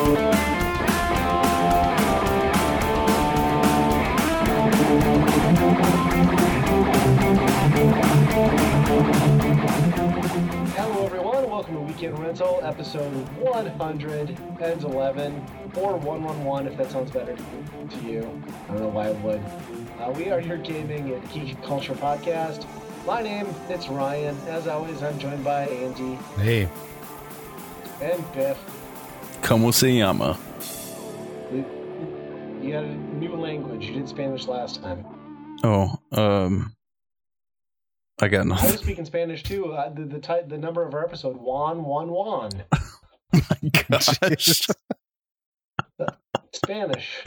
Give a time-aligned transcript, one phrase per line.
[0.00, 0.16] Hello,
[11.04, 11.50] everyone.
[11.50, 15.46] Welcome to Weekend Rental, episode 111,
[15.76, 18.42] or 111 if that sounds better to you.
[18.70, 19.42] I don't know why it would.
[20.00, 22.64] Uh, we are your gaming and geek culture podcast.
[23.04, 24.34] My name is Ryan.
[24.48, 26.70] As always, I'm joined by Andy Hey,
[28.00, 28.79] and Biff.
[29.42, 30.38] Como se llama?
[32.62, 33.86] You had a new language.
[33.86, 35.04] You did Spanish last time.
[35.64, 36.74] Oh, um,
[38.20, 38.76] I got I was nothing.
[38.78, 39.72] speaking Spanish too.
[39.72, 42.50] Uh, the the, ti- the number of our episode Juan Juan Juan
[43.90, 44.08] Gosh.
[46.52, 47.24] Spanish.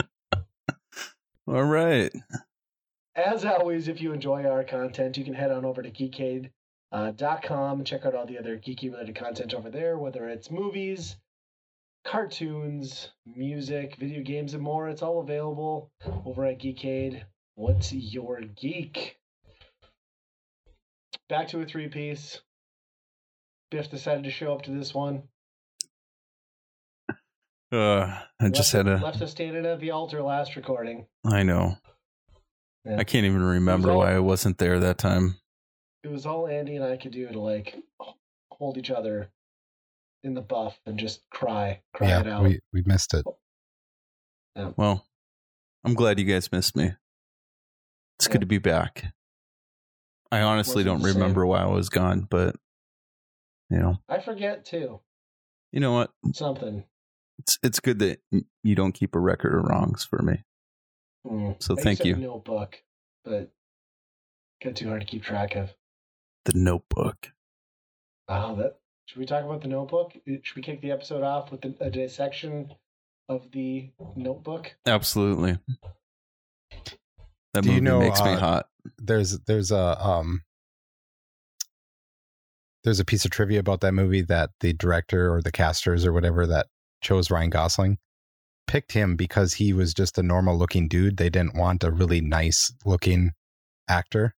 [1.46, 2.12] All right.
[3.16, 7.86] As always, if you enjoy our content, you can head on over to geekade.com and
[7.86, 11.16] check out all the other geeky related content over there, whether it's movies,
[12.04, 14.88] cartoons, music, video games, and more.
[14.88, 15.90] It's all available
[16.24, 17.22] over at Geekade.
[17.56, 19.16] What's your geek?
[21.28, 22.40] Back to a three piece.
[23.70, 25.22] Biff decided to show up to this one.
[27.72, 29.04] Uh, I just left, had a.
[29.04, 31.06] left us standing at the altar last recording.
[31.24, 31.76] I know.
[32.84, 32.98] Yeah.
[32.98, 35.36] I can't even remember all- why I wasn't there that time.
[36.04, 37.74] it was all Andy and I could do to like
[38.52, 39.30] hold each other
[40.24, 42.42] in the buff and just cry, cry it yeah, out.
[42.42, 43.24] we, we missed it.
[44.56, 44.72] Yeah.
[44.76, 45.06] Well,
[45.84, 46.92] I'm glad you guys missed me.
[48.18, 48.32] It's Yeah.
[48.32, 49.12] good to be back.
[50.32, 51.20] I honestly don't the same.
[51.20, 52.56] remember why I was gone, but
[53.70, 55.00] you know, I forget too.
[55.72, 56.10] you know what?
[56.32, 56.84] Something.
[57.38, 58.20] It's it's good that
[58.62, 60.42] you don't keep a record of wrongs for me.
[61.26, 61.62] Mm.
[61.62, 62.14] So I thank you.
[62.14, 62.82] a notebook,
[63.24, 63.50] but
[64.62, 65.74] got too hard to keep track of.
[66.44, 67.32] The Notebook.
[68.28, 70.12] Oh, that should we talk about the notebook?
[70.26, 72.74] Should we kick the episode off with a dissection
[73.28, 74.74] of the notebook?
[74.86, 75.58] Absolutely.
[77.52, 78.66] That Do you movie know, makes me uh, hot.
[78.98, 80.42] There's there's a um
[82.82, 86.12] there's a piece of trivia about that movie that the director or the casters or
[86.12, 86.66] whatever that
[87.02, 87.98] chose Ryan Gosling
[88.66, 91.16] picked him because he was just a normal looking dude.
[91.16, 93.32] They didn't want a really nice looking
[93.88, 94.34] actor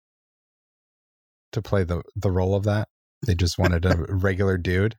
[1.51, 2.89] to play the the role of that.
[3.25, 4.95] They just wanted a regular dude.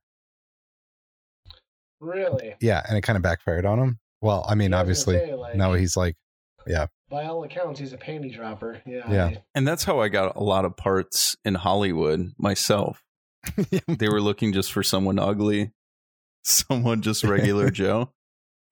[2.00, 2.54] Really?
[2.60, 3.98] Yeah, and it kind of backfired on him.
[4.20, 6.16] Well, I mean, Yeah, I obviously say, like, now he's like
[6.66, 6.86] yeah.
[7.08, 8.82] by all accounts, he's a panty dropper.
[8.86, 9.10] Yeah.
[9.10, 9.30] Yeah.
[9.54, 13.02] And that's how I got a lot of parts in Hollywood myself.
[13.86, 15.72] They were looking just for someone ugly,
[16.42, 18.12] someone just regular Joe.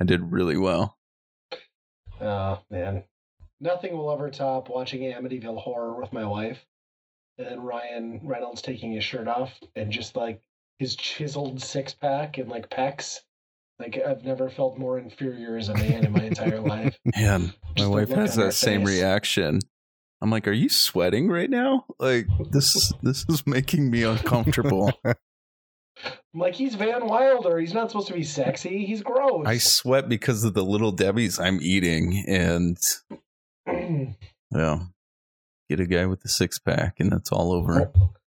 [0.01, 0.99] I did really well.
[2.21, 3.05] Oh man,
[3.61, 6.65] nothing will ever top watching Amityville Horror with my wife,
[7.39, 8.29] and then Ryan mm-hmm.
[8.29, 10.41] Reynolds taking his shirt off and just like
[10.79, 13.21] his chiseled six pack and like pecs.
[13.79, 16.97] Like I've never felt more inferior as a man in my entire life.
[17.17, 17.47] Man, my
[17.77, 19.01] Just the wife has that same face.
[19.01, 19.61] reaction.
[20.23, 21.85] I'm like, "Are you sweating right now?
[21.99, 27.59] Like this this is making me uncomfortable." I'm like he's Van Wilder.
[27.59, 28.85] He's not supposed to be sexy.
[28.87, 29.47] He's gross.
[29.47, 32.77] I sweat because of the Little Debbies I'm eating and
[34.51, 34.81] yeah.
[35.69, 37.91] Get a guy with a six pack and that's all over.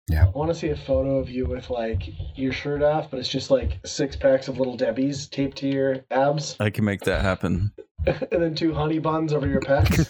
[0.10, 0.26] Yeah.
[0.28, 2.04] I want to see a photo of you with like
[2.38, 6.00] your shirt off, but it's just like six packs of Little Debbie's taped to your
[6.12, 7.72] abs, I can make that happen.
[8.06, 10.10] and then two honey buns over your pecs.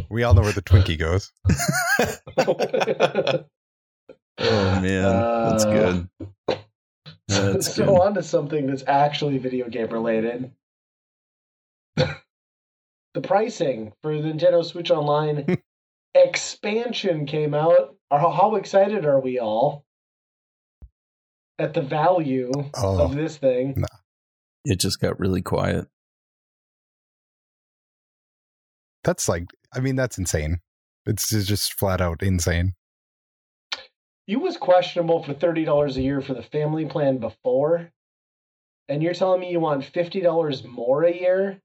[0.10, 1.30] we all know where the Twinkie goes.
[4.38, 5.70] Oh man, that's Uh,
[6.48, 6.58] good.
[7.28, 8.00] That's so good.
[8.00, 10.50] on to something that's actually video game related.
[13.14, 15.58] The pricing for the Nintendo Switch Online
[16.14, 17.96] expansion came out.
[18.10, 19.84] How excited are we all
[21.58, 23.02] at the value Oh.
[23.02, 23.82] of this thing?
[24.64, 25.86] It just got really quiet.
[29.04, 30.58] That's like, I mean, that's insane.
[31.06, 32.74] It's it's just flat out insane.
[34.28, 37.90] You was questionable for thirty dollars a year for the family plan before,
[38.88, 41.60] and you're telling me you want fifty dollars more a year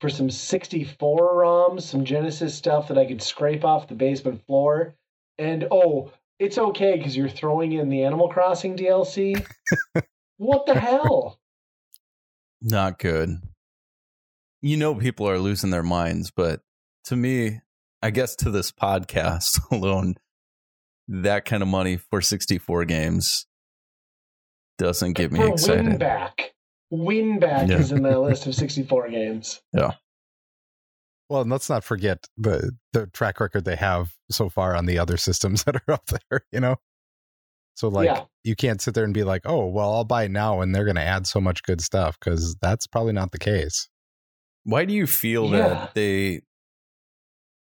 [0.00, 4.94] for some sixty-four ROMs, some Genesis stuff that I could scrape off the basement floor,
[5.38, 9.46] and oh, it's okay because you're throwing in the Animal Crossing DLC.
[10.38, 11.38] what the hell?
[12.62, 13.42] Not good.
[14.62, 16.60] You know, people are losing their minds, but
[17.04, 17.60] to me,
[18.02, 20.16] I guess to this podcast alone,
[21.08, 23.46] that kind of money for 64 games
[24.78, 25.84] doesn't get me excited.
[25.84, 26.30] Winback.
[26.92, 27.78] Winback Yeah.
[27.78, 29.60] is in that list of sixty-four games.
[29.72, 29.92] Yeah.
[31.28, 34.98] Well, and let's not forget the the track record they have so far on the
[34.98, 36.44] other systems that are up there.
[36.50, 36.76] You know,
[37.76, 38.24] So like Yeah.
[38.42, 40.84] you can't sit there and be like, "Oh, well, I'll buy it now and they're
[40.84, 43.88] going to add so much good stuff" cuz that's probably not the case.
[44.64, 45.68] Why do you feel Yeah.
[45.68, 46.42] that they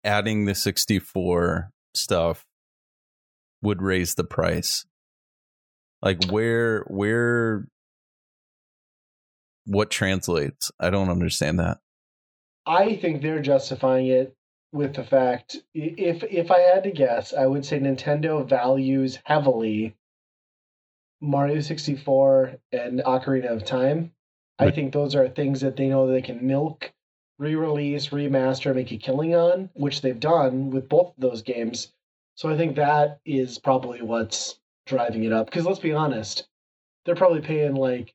[0.04, 2.46] adding the 64 stuff
[3.62, 4.86] would raise the price?
[6.02, 7.68] Like where where
[9.66, 10.72] what translates?
[10.80, 11.80] I don't understand that.
[12.66, 14.36] I think they're justifying it
[14.72, 19.96] with the fact if if I had to guess, I would say Nintendo values heavily
[21.22, 24.12] Mario 64 and Ocarina of Time.
[24.60, 26.94] I think those are things that they know they can milk,
[27.40, 31.92] re-release, remaster, make a killing on, which they've done with both of those games.
[32.36, 35.48] So I think that is probably what's driving it up.
[35.48, 36.48] Because let's be honest,
[37.06, 38.14] they're probably paying like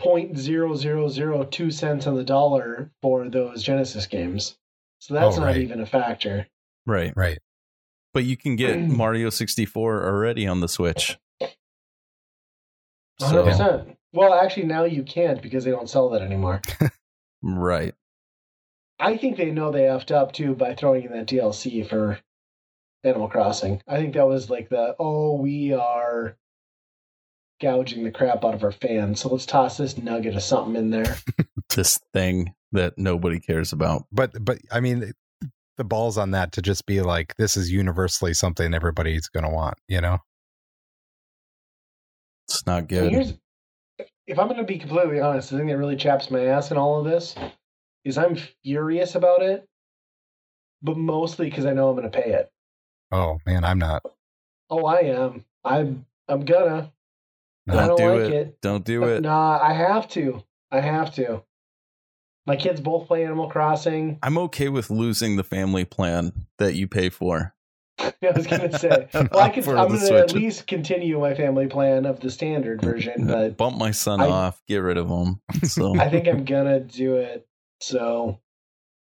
[0.00, 4.56] point zero zero zero two cents on the dollar for those Genesis games.
[4.98, 6.46] So that's Oh, not even a factor.
[6.86, 7.12] Right.
[7.16, 7.38] Right.
[8.12, 11.16] But you can get Mario 64 already on the Switch.
[11.40, 11.50] hundred
[13.20, 13.96] So, percent.
[14.12, 16.60] Well, actually, now you can't because they don't sell that anymore.
[17.42, 17.94] right.
[18.98, 22.18] I think they know they effed up too by throwing in that DLC for
[23.04, 23.80] Animal Crossing.
[23.88, 26.36] I think that was like the oh we are
[27.60, 30.90] gouging the crap out of our fans, so let's toss this nugget of something in
[30.90, 31.16] there.
[31.76, 34.04] This thing that nobody cares about.
[34.10, 35.12] But but I mean
[35.76, 39.50] the balls on that to just be like this is universally something everybody's going to
[39.50, 40.18] want, you know?
[42.48, 43.12] It's not good.
[43.12, 43.34] here's
[44.26, 46.76] if I'm going to be completely honest, the thing that really chaps my ass in
[46.76, 47.34] all of this
[48.04, 49.66] is I'm furious about it,
[50.82, 52.50] but mostly because I know I'm going to pay it.
[53.10, 54.02] Oh, man, I'm not.
[54.70, 55.44] Oh, I am.
[55.64, 56.06] I'm.
[56.28, 56.92] I'm gonna.
[57.70, 58.46] I Don't don't do like it.
[58.48, 58.60] it.
[58.62, 59.22] Don't do it.
[59.22, 60.42] Nah, I have to.
[60.70, 61.42] I have to.
[62.46, 64.18] My kids both play Animal Crossing.
[64.22, 67.54] I'm okay with losing the family plan that you pay for.
[68.00, 72.06] I was gonna say, well, I could, I'm gonna at least continue my family plan
[72.06, 75.40] of the standard version, but Bump my son I- off, get rid of him.
[75.64, 77.46] So I think I'm gonna do it.
[77.82, 78.40] So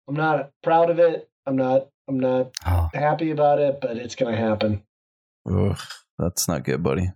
[0.09, 1.29] I'm not proud of it.
[1.45, 1.87] I'm not.
[2.09, 4.83] I'm not Oh, happy about it, but it's gonna happen.
[5.49, 5.79] Ugh,
[6.19, 7.09] that's not good, buddy.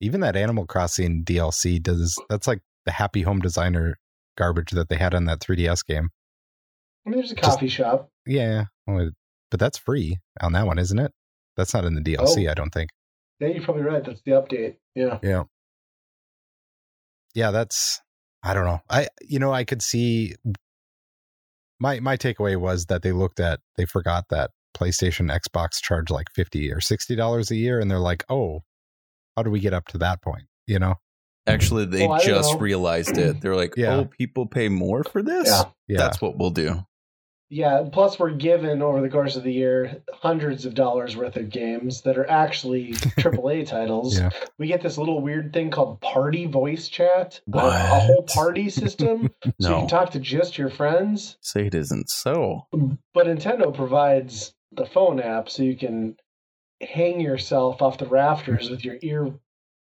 [0.00, 3.96] Even that Animal Crossing DLC does that's like the Happy Home Designer
[4.36, 6.08] garbage that they had on that 3DS game.
[7.06, 8.08] I mean, there's a Just- coffee shop.
[8.26, 9.10] Yeah, oh,
[9.50, 11.12] but that's free on that one, isn't it?
[11.56, 12.50] That's not in the DLC, Oh.
[12.50, 12.90] I don't think.
[13.40, 14.04] Yeah, you're probably right.
[14.04, 14.76] That's the update.
[14.94, 15.18] Yeah.
[15.22, 15.42] Yeah.
[17.34, 18.00] Yeah, that's
[18.42, 18.80] I don't know.
[18.90, 20.34] I you know, I could see
[21.80, 26.28] my my takeaway was that they looked at they forgot that PlayStation Xbox charge like
[26.34, 28.60] 50 or 60 dollars a year and they're like, "Oh,
[29.36, 30.94] how do we get up to that point?" You know?
[31.46, 32.58] Actually, they Oh, just know.
[32.60, 33.40] realized it.
[33.40, 33.96] They're like, Yeah.
[33.96, 35.48] "Oh, people pay more for this.
[35.48, 35.64] Yeah.
[35.88, 35.98] Yeah.
[35.98, 36.84] That's what we'll do."
[37.54, 41.50] Yeah, plus we're given over the course of the year hundreds of dollars worth of
[41.50, 44.18] games that are actually AAA titles.
[44.18, 44.30] Yeah.
[44.58, 47.70] We get this little weird thing called party voice chat, a- a
[48.00, 49.28] whole party system,
[49.60, 51.36] so you can talk to just your friends.
[51.42, 52.68] say it isn't so.
[53.12, 56.16] But Nintendo provides the phone app so you can
[56.82, 58.72] hang yourself off the rafters mm-hmm.
[58.72, 59.32] with your ear.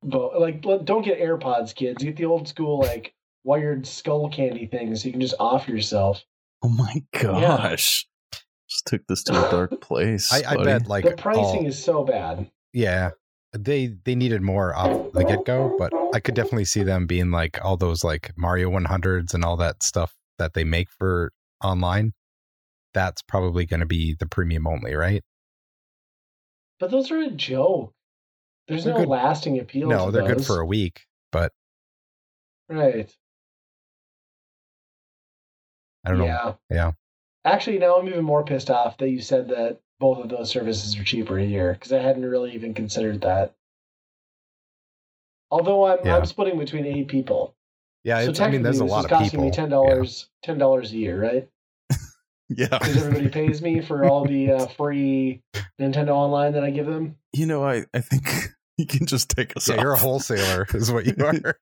[0.02, 2.02] Like, don't get AirPods, kids.
[2.02, 3.14] Get the old school like
[3.44, 6.22] wired Skullcandy things so you can just off yourself.
[6.62, 8.06] Oh my gosh!
[8.68, 10.32] Just took this to a dark place.
[10.32, 12.50] I, I bet like the pricing all- is so bad.
[12.72, 13.10] yeah.
[13.56, 17.30] They they needed more off the get go, but I could definitely see them being
[17.30, 21.32] like all those like Mario 100s and all that stuff that they make for
[21.64, 22.12] online.
[22.92, 25.24] That's probably going to be the premium only, right?
[26.80, 27.92] But those are a joke.
[28.68, 29.88] There's They're no good- lasting appeal.
[29.88, 31.52] No, they're good for a week, but
[32.68, 33.10] right.
[36.04, 36.24] I don't know.
[36.26, 36.54] yeah.
[36.70, 36.92] Yeah.
[37.44, 40.96] Actually, now I'm even more pissed off that you said that both of those services
[40.98, 43.54] are cheaper a year because I hadn't really even considered that.
[45.50, 46.16] Although I'm Yeah.
[46.16, 47.54] I'm splitting between eight people,
[48.04, 50.28] Yeah, so I mean, there's a technically lot this of is costing me ten dollars
[50.42, 51.48] ten dollars a year, right?
[52.48, 52.66] Yeah.
[52.68, 55.42] Because everybody pays me for all the uh, free
[55.80, 57.16] Nintendo Online that I give them.
[57.32, 58.28] You know, I I think
[58.78, 59.80] you can just take us Yeah, off.
[59.82, 61.58] you're a wholesaler, is what you are.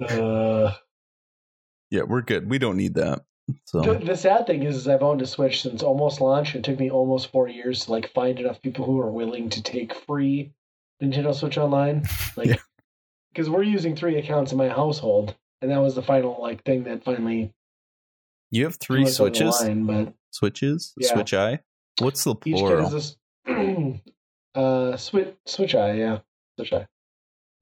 [0.00, 0.72] Uh,
[1.90, 2.48] yeah, we're good.
[2.50, 3.24] We don't need that.
[3.64, 6.54] So The, the sad thing is, is I've owned a Switch since almost launch.
[6.54, 9.62] It took me almost four years to like find enough people who are willing to
[9.62, 10.52] take free
[11.02, 12.02] Nintendo Switch Online.
[12.36, 12.56] Like, Yeah.
[13.32, 16.84] because we're using three accounts in my household, and that was the final like thing
[16.84, 17.52] that finally
[18.50, 19.60] you have three the switches.
[19.60, 20.92] line, but Switches.
[20.98, 21.12] Yeah.
[21.14, 21.60] Switch eye.
[21.98, 22.86] What's the plural?
[22.86, 24.00] each kid this
[24.54, 26.18] uh Switch Switch Eye, yeah,
[26.58, 26.86] Switch Eye.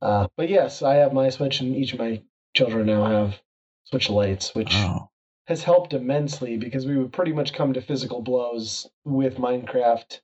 [0.02, 2.22] Uh, but yes, I have my Switch, and each of my
[2.54, 3.40] children now have
[3.84, 5.08] Switch Lights, which Oh,
[5.46, 10.20] has helped immensely because we would pretty much come to physical blows with Minecraft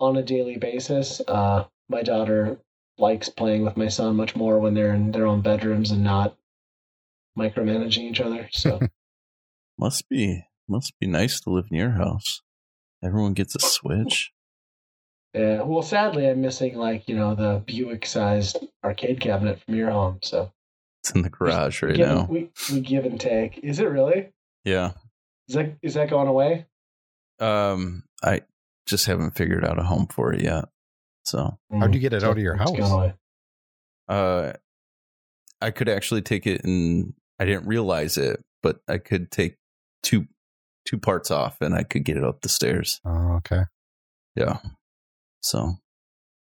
[0.00, 1.20] on a daily basis.
[1.26, 2.58] Uh, my daughter
[2.98, 6.36] likes playing with my son much more when they're in their own bedrooms and not
[7.38, 8.48] micromanaging each other.
[8.52, 8.80] So
[9.78, 12.40] Must be must be nice to live in your house.
[13.02, 14.32] Everyone gets a Switch.
[15.34, 20.20] yeah, well, sadly, I'm missing like you know the Buick-sized arcade cabinet from your home.
[20.22, 20.52] So
[21.02, 22.26] It's in the garage right give, now.
[22.30, 23.58] we we give and take.
[23.58, 24.30] Is it really?
[24.64, 24.92] Yeah.
[25.48, 26.66] Is that is that going away?
[27.40, 28.42] Um, I
[28.86, 30.66] just haven't figured out a home for it yet.
[31.24, 33.12] So, how do you get it out of your house?
[34.08, 34.52] uh,
[35.60, 39.56] I could actually take it and I didn't realize it, but I could take
[40.04, 40.26] two
[40.86, 43.00] two parts off and I could get it up the stairs.
[43.06, 43.62] Oh, okay.
[44.36, 44.58] Yeah.
[45.40, 45.74] So,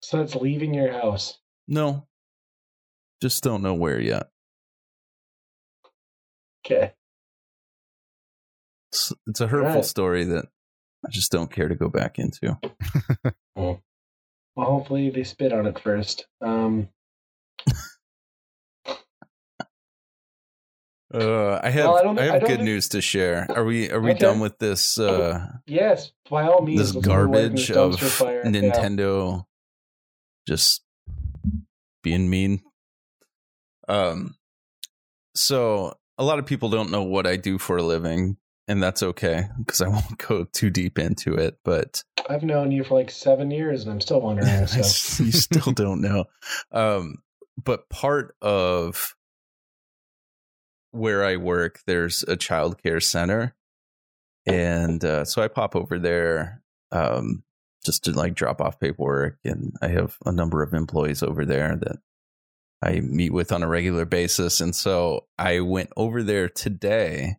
[0.01, 1.37] So it's leaving your house.
[1.67, 2.07] no.
[3.21, 4.29] Just don't know where yet.
[6.65, 6.93] Okay.
[8.91, 9.85] It's, it's a hurtful Right.
[9.85, 10.45] story that
[11.05, 12.57] I just don't care to go back into.
[14.53, 16.25] Well, hopefully they spit on it first.
[16.41, 16.89] Um,
[21.13, 23.45] Uh, I have Well, I I I have don't good news to share.
[23.53, 24.19] Are we are we Okay.
[24.19, 26.79] done with this uh yes, by all means.
[26.79, 28.41] this let's move away from garbage of fire.
[28.45, 28.51] Yeah.
[28.51, 29.45] Nintendo
[30.47, 30.83] just
[32.01, 32.61] being mean?
[33.89, 34.35] Um
[35.35, 38.37] so a lot of people don't know what I do for a living
[38.67, 42.83] and that's okay because I won't go too deep into it, but I've known you
[42.85, 44.47] for like seven years, and I'm still wondering.
[44.49, 45.23] I So.
[45.23, 46.25] you still don't know.
[46.71, 47.17] Um,
[47.61, 49.15] but part of
[50.91, 53.55] where I work, there's a child care center,
[54.45, 57.43] and uh, so I pop over there um,
[57.85, 61.75] just to like drop off paperwork, and I have a number of employees over there
[61.77, 61.97] that
[62.83, 67.37] I meet with on a regular basis, and so I went over there today,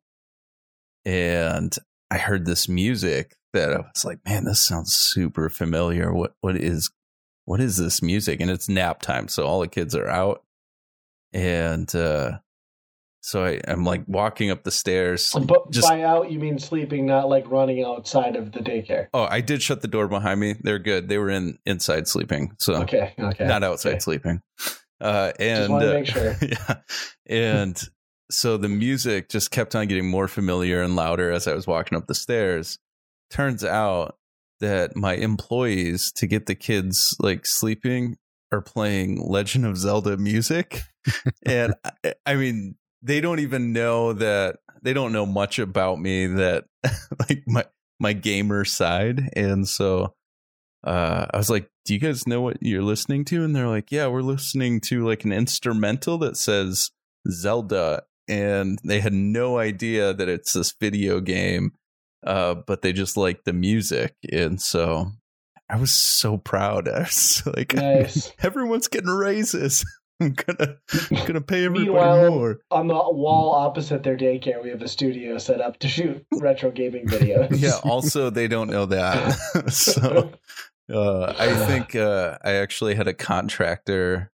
[1.04, 1.76] and
[2.10, 6.12] I heard this music that I was like, man, this sounds super familiar.
[6.12, 6.90] What what is
[7.44, 8.40] what is this music?
[8.40, 10.42] And it's nap time, so all the kids are out.
[11.32, 12.38] And uh
[13.22, 15.32] so I, I'm like walking up the stairs.
[15.32, 19.06] But Just by out, you mean sleeping, not like running outside of the daycare.
[19.14, 20.56] oh, I did shut the door behind me.
[20.60, 21.08] They're good.
[21.08, 23.46] They were in inside sleeping, so Okay, okay.
[23.46, 23.98] not outside okay.
[24.00, 24.42] sleeping.
[25.00, 26.36] Uh, and Just wanna uh, make sure.
[26.42, 26.74] yeah,
[27.26, 27.80] and
[28.30, 31.96] so the music just kept on getting more familiar and louder as I was walking
[31.96, 32.78] up the stairs.
[33.30, 34.16] Turns out
[34.60, 38.16] that my employees to get the kids like sleeping
[38.52, 40.82] are playing Legend of Zelda music,
[41.46, 41.74] and
[42.04, 46.64] I, I mean they don't even know that they don't know much about me that
[47.28, 47.64] like my
[48.00, 50.14] my gamer side, and so
[50.84, 53.92] uh, I was like, "Do you guys know what you're listening to?" And they're like,
[53.92, 56.90] "Yeah, we're listening to like an instrumental that says
[57.30, 61.72] Zelda," and they had no idea that it's this video game,
[62.26, 65.12] uh, but they just like the music, and so
[65.68, 66.88] I was so proud.
[66.88, 68.32] I was like, Nice.
[68.42, 69.84] "Everyone's getting raises."
[70.22, 70.76] I'm gonna
[71.10, 72.58] I'm gonna pay everybody Meanwhile- more.
[72.70, 76.70] On the wall opposite their daycare, we have a studio set up to shoot retro
[76.70, 77.60] gaming videos.
[77.60, 77.78] Yeah.
[77.84, 79.32] Also, they don't know that,
[79.70, 80.30] so
[80.92, 84.30] Uh, I think uh, I actually had a contractor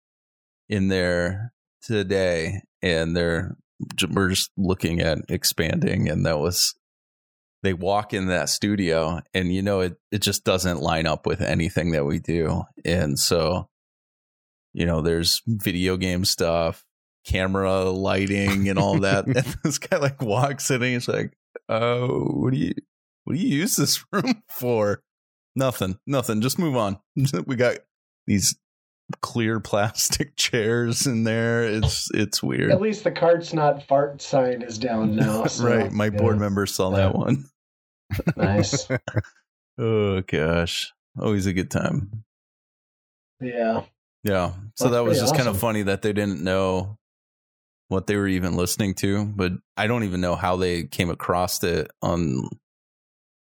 [0.69, 1.51] in there
[1.81, 3.57] today, and they're
[4.09, 6.75] we're just looking at expanding, and that was
[7.63, 11.41] they walk in that studio, and you know it it just doesn't line up with
[11.41, 13.67] anything that we do, and so
[14.75, 16.83] you know there's video game stuff,
[17.25, 19.25] camera lighting, and all that.
[19.27, 21.35] and this guy like walks in, and he's like,
[21.69, 22.73] "Oh, what do you
[23.23, 25.01] what do you use this room for?"
[25.55, 26.41] Nothing, nothing.
[26.41, 26.99] Just move on.
[27.47, 27.77] we got
[28.27, 28.55] these
[29.21, 31.63] clear plastic chairs in there.
[31.63, 32.71] It's it's weird.
[32.71, 35.45] At least the cart's not fart sign is down now.
[35.45, 35.91] so, right.
[35.91, 36.09] My yeah.
[36.11, 36.97] board member saw Yeah.
[36.97, 37.45] that one.
[38.35, 38.87] Nice.
[39.77, 40.91] Oh gosh.
[41.19, 42.23] Always a good time.
[43.39, 43.83] Yeah.
[44.25, 44.51] Yeah.
[44.75, 46.97] So That's that was pretty just kind of funny that they didn't know
[47.87, 51.63] what they were even listening to, but I don't even know how they came across
[51.63, 52.49] it on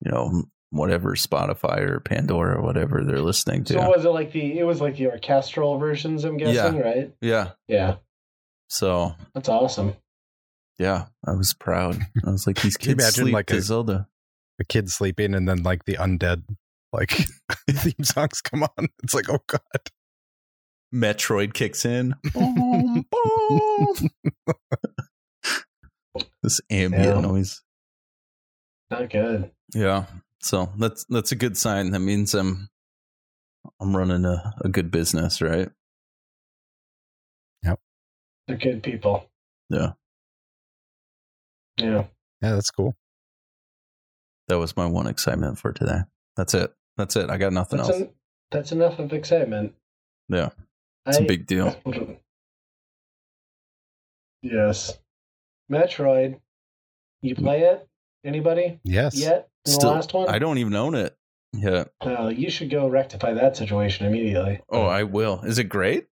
[0.03, 3.73] you know, whatever Spotify or Pandora or whatever they're listening to.
[3.73, 6.23] So was it like the it was like the orchestral versions?
[6.23, 7.13] I'm guessing, right?
[7.21, 7.51] yeah.
[7.67, 7.95] Yeah.
[8.69, 9.95] So That's awesome.
[10.79, 11.99] yeah, I was proud.
[12.25, 14.07] I was like, these kids imagine, sleep like, to a- Zelda.
[14.59, 16.43] The kid sleeping, and then like the undead
[16.91, 17.09] like
[17.69, 18.87] theme songs come on.
[19.03, 19.61] It's like, oh god.
[20.93, 22.15] Metroid kicks in.
[22.33, 24.09] Boom, boom.
[26.43, 27.21] this ambient Yeah.
[27.21, 27.61] noise.
[28.91, 29.51] Not good.
[29.73, 30.05] Yeah.
[30.41, 31.91] So that's that's a good sign.
[31.91, 32.69] That means I'm
[33.79, 35.69] I'm running a, a good business, right?
[37.63, 37.79] Yep.
[38.47, 39.29] They're good people.
[39.69, 39.93] Yeah.
[41.77, 42.05] Yeah.
[42.41, 42.95] Yeah, that's cool.
[44.49, 46.01] That was my one excitement for today.
[46.35, 46.73] That's it.
[46.97, 47.29] That's it.
[47.29, 48.01] I got nothing That's else.
[48.01, 48.09] en-
[48.51, 49.73] that's enough of excitement.
[50.29, 50.49] Yeah,
[51.05, 51.75] it's a I- big deal.
[54.41, 54.97] yes.
[55.71, 56.39] Metroid.
[57.21, 57.87] You play it?
[58.25, 58.79] Anybody?
[58.83, 59.17] Yes.
[59.17, 59.49] Yet?
[59.65, 60.29] In Still, the last one?
[60.29, 61.15] I don't even own it.
[61.53, 61.85] Yeah.
[62.01, 64.59] Oh, you should go rectify that situation immediately.
[64.69, 65.41] Oh, I will.
[65.43, 66.07] Is it great?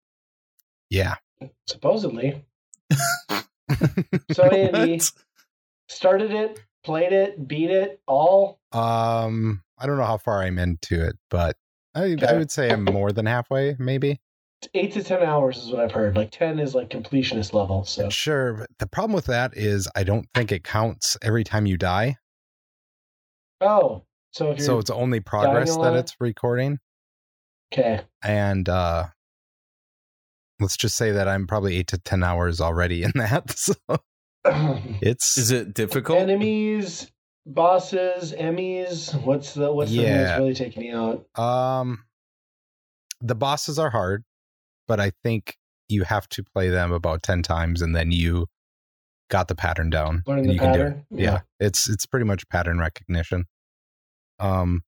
[0.90, 1.16] Yeah.
[1.68, 2.44] Supposedly.
[4.32, 5.02] So, Andy,
[5.90, 8.60] started it, played it, beat it, all.
[8.72, 11.58] Um, I don't know how far I'm into it, but
[11.94, 14.20] I, I would say I'm more than halfway, maybe.
[14.74, 16.16] Eight to ten hours is what I've heard.
[16.16, 17.84] Like ten is like completionist level.
[17.86, 18.54] So Sure.
[18.54, 22.18] But the problem with that is I don't think it counts every time you die.
[23.62, 26.80] oh, so if you're So it's only progress that it's recording.
[27.72, 29.08] okay, And uh
[30.60, 33.52] let's just say that I'm probably eight to ten hours already in that.
[33.58, 33.74] So
[34.46, 36.18] it's Is it difficult?
[36.20, 37.12] enemies,
[37.46, 39.14] bosses, EMMIs.
[39.24, 41.40] What's the what's the thing that's really taking you out?
[41.40, 42.06] Um,
[43.22, 44.24] the bosses are hard,
[44.88, 45.56] but I think
[45.90, 48.48] you have to play them about ten times, and then you
[49.30, 50.24] got the pattern down.
[50.26, 51.06] Learn and the you can do pattern.
[51.12, 51.20] it.
[51.20, 51.40] Yeah.
[51.60, 53.46] it's it's pretty much pattern recognition.
[54.40, 54.82] Um,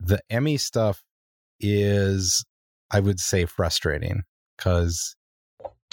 [0.00, 1.02] the EMMI stuff
[1.60, 2.44] is,
[2.90, 4.22] I would say, frustrating
[4.56, 5.16] because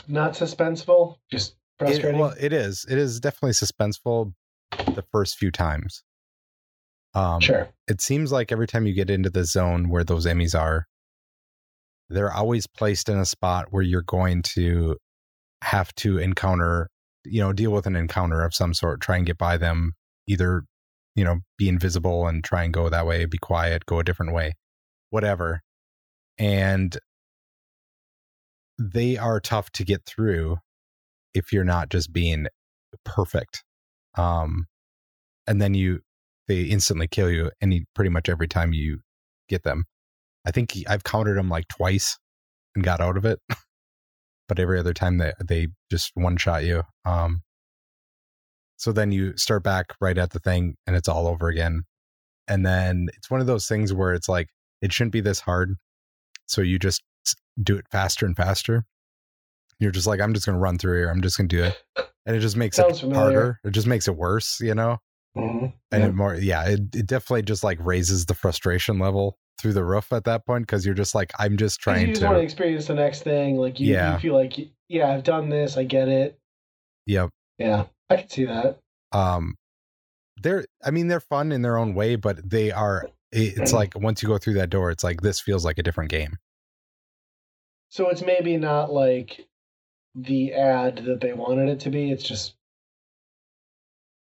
[0.08, 2.20] Not suspenseful, just frustrating.
[2.20, 2.86] well, it is.
[2.90, 4.34] It is definitely suspenseful
[4.72, 6.04] the first few times.
[7.16, 7.70] Um, sure.
[7.88, 10.86] it seems like every time you get into the zone where those EMMIs are,
[12.10, 14.98] they're always placed in a spot where you're going to
[15.64, 16.90] have to encounter,
[17.26, 19.94] you know, deal with an encounter of some sort, try and get by them,
[20.28, 20.64] either,
[21.16, 24.34] you know, be invisible and try and go that way, be quiet, go a different
[24.34, 24.54] way,
[25.10, 25.62] whatever.
[26.38, 26.98] And
[28.80, 30.58] they are tough to get through
[31.34, 32.48] if you're not just being
[33.04, 33.64] perfect.
[34.18, 34.66] Um,
[35.46, 36.00] and then you,
[36.48, 39.02] they instantly kill you any pretty much every time you
[39.50, 39.86] get them.
[40.50, 42.18] I think I've countered them like twice
[42.74, 43.40] and got out of it,
[44.50, 46.82] but every other time they they just one shot you.
[47.06, 47.44] Um,
[48.78, 51.84] so then you start back right at the thing and it's all over again,
[52.48, 54.48] and then it's one of those things where it's like
[54.82, 55.76] it shouldn't be this hard,
[56.48, 57.04] so you just
[57.62, 58.86] do it faster and faster.
[59.80, 61.10] You're just like I'm just gonna run through here.
[61.12, 61.78] I'm just gonna do it,
[62.26, 63.22] and it just makes Sounds it familiar.
[63.22, 63.60] harder.
[63.64, 64.98] It just makes it worse, you know
[65.38, 65.74] Mhm.
[65.92, 66.08] and Yeah.
[66.10, 70.12] it more yeah it, it definitely just like raises the frustration level through the roof
[70.14, 72.44] at that point because you're just like i'm just trying you just want to to
[72.44, 73.58] experience the next thing.
[73.58, 74.14] Like you, Yeah.
[74.14, 74.54] you feel like,
[74.88, 75.78] yeah, I've done this.
[75.78, 76.40] I get it.
[77.06, 78.78] yep Yeah, I can see that.
[79.12, 79.56] um
[80.42, 84.22] they're i mean they're fun in their own way but they are it's like once
[84.24, 86.38] you go through that door it's like this feels like a different game
[87.90, 89.48] So it's maybe not like
[90.16, 92.12] the ad that they wanted it to be.
[92.12, 92.56] It's just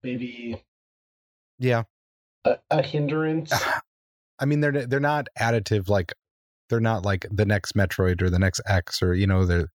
[0.03, 0.63] maybe
[1.59, 1.83] yeah
[2.45, 3.53] a, a hindrance.
[4.41, 6.13] i mean they're they're not additive like
[6.69, 9.69] they're not like the next metroid or the next x or you know they're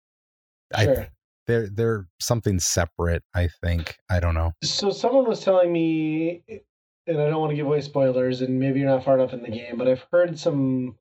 [0.75, 1.09] i
[1.47, 3.97] they're they're something separate i think.
[4.09, 4.53] I don't know.
[4.63, 6.59] So someone was telling me, eh,
[7.07, 9.43] and I don't want to give away spoilers, and maybe you're not far enough in
[9.43, 10.97] the game, but I've heard some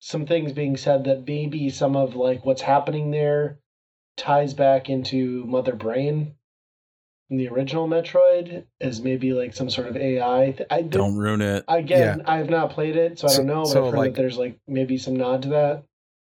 [0.00, 3.58] some things being said that maybe some of like what's happening there
[4.16, 6.34] ties back into Mother Brain
[7.30, 10.56] in the original Metroid as maybe like some sort of AI.
[10.70, 11.64] I Don't ruin it.
[11.68, 13.62] Again, I have not played it, so I don't know.
[13.62, 15.84] But so, I've heard like- that there's like maybe some nod to that.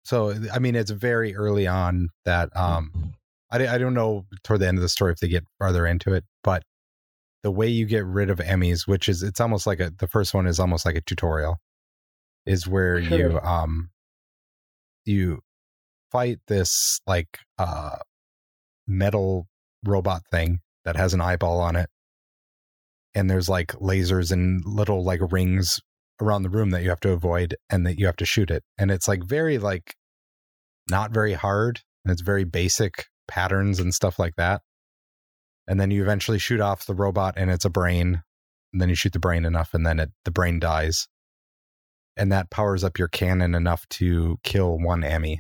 [0.05, 3.15] So I mean, it's very early on that um,
[3.51, 6.13] I I don't know toward the end of the story if they get farther into
[6.13, 6.65] it, but
[7.45, 10.35] the way you get rid of EMMIs, which is it's almost like a the first
[10.35, 11.59] one is almost like a tutorial,
[12.47, 13.91] is where you um
[15.05, 15.41] you
[16.11, 17.97] fight this like uh
[18.89, 19.47] metal
[19.85, 21.89] robot thing that has an eyeball on it.
[23.15, 25.81] And there's like lasers and little like rings
[26.21, 28.65] around the room that you have to avoid and that you have to shoot it.
[28.79, 29.95] And it's like very like
[30.89, 34.63] not very hard and it's very basic patterns and stuff like that.
[35.69, 38.23] And then you eventually shoot off the robot and it's a brain.
[38.73, 41.07] And then you shoot the brain enough and then it the brain dies.
[42.17, 45.39] And that powers up your cannon enough to kill one EMMI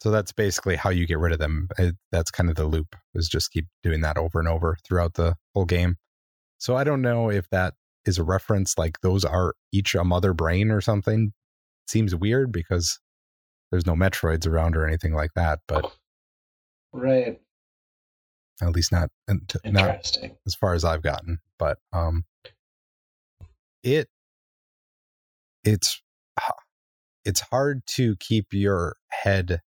[0.00, 2.96] so that's basically how you get rid of them it, that's kind of the loop
[3.14, 5.96] is just keep doing that over and over throughout the whole game
[6.58, 7.74] so i don't know if that
[8.06, 11.32] is a reference like those are each a mother brain or something
[11.88, 12.98] seems weird because
[13.70, 15.92] there's no metroids around or anything like that but
[16.92, 17.40] Right.
[18.62, 20.36] at least not not Interesting.
[20.46, 21.38] as far as I've gotten.
[21.58, 22.24] But um,
[23.82, 24.08] it
[25.64, 26.00] it's
[27.24, 29.60] it's hard to keep your head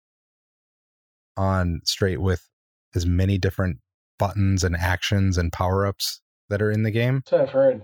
[1.37, 2.49] on straight with
[2.95, 3.77] as many different
[4.19, 7.21] buttons and actions and power ups that are in the game.
[7.25, 7.81] That's what I've heard.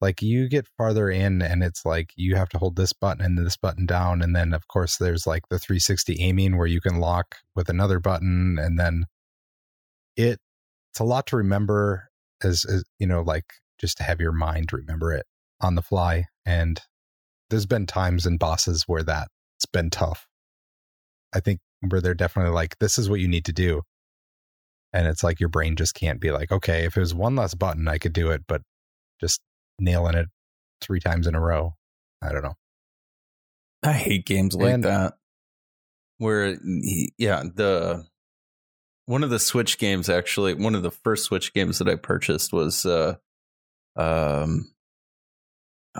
[0.00, 3.38] like you get farther in and it's like you have to hold this button and
[3.38, 6.98] this button down and then of course there's like the 360 aiming where you can
[6.98, 9.04] lock with another button and then
[10.16, 10.38] it
[10.90, 12.08] it's a lot to remember
[12.42, 13.44] as, as you know like
[13.78, 15.26] just to have your mind remember it
[15.60, 16.80] on the fly and
[17.50, 19.28] there's been times in bosses where that's
[19.72, 20.26] been tough
[21.34, 23.82] i think where they're definitely like this is what you need to do.
[24.92, 27.54] And it's like your brain just can't be like okay if it was one less
[27.54, 28.62] button i could do it but
[29.20, 29.40] just
[29.78, 30.26] nailing it
[30.80, 31.74] three times in a row.
[32.22, 32.56] I don't know.
[33.82, 35.14] I hate games like And- that.
[36.18, 36.58] Where,
[37.16, 38.04] yeah, the
[39.06, 42.52] one of the Switch games actually, one of the first Switch games that I purchased
[42.52, 43.14] was, uh,
[43.96, 44.70] um,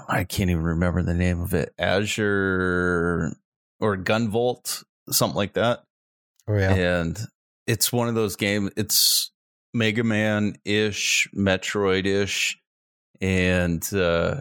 [0.08, 3.32] I can't even remember the name of it, Azure
[3.80, 5.82] or Gunvolt, something like that.
[6.48, 7.18] oh yeah And
[7.66, 8.70] it's one of those games.
[8.76, 9.30] It's
[9.72, 12.58] Mega Man ish, Metroid ish,
[13.20, 14.40] and uh,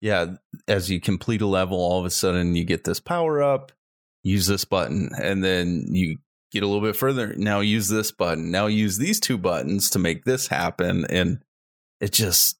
[0.00, 0.36] yeah,
[0.68, 3.72] as you complete a level, all of a sudden you get this power up.
[4.22, 6.18] Use this button, and then you
[6.52, 7.34] get a little bit further.
[7.36, 8.50] Now use this button.
[8.50, 11.42] Now use these two buttons to make this happen, and
[12.00, 12.56] it just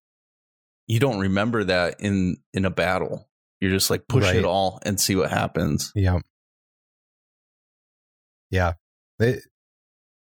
[0.86, 3.28] you don't remember that in in a battle.
[3.60, 4.36] You're just like push Right.
[4.36, 5.90] it all and see what happens.
[5.94, 6.20] Yeah.
[8.56, 8.72] Yeah.
[9.18, 9.40] They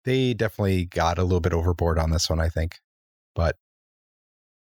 [0.04, 2.76] they definitely got a little bit overboard on this one, I think.
[3.34, 3.56] But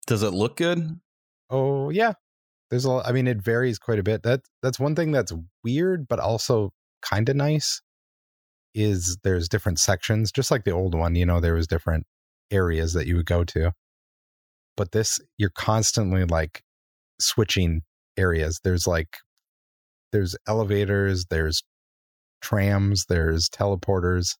[0.07, 0.99] Does it look good?
[1.51, 2.13] oh yeah.
[2.71, 4.23] There's a I mean it varies quite a bit.
[4.23, 5.31] That that's one thing that's
[5.63, 6.71] weird but also
[7.03, 7.81] kind of nice
[8.73, 12.05] is there's different sections just like the old one, you know, there was different
[12.51, 13.71] areas that you would go to.
[14.75, 16.63] But this you're constantly like
[17.21, 17.81] switching
[18.17, 18.59] areas.
[18.63, 19.17] There's like
[20.11, 21.63] there's elevators, there's
[22.41, 24.35] trams, there's teleporters,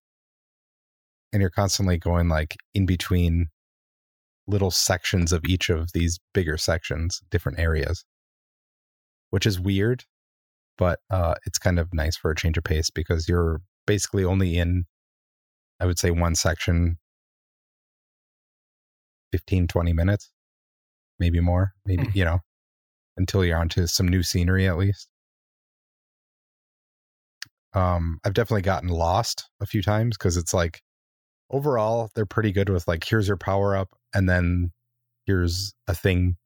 [1.34, 3.48] and you're constantly going like in between
[4.48, 8.06] little sections of each of these bigger sections, different areas,
[9.32, 10.04] which is weird,
[10.78, 14.58] but uh, it's kind of nice for a change of pace because you're basically only
[14.58, 14.86] in,
[15.80, 16.98] I would say, one section
[19.32, 20.32] 15, 20 minutes,
[21.20, 22.12] maybe more, maybe, Hmm.
[22.14, 22.40] you know,
[23.18, 25.08] until you're onto some new scenery at least.
[27.76, 30.82] Um, I've definitely gotten lost a few times because it's like
[31.52, 34.72] overall they're pretty good with like here's your power up and then
[35.26, 36.38] here's a thing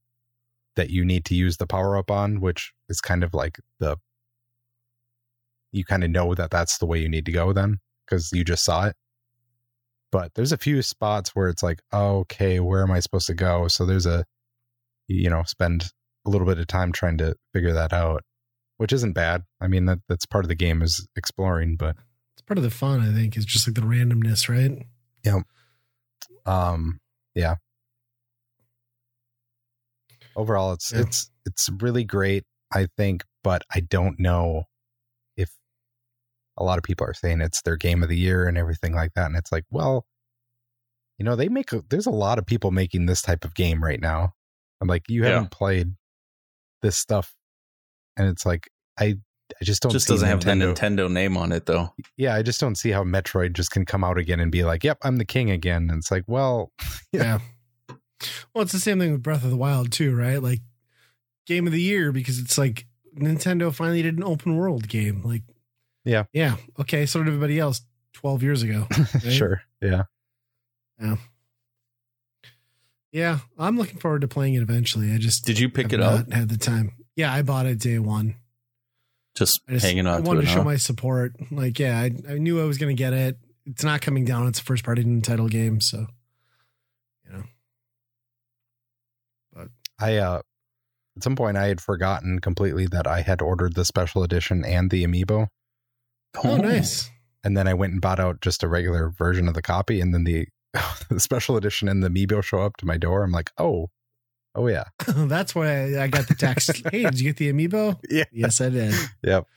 [0.76, 3.98] that you need to use the power up on, which is kind of like the
[5.72, 8.44] you kind of know that that's the way you need to go then because you
[8.44, 8.96] just saw it.
[10.12, 13.68] But there's a few spots where it's like, okay, where am I supposed to go?
[13.68, 14.26] So there's a
[15.08, 15.92] you know spend
[16.26, 18.24] a little bit of time trying to figure that out,
[18.80, 19.44] which isn't bad.
[19.62, 21.96] I mean that that's part of the game is exploring, but
[22.34, 24.86] It's part of the fun, I think, is just like the randomness, right?
[25.24, 25.42] Yeah.
[26.46, 27.00] Um
[27.36, 27.56] yeah
[30.36, 31.02] overall it's Yeah.
[31.02, 34.64] it's it's really great i think but i don't know
[35.38, 35.52] if
[36.58, 39.14] a lot of people are saying it's their game of the year and everything like
[39.16, 40.06] that and it's like well
[41.18, 43.84] you know they make a, there's a lot of people making this type of game
[43.84, 44.34] right now
[44.82, 45.30] i'm like you Yeah.
[45.32, 45.94] haven't played
[46.82, 47.36] this stuff
[48.20, 49.16] and it's like i
[49.60, 51.94] i just don't just see doesn't have the Nintendo- Nintendo name on it though.
[52.18, 54.84] yeah i just don't see how metroid just can come out again and be like
[54.84, 56.72] yep i'm the king again and it's like well
[57.12, 57.40] Yeah.
[58.54, 60.44] Well, it's the same thing with Breath of the Wild too, right?
[60.44, 60.60] Like
[61.48, 62.86] game of the year because it's like
[63.18, 65.24] Nintendo finally did an open world game.
[65.24, 65.44] Like,
[66.04, 66.26] Yeah.
[66.34, 67.06] yeah, okay.
[67.06, 67.82] So did everybody else
[68.14, 68.88] twelve years ago.
[69.14, 69.32] right?
[69.32, 70.04] sure yeah
[73.12, 75.12] Yeah, I'm looking forward to playing it eventually.
[75.14, 76.28] I just Did you pick it up?
[76.28, 76.92] not Had the time?
[77.20, 78.36] Yeah, I bought it day one.
[79.36, 80.46] Just I just hanging I on to wanted it.
[80.46, 80.64] to show huh?
[80.64, 81.34] my support.
[81.52, 83.38] Like, yeah, I, I knew I was going to get it.
[83.66, 84.48] It's not coming down.
[84.48, 86.08] It's a first party Nintendo title game, so
[87.26, 87.44] you know.
[89.52, 89.68] But
[90.00, 90.42] I uh
[91.18, 94.90] at some point I had forgotten completely that I had ordered the special edition and
[94.90, 95.48] the amiibo.
[96.42, 97.10] Oh, nice.
[97.44, 100.14] And then I went and bought out just a regular version of the copy and
[100.14, 100.48] then the
[101.10, 103.24] the special edition and the amiibo show up to my door.
[103.24, 103.90] I'm like, "Oh.
[104.60, 106.82] Oh yeah." That's why I, got the text.
[106.92, 108.00] hey, did you get the amiibo?
[108.10, 108.26] Yeah.
[108.32, 108.94] Yes, I did.
[109.24, 109.48] Yep.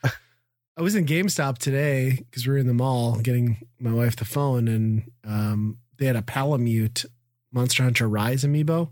[0.76, 4.24] I was in GameStop today because we were in the mall getting my wife the
[4.24, 7.04] phone, and um, they had a Palamute
[7.52, 8.90] Monster Hunter Rise amiibo,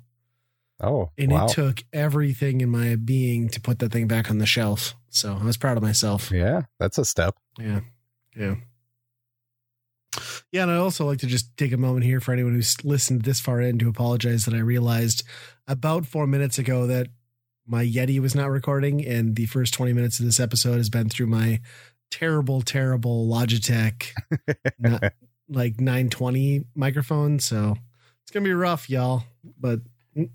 [0.82, 1.10] Oh.
[1.16, 1.46] and wow.
[1.46, 4.94] it took everything in my being to put that thing back on the shelf.
[5.10, 6.30] So I was proud of myself.
[6.30, 7.36] yeah, that's a step.
[7.58, 7.80] Yeah.
[8.36, 8.56] Yeah.
[10.52, 13.22] Yeah, and I'd also like to just take a moment here for anyone who's listened
[13.22, 15.22] this far in to apologize that I realized
[15.68, 17.06] about four minutes ago that
[17.66, 21.08] my Yeti was not recording, and the first 20 minutes of this episode has been
[21.08, 21.60] through my
[22.10, 24.08] terrible, terrible Logitech
[24.80, 25.12] not,
[25.48, 27.38] like 920 microphone.
[27.38, 27.76] So
[28.24, 29.22] it's gonna be rough, y'all,
[29.58, 29.80] but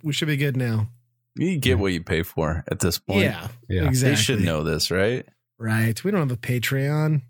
[0.02, 0.88] we should be good now.
[1.36, 3.24] You get what you pay for at this point.
[3.24, 3.86] Yeah, Yeah.
[3.88, 4.10] exactly.
[4.16, 5.26] They should know this, right?
[5.58, 6.02] Right.
[6.02, 7.24] We don't have a Patreon.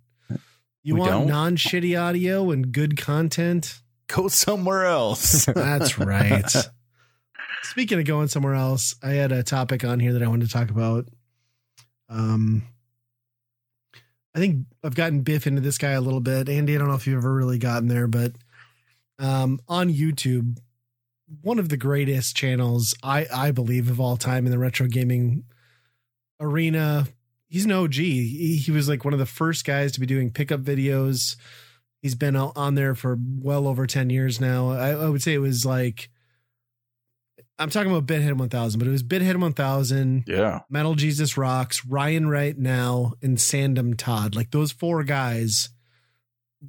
[0.85, 1.27] You We want don't?
[1.27, 3.81] non shitty audio and good content?
[4.05, 5.45] Go somewhere else.
[5.55, 6.45] That's right.
[7.63, 10.53] Speaking of going somewhere else, I had a topic on here that I wanted to
[10.53, 11.07] talk about.
[12.07, 12.61] Um,
[14.35, 16.49] I think I've gotten Biff into this guy a little bit.
[16.49, 18.33] Andy, I don't know if you've ever really gotten there, but
[19.17, 20.59] um, on YouTube,
[21.41, 25.45] one of the greatest channels I I believe of all time in the retro gaming
[26.39, 27.07] arena.
[27.55, 27.93] He's an OG.
[27.93, 31.37] He, he was like one of the first guys to be doing pickup videos.
[32.01, 34.71] He's been on there for well over 10 years now.
[34.71, 36.09] I, I would say it was like,
[37.57, 40.63] I'm talking about Bithead 1000, but it was Bithead 1000, yeah.
[40.69, 44.35] Metal Jesus Rocks, Ryan Right Now, and Sandom Todd.
[44.35, 45.69] Like those four guys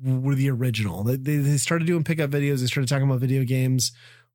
[0.05, 1.03] were the original.
[1.03, 2.61] They, they, they started doing pickup videos.
[2.61, 3.90] They started talking about video games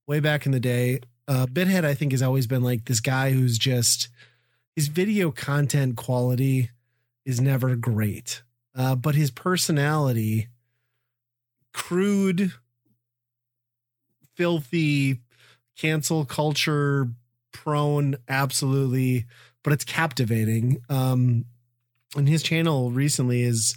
[0.05, 0.99] way back in the day.
[1.29, 4.09] Uh, Bithead, I think, has always been like this guy who's just
[4.75, 6.69] his video content quality
[7.25, 8.43] is never great,
[8.75, 10.47] uh, but his personality,
[11.73, 12.53] crude,
[14.35, 15.19] filthy,
[15.77, 17.09] cancel culture
[17.51, 19.25] prone, absolutely,
[19.63, 20.81] but it's captivating.
[20.89, 21.45] Um,
[22.15, 23.75] and his channel recently is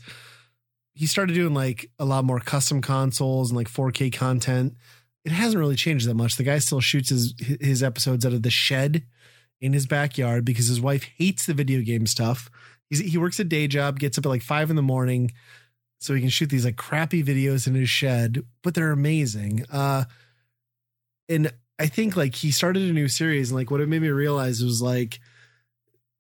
[0.95, 4.75] he started doing like a lot more custom consoles and like 4K content.
[5.25, 6.37] It hasn't really changed that much.
[6.37, 9.05] The guy still shoots his his episodes out of the shed
[9.65, 12.51] in his backyard because his wife hates the video game stuff.
[12.91, 15.33] He's, he works a day job, gets up at like five in the morning
[15.99, 19.65] so he can shoot these like crappy videos in his shed, but they're amazing.
[19.73, 20.05] Uh,
[21.31, 24.09] and I think like he started a new series, and like what it made me
[24.09, 25.19] realize was like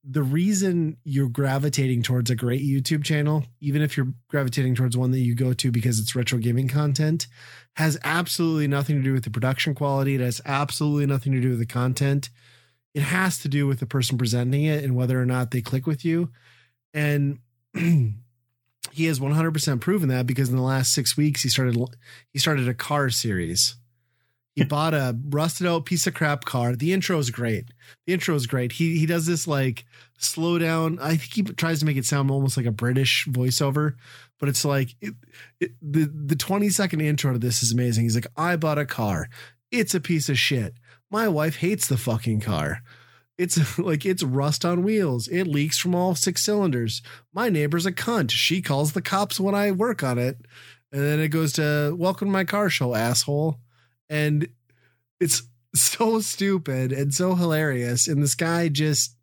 [0.03, 5.11] the reason you're gravitating towards a great YouTube channel, even if you're gravitating towards one
[5.11, 7.27] that you go to because it's retro gaming content,
[7.77, 10.15] has absolutely nothing to do with the production quality.
[10.15, 12.31] It has absolutely nothing to do with the content.
[12.95, 15.87] It has to do with the person presenting it and whether or not they click
[15.87, 16.31] with you.
[16.93, 17.41] And
[17.75, 21.77] he has 100% proven that because in the last six weeks he started
[22.31, 23.77] he started a car series.
[24.55, 26.77] He bought a rusted out piece of crap car.
[26.77, 27.65] The intro is great.
[28.07, 28.73] The intro is great.
[28.73, 29.85] He he does this like
[30.19, 30.99] slow down.
[31.01, 33.95] I think he tries to make it sound almost like a British voiceover,
[34.39, 35.15] but it's like it,
[35.61, 38.05] it, the the 20 second intro to this is amazing.
[38.05, 39.29] He's like, I bought a car.
[39.71, 40.75] It's a piece of shit.
[41.11, 42.83] My wife hates the fucking car.
[43.37, 45.29] It's like it's rust on wheels.
[45.29, 47.03] It leaks from all six cylinders.
[47.33, 48.31] My neighbor's a cunt.
[48.31, 50.39] She calls the cops when I work on it.
[50.93, 53.59] And then it goes to welcome to my car show, asshole.
[54.09, 54.49] And
[55.21, 55.43] it's
[55.75, 58.07] so stupid and so hilarious.
[58.07, 59.17] And this guy just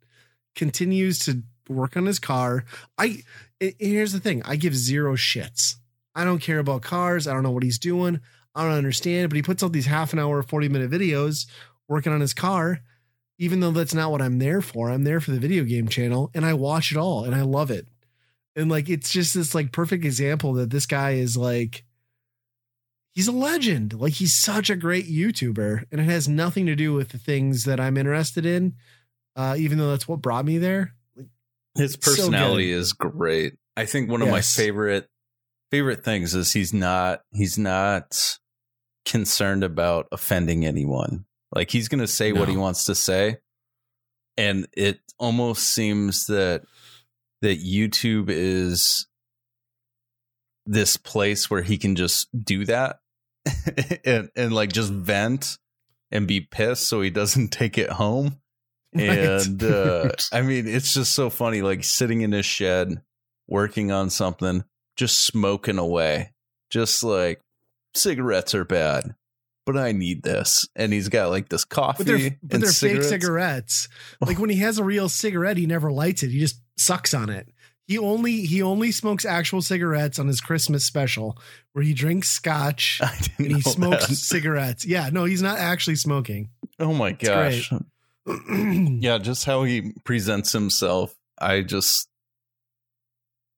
[0.54, 2.64] continues to work on his car.
[2.98, 3.22] I
[3.58, 5.76] here's the thing: I give zero shits.
[6.14, 7.26] I don't care about cars.
[7.26, 8.20] I don't know what he's doing.
[8.54, 9.30] I don't understand.
[9.30, 11.46] But he puts out these half an hour, forty minute videos
[11.92, 12.80] working on his car
[13.42, 14.88] even though that's not what I'm there for.
[14.88, 17.72] I'm there for the video game channel and I watch it all and I love
[17.72, 17.88] it.
[18.54, 21.84] And like it's just this like perfect example that this guy is like
[23.14, 23.94] he's a legend.
[23.94, 27.64] Like he's such a great YouTuber and it has nothing to do with the things
[27.64, 28.74] that I'm interested in.
[29.34, 30.94] Uh even though that's what brought me there.
[31.74, 32.78] His personality good.
[32.78, 33.54] is great.
[33.76, 35.08] I think one of my favorite
[35.72, 38.38] favorite things is he's not he's not
[39.04, 41.24] concerned about offending anyone.
[41.52, 43.38] Like he's going to say what he wants to say.
[44.36, 46.62] And it almost seems that
[47.42, 49.06] that YouTube is
[50.64, 53.00] this place where he can just do that
[54.04, 55.58] and and like just vent
[56.10, 58.38] and be pissed so he doesn't take it home.
[58.94, 61.62] And uh, I mean, it's just so funny.
[61.62, 63.00] Like sitting in his shed,
[63.48, 64.64] working on something,
[64.96, 66.34] just smoking away,
[66.68, 67.40] just like
[67.94, 69.14] cigarettes are bad,
[69.64, 70.66] but I need this.
[70.74, 73.08] And he's got like this coffee but they're but and they're cigarettes.
[73.10, 73.88] fake cigarettes.
[74.20, 76.30] Like when he has a real cigarette, he never lights it.
[76.30, 77.48] He just sucks on it.
[77.86, 81.36] He only he only smokes actual cigarettes on his Christmas special,
[81.72, 83.00] where he drinks scotch
[83.38, 84.14] and he smokes that.
[84.14, 84.86] cigarettes.
[84.86, 86.50] Yeah, no, he's not actually smoking.
[86.78, 87.72] Oh my gosh!
[88.24, 91.12] Yeah, just how he presents himself.
[91.40, 92.08] I just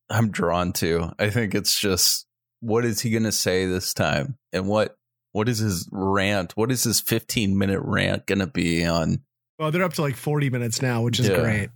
[0.08, 1.12] I'm drawn to.
[1.18, 2.26] I think it's just
[2.60, 4.96] what is he going to say this time, and what
[5.35, 6.57] what is his rant?
[6.57, 9.23] What is his 15 minute rant going to be on?
[9.59, 11.40] well, they're up to like 40 minutes now, which is Yeah.
[11.40, 11.70] great.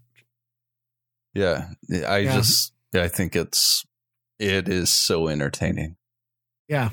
[1.34, 1.70] Yeah,
[2.06, 2.36] I Yeah.
[2.36, 3.84] just I think it's
[4.38, 5.96] it is so entertaining.
[6.68, 6.90] Yeah.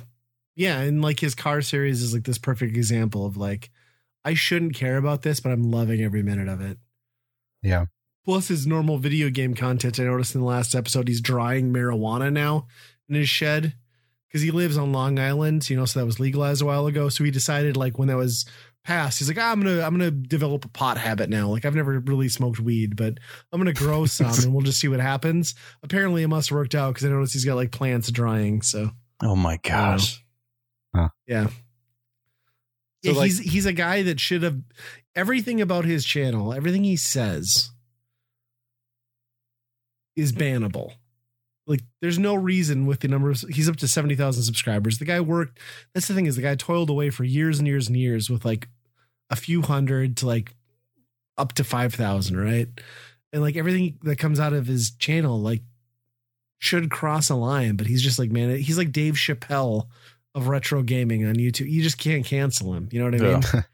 [0.56, 0.80] Yeah.
[0.82, 3.70] And like his car series is like this perfect example of like,
[4.24, 6.78] I shouldn't care about this, but I'm loving every minute of it.
[7.62, 7.86] Yeah.
[8.26, 10.00] Plus his normal video game content.
[10.00, 12.68] I noticed in the last episode, he's drying marijuana now
[13.08, 13.76] in his shed
[14.28, 17.10] because he lives on Long Island, you know, so that was legalized a while ago.
[17.10, 18.46] So he decided like when that was
[18.84, 21.48] passed, He's like, ah, I'm gonna I'm gonna develop a pot habit now.
[21.50, 23.18] Like I've never really smoked weed, but
[23.52, 25.56] I'm gonna grow some and we'll just see what happens.
[25.84, 28.62] Apparently, it must have worked out because I noticed he's got like plants drying.
[28.62, 28.92] So
[29.24, 30.22] Oh my gosh.
[30.94, 31.08] yeah,
[31.48, 31.52] So,
[33.04, 33.12] yeah.
[33.14, 34.60] like- he's he's a guy that should have
[35.16, 37.70] everything about his channel, everything he says
[40.16, 40.94] is bannable.
[41.68, 45.00] Like there's no reason with the number of he's up to 70,000 subscribers.
[45.00, 45.60] The guy worked
[45.94, 48.46] that's the thing is the guy toiled away for years and years and years with
[48.46, 48.68] like
[49.32, 50.54] a few hundred to like
[51.38, 52.68] up to 5,000, right?
[53.34, 55.62] And like everything that comes out of his channel like
[56.60, 59.88] should cross a line, but he's just like man, he's like Dave Chappelle
[60.34, 61.70] of retro gaming on YouTube.
[61.70, 62.90] You just can't cancel him.
[62.92, 63.42] You know what I mean?
[63.54, 63.62] Yeah.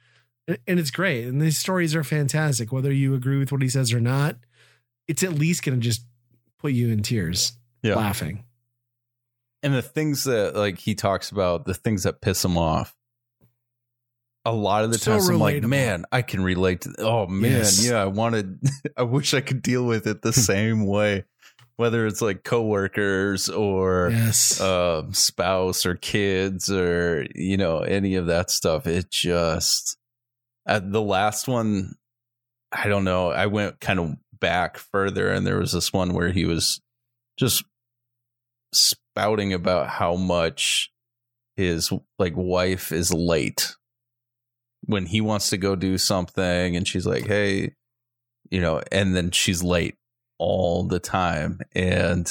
[0.48, 1.28] And- and it's great.
[1.28, 2.72] And these stories are fantastic.
[2.72, 4.38] Whether you agree with what he says or not,
[5.08, 6.04] it's at least going to just
[6.58, 7.96] put you in tears Yeah.
[7.96, 8.44] laughing.
[9.64, 12.96] and the things that like he talks about the things that piss him off
[14.46, 17.52] a lot of the So times i'm like man i can relate to oh man
[17.52, 17.86] Yes.
[17.86, 18.60] yeah i wanted
[18.98, 21.26] i wish i could deal with it the same way
[21.78, 24.60] whether it's like coworkers or Yes.
[24.62, 29.98] uh, spouse or kids or you know any of that stuff it just
[30.66, 31.94] at the last one
[32.72, 36.32] i don't know i went kind of back further and there was this one where
[36.32, 36.82] he was
[37.38, 37.64] just
[38.74, 40.92] spouting about how much
[41.56, 43.76] his like wife is late
[44.86, 47.74] when he wants to go do something and she's like hey
[48.50, 49.96] you know and then she's late
[50.42, 51.60] all the time.
[51.74, 52.28] And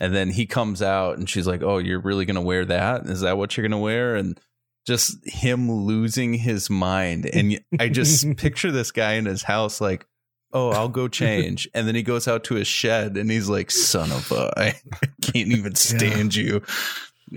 [0.00, 3.04] and then he comes out and she's like oh you're really going to wear that?
[3.04, 4.16] Is that what you're going to wear?
[4.16, 4.40] And
[4.86, 7.26] just him losing his mind.
[7.26, 10.06] And i just picture this guy in his house like
[10.52, 13.70] oh i'll go change and then he goes out to his shed and he's like
[13.70, 14.74] son of a i
[15.22, 16.62] can't even stand you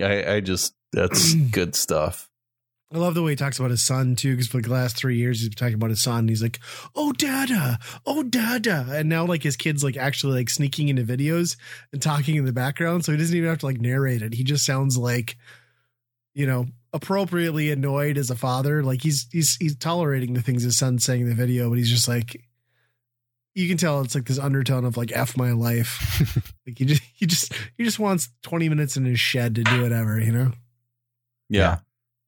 [0.00, 2.30] i i just that's good stuff
[2.94, 5.16] I love the way he talks about his son too, because for the last three
[5.16, 6.20] years he's been talking about his son.
[6.20, 6.60] And he's like,
[6.94, 11.56] "Oh, dada, oh, dada," and now like his kid's like actually like sneaking into videos
[11.92, 14.32] and talking in the background, so he doesn't even have to like narrate it.
[14.32, 15.36] He just sounds like,
[16.34, 18.84] you know, appropriately annoyed as a father.
[18.84, 21.90] Like he's he's he's tolerating the things his son's saying in the video, but he's
[21.90, 22.44] just like,
[23.54, 26.20] you can tell it's like this undertone of like "f my life."
[26.66, 29.80] like he just he just he just wants twenty minutes in his shed to do
[29.80, 30.52] whatever, you know.
[31.48, 31.78] yeah,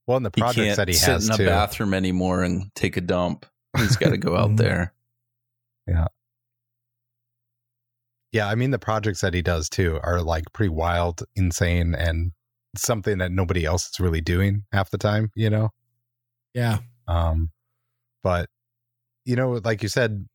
[0.06, 1.46] Well, and the he projects can't that he sit has in a too.
[1.46, 4.56] bathroom anymore and take a dump he's got to go out Mhm.
[4.58, 4.94] there
[5.86, 6.06] Yeah,
[8.32, 12.32] Yeah, I mean the projects that he does too are like pretty wild, insane, and
[12.76, 15.30] something that nobody else is really doing half the time.
[15.34, 15.70] You know.
[16.54, 16.78] Yeah.
[17.08, 17.50] Um,
[18.22, 18.48] but
[19.24, 20.26] you know, like you said, it it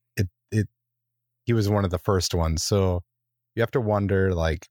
[1.46, 3.02] he was one of the first ones, so
[3.56, 4.68] you have to wonder, like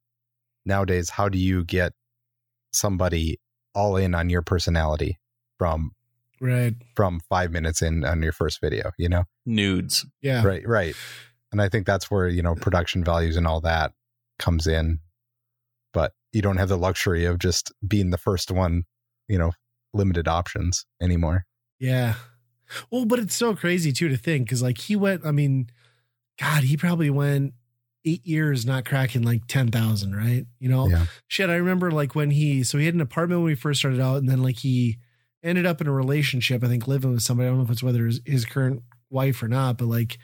[0.65, 1.93] nowadays, how do you get
[2.73, 3.39] somebody
[3.75, 5.19] all in on your personality
[5.59, 5.93] from
[6.41, 6.75] Right.
[6.97, 8.93] from five minutes in on your first video?
[8.99, 10.45] You know, nudes Yeah.
[10.45, 10.95] right, right,
[11.53, 13.93] and I think that's where you know production values and all that
[14.39, 15.01] comes in,
[15.93, 18.85] but you don't have the luxury of just being the first one,
[19.29, 19.53] you know,
[19.93, 21.45] limited options anymore.
[21.79, 22.15] Yeah.
[22.91, 25.69] Well, but it's so crazy too to think because like he went, I mean,
[26.41, 27.53] God, he probably went
[28.05, 30.47] eight years not cracking like 10,000, right?
[30.59, 31.05] You know, Yeah.
[31.29, 31.51] shit.
[31.51, 34.17] I remember like when he, so he had an apartment when we first started out
[34.17, 34.97] and then like he
[35.43, 37.47] ended up in a relationship, I think living with somebody.
[37.47, 40.17] I don't know if it's whether his, his current wife or not, but like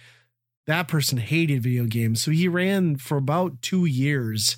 [0.67, 2.23] that person hated video games.
[2.23, 4.57] So he ran for about two years.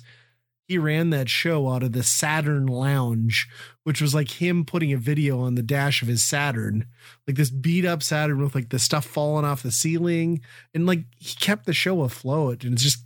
[0.69, 3.49] He ran that show out of the Saturn Lounge,
[3.85, 6.85] which was like him putting a video on the dash of his Saturn,
[7.25, 10.41] like this beat up Saturn with like the stuff falling off the ceiling.
[10.75, 12.63] And like he kept the show afloat.
[12.63, 13.03] And it's just,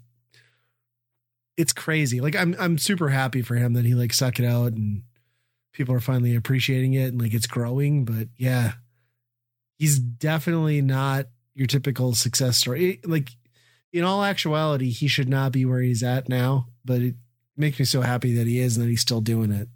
[1.55, 2.19] it's crazy.
[2.19, 5.03] Like I'm, I'm super happy for him that he like stuck it out and
[5.71, 8.03] people are finally appreciating it and like it's growing.
[8.03, 8.73] But yeah,
[9.79, 12.99] he's definitely not your typical success story.
[13.05, 13.29] Like
[13.93, 17.15] in all actuality, he should not be where he's at now, but it
[17.55, 19.67] makes me so happy that he is and that he's still doing it.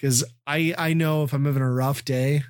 [0.00, 2.42] Cause I I know if I'm having a rough day,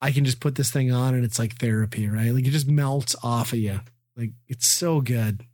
[0.00, 2.30] I can just put this thing on and it's like therapy, right?
[2.32, 3.80] Like it just melts off of you.
[4.16, 5.44] Like it's so good.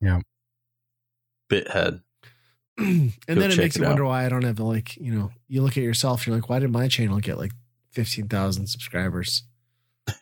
[0.00, 0.20] Yeah.
[1.50, 2.02] Bithead
[2.78, 3.90] and Go then it makes it you out.
[3.90, 6.58] wonder why I don't have like, you know, you look at yourself, you're like, why
[6.58, 7.52] did my channel get like
[7.92, 9.44] 15,000 subscribers?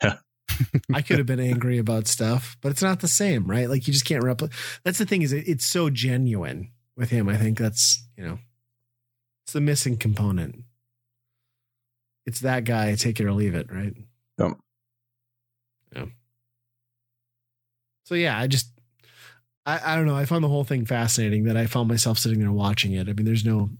[0.95, 3.69] I could have been angry about stuff, but it's not the same, right?
[3.69, 4.57] Like you just can't replicate.
[4.85, 7.29] That's the thing is it, it's so genuine with him.
[7.29, 8.39] I think that's, you know,
[9.45, 10.65] it's the missing component.
[12.27, 13.95] It's that guy, take it or leave it, right?
[14.39, 14.53] Yep.
[15.97, 16.05] Yeah.
[18.05, 18.71] So yeah, I just,
[19.67, 20.17] I, I don't know.
[20.17, 23.09] I found the whole thing fascinating that I found myself sitting there watching it.
[23.09, 23.71] I mean, there's no,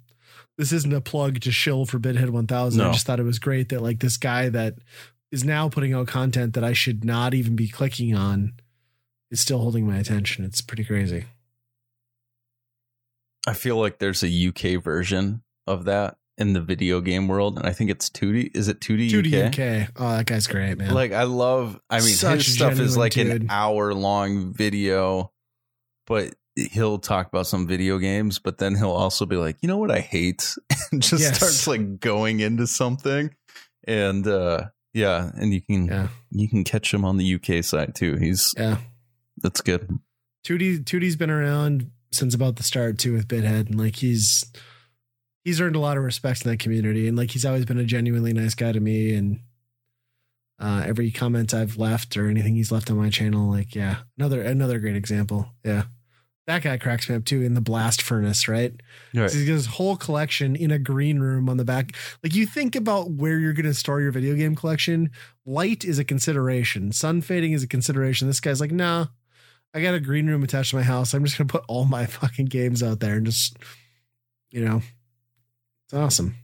[0.57, 2.81] this isn't a plug to shill for Bithead 1000.
[2.81, 4.75] I just thought it was great that like this guy that
[5.33, 8.55] is now putting out content that I should not even be clicking on
[9.31, 10.45] is still holding my attention.
[10.45, 11.27] It's pretty crazy.
[13.47, 17.67] I feel like there's a UK version of that in the video game world, and
[17.67, 18.51] I think it's Tootie.
[18.55, 19.87] Is it Tootie, 2D UK?
[19.87, 19.93] UK.
[19.97, 20.95] Oh, that guy's great, man.
[20.95, 21.81] Like I love.
[21.89, 23.43] I mean, Such his stuff is like dude.
[23.43, 25.33] an hour long video,
[26.07, 29.79] but he'll talk about some video games, but then he'll also be like, you know
[29.79, 30.55] what I hate,
[30.93, 31.37] and just Yes.
[31.37, 33.35] starts like going into something,
[33.85, 37.95] and uh yeah, and you can yeah, you can catch him on the UK side
[37.95, 38.17] too.
[38.17, 38.79] He's yeah.
[39.39, 39.89] that's good.
[40.47, 44.45] 2D 2D's been around since about the start too with Bithead, and like he's
[45.45, 47.85] he's earned a lot of respect in that community, and like he's always been a
[47.85, 49.41] genuinely nice guy to me, and
[50.59, 54.43] uh, every comment I've left or anything he's left on my channel, like yeah, another
[54.43, 55.49] another great example.
[55.65, 55.85] Yeah,
[56.51, 58.73] that guy cracks me up too in the blast furnace, right?
[59.15, 59.33] Right.
[59.33, 61.95] He's got his whole collection in a green room on the back.
[62.25, 65.11] Like you think about where you're going to store your video game collection.
[65.47, 66.91] Light is a consideration.
[66.91, 68.27] Sun fading is a consideration.
[68.27, 69.07] This guy's like, nah,
[69.73, 71.15] I got a green room attached to my house.
[71.15, 73.57] I'm just going to put all my fucking games out there and just,
[74.51, 74.83] you know,
[75.85, 76.35] it's awesome.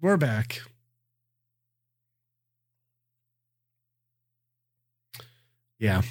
[0.00, 0.62] We're back.
[5.78, 6.02] Yeah.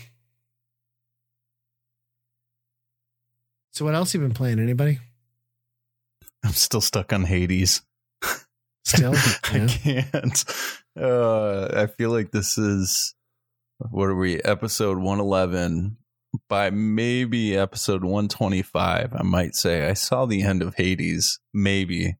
[3.71, 4.59] So what else you been playing?
[4.59, 4.99] Anybody?
[6.43, 7.81] I'm still stuck on Hades.
[8.85, 9.13] Still?
[9.43, 10.45] I can't.
[10.99, 13.13] Uh, I feel like this is
[13.77, 14.41] what are we?
[14.41, 15.97] Episode 111.
[16.49, 21.39] By maybe episode 125, I might say I saw the end of Hades.
[21.53, 22.15] Maybe.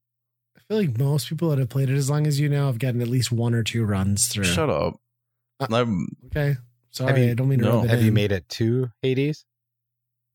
[0.56, 2.80] I feel like most people that have played it as long as you now have
[2.80, 4.46] gotten at least one or two runs through.
[4.46, 5.00] Shut up.
[5.60, 6.56] Uh, I'm, Okay.
[6.98, 7.76] Sorry, Have you- I don't mean to no.
[7.78, 9.46] rub it Have you made it to Hades?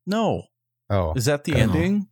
[0.07, 0.45] no.
[0.91, 1.59] Oh Is that the No.
[1.59, 2.09] ending?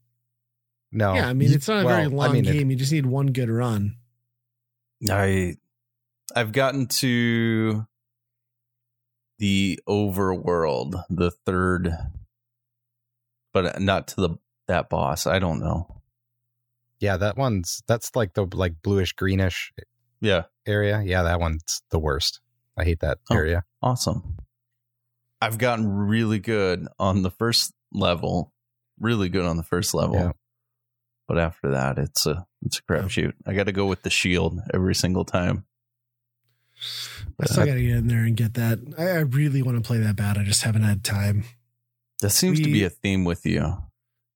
[0.92, 1.14] no.
[1.14, 2.70] Yeah, I mean it's not a well, very I long mean, it- game.
[2.70, 3.96] you just need one good run.
[5.10, 5.56] I
[6.34, 7.86] I've gotten to
[9.38, 11.92] the overworld, the third,
[13.52, 14.30] but not to the
[14.68, 15.26] that boss.
[15.26, 16.02] I don't know.
[17.00, 19.72] yeah, that one's that's like the like bluish greenish
[20.20, 21.02] Yeah, area.
[21.04, 22.40] Yeah, that one's the worst.
[22.80, 23.36] I hate that Oh.
[23.36, 23.64] area.
[23.82, 24.36] awesome.
[25.40, 28.52] I've gotten really good on the first level,
[28.98, 30.16] really good on the first level.
[30.16, 30.32] Yeah.
[31.28, 33.32] But after that, it's a it's a crapshoot.
[33.46, 35.64] I got to go with the shield every single time.
[37.40, 38.78] I still got to get in there and get that.
[38.98, 40.36] I, I really want to play that bad.
[40.38, 41.44] I just haven't had time.
[42.20, 43.76] That seems to be a theme with you.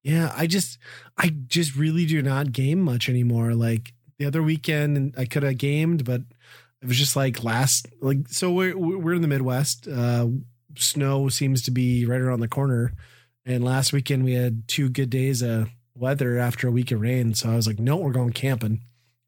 [0.03, 0.79] Yeah, I just,
[1.19, 3.55] I just really do not game much anymore.
[3.55, 6.23] Like the other weekend, I could have gamed, but
[6.85, 9.89] it was just like last, like so we're we're in the Midwest.
[9.89, 10.29] Uh,
[10.77, 12.93] snow seems to be right around the corner,
[13.47, 17.33] and last weekend we had two good days of weather after a week of rain.
[17.35, 18.83] So I was like, no, we're going camping.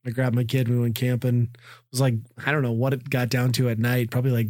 [0.05, 0.69] I grabbed my kid.
[0.69, 1.49] We went camping.
[1.55, 2.15] It was like
[2.47, 4.11] I don't know what it got down to at night.
[4.11, 4.49] Probably like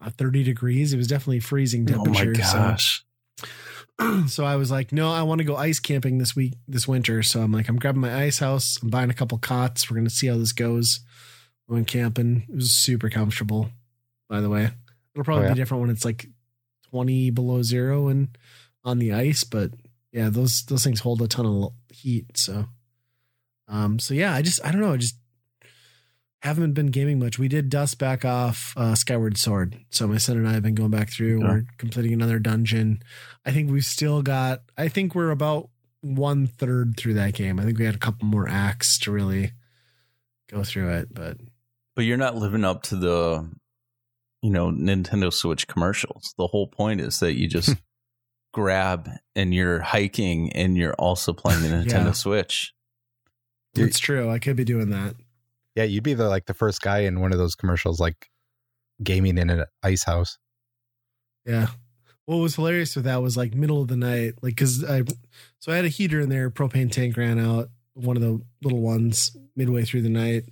[0.00, 0.92] uh, thirty degrees.
[0.92, 2.34] It was definitely freezing Oh my temperature.
[2.44, 3.04] so- gosh.
[4.28, 7.22] so I was like, no, I want to go ice camping this week, this winter.
[7.22, 8.78] So I'm like, I'm grabbing my ice house.
[8.82, 9.90] I'm buying a couple cots.
[9.90, 11.00] We're going to see how this goes.
[11.72, 12.44] Going camping.
[12.50, 13.70] It was super comfortable,
[14.28, 14.68] by the way.
[15.14, 15.54] It'll probably Oh, yeah.
[15.54, 16.26] be different when it's like
[16.90, 18.36] 20 below zero and
[18.84, 19.42] on the ice.
[19.42, 19.70] But
[20.12, 22.36] yeah, those, those things hold a ton of heat.
[22.36, 22.66] So,
[23.68, 24.92] um, so yeah, I just, I don't know.
[24.92, 25.16] I just
[26.42, 27.38] haven't been gaming much.
[27.38, 29.78] We did dust back off uh, Skyward Sword.
[29.88, 31.38] So my son and I have been going back through.
[31.38, 31.46] Okay.
[31.48, 33.00] We're completing another dungeon.
[33.46, 34.60] I think we've still got.
[34.76, 35.70] I think we're about
[36.02, 37.58] one third through that game.
[37.58, 39.52] I think we had a couple more acts to really
[40.50, 41.14] go through it.
[41.14, 41.38] But
[41.96, 43.50] But you're not living up to the,
[44.42, 46.34] you know, Nintendo Switch commercials.
[46.38, 47.74] The whole point is that you just
[48.54, 52.12] grab and you're hiking and you're also playing the Nintendo Yeah.
[52.12, 52.72] Switch.
[53.74, 53.88] Dude.
[53.88, 54.30] it's true.
[54.30, 55.14] I could be doing that.
[55.74, 58.28] Yeah, you'd be the like the first guy in one of those commercials, like
[59.02, 60.36] gaming in an ice house.
[61.46, 61.68] Yeah.
[62.26, 65.02] What was hilarious with that was like middle of the night, like because I,
[65.58, 68.80] so I had a heater in there, propane tank ran out, one of the little
[68.80, 70.44] ones midway through the night.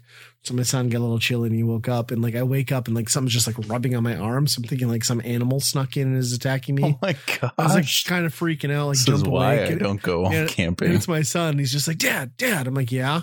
[0.43, 2.70] So my son got a little chilly and he woke up and like I wake
[2.70, 4.47] up and like something's just like rubbing on my arm.
[4.47, 6.84] So I'm thinking like some animal snuck in and is attacking me.
[6.84, 7.53] Oh my gosh.
[7.59, 9.68] I was like kind of freaking out, like this is why awake.
[9.68, 10.93] I And- don't go And camping.
[10.93, 11.59] it's my son.
[11.59, 12.66] He's just like, Dad, Dad.
[12.66, 13.14] I'm like, Yeah.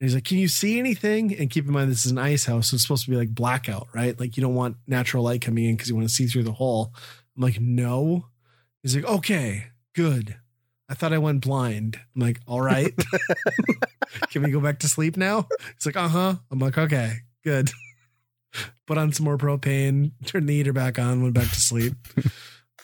[0.00, 1.34] And he's like, Can you see anything?
[1.36, 2.70] And keep in mind, this is an ice house.
[2.70, 4.18] So it's supposed to be like blackout, right?
[4.18, 6.52] Like, you don't want natural light coming in because you want to see through the
[6.52, 6.94] hole.
[7.36, 8.26] I'm like, No.
[8.82, 10.36] He's like, Okay, good.
[10.88, 11.98] I thought I went blind.
[12.14, 12.92] I'm like, All right.
[14.30, 15.46] Can we go back to sleep now?
[15.74, 16.34] He's like, Uh huh.
[16.50, 17.70] I'm like, Okay, good.
[18.86, 21.94] put on some more propane, turn the heater back on, went back to sleep.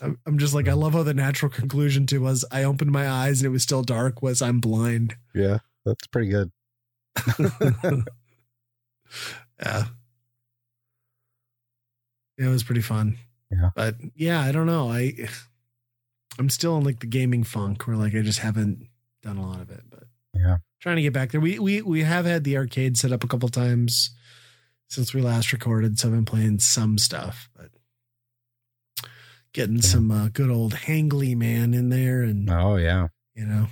[0.01, 3.09] I'm, I'm just like, I love how the natural conclusion to was I opened my
[3.09, 5.15] eyes and it was still dark was I'm blind.
[5.35, 6.51] Yeah, that's pretty good.
[9.61, 9.85] yeah.
[12.39, 13.19] It was pretty fun.
[13.51, 13.71] Yeah.
[13.77, 14.91] But yeah, I don't know.
[14.91, 15.29] I
[16.41, 18.87] I'm still in like the gaming funk where like I just haven't
[19.23, 20.57] done a lot of it, but Yeah.
[20.81, 21.41] Trying to get back there.
[21.41, 24.11] We we we have had the arcade set up a couple times
[24.89, 27.71] since we last recorded, so I've been playing some stuff, but
[29.53, 29.83] getting Yeah.
[29.83, 33.09] some uh, good old Hangly man in there and Oh yeah.
[33.35, 33.67] you know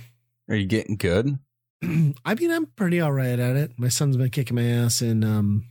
[0.47, 1.39] Are you getting good?
[1.83, 3.71] I mean, I'm pretty all right at it.
[3.77, 5.65] My son's been kicking my ass in um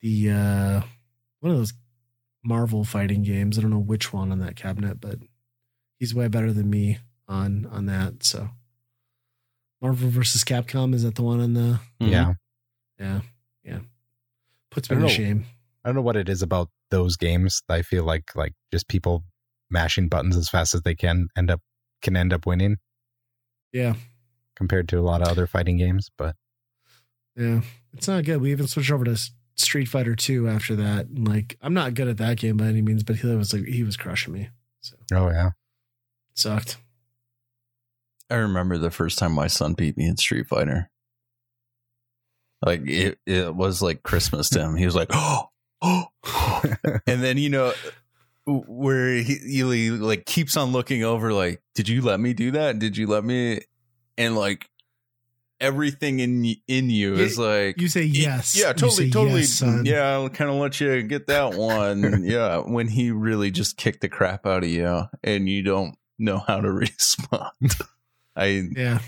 [0.00, 0.80] the uh
[1.40, 1.74] one of those
[2.42, 3.58] Marvel fighting games.
[3.58, 5.18] I don't know which one on that cabinet, but
[5.98, 8.22] he's way better than me on on that.
[8.24, 8.48] So
[9.82, 12.12] Marvel versus Capcom is that the one on the Mm-hmm.
[12.12, 12.32] Yeah.
[12.98, 13.20] yeah
[13.62, 13.78] yeah
[14.70, 15.44] puts me to don't shame.
[15.84, 17.62] I don't know what it is about those games.
[17.68, 19.24] I feel like like just people
[19.70, 21.60] mashing buttons as fast as they can end up
[22.02, 22.76] can end up winning
[23.72, 23.94] Yeah
[24.56, 26.10] compared to a lot of other fighting games.
[26.16, 26.36] But
[27.36, 27.60] yeah,
[27.92, 28.40] it's not good.
[28.40, 29.30] We even switched over to S-
[29.60, 31.06] Street Fighter Two after that.
[31.06, 33.64] And like, I'm not good at that game by any means, but he was like
[33.64, 34.48] he was crushing me.
[34.80, 36.78] So oh yeah, it sucked.
[38.30, 40.88] I remember the first time my son beat me in Street Fighter.
[42.64, 44.76] Like it, it was like Christmas to him.
[44.76, 45.48] He was like, oh,
[45.82, 46.06] oh,
[47.06, 47.72] and then you know
[48.46, 52.78] where he, he like keeps on looking over, like, did you let me do that?
[52.78, 53.62] Did you let me?
[54.16, 54.69] And like
[55.60, 58.56] everything in in you is like, You say yes.
[58.58, 59.40] yeah, totally, say totally.
[59.40, 62.24] yes, yeah, I'll kind of let you get that one.
[62.24, 66.38] yeah, when he really just kicked the crap out of you, and you don't know
[66.38, 67.72] how to respond.
[68.36, 69.00] I Yeah.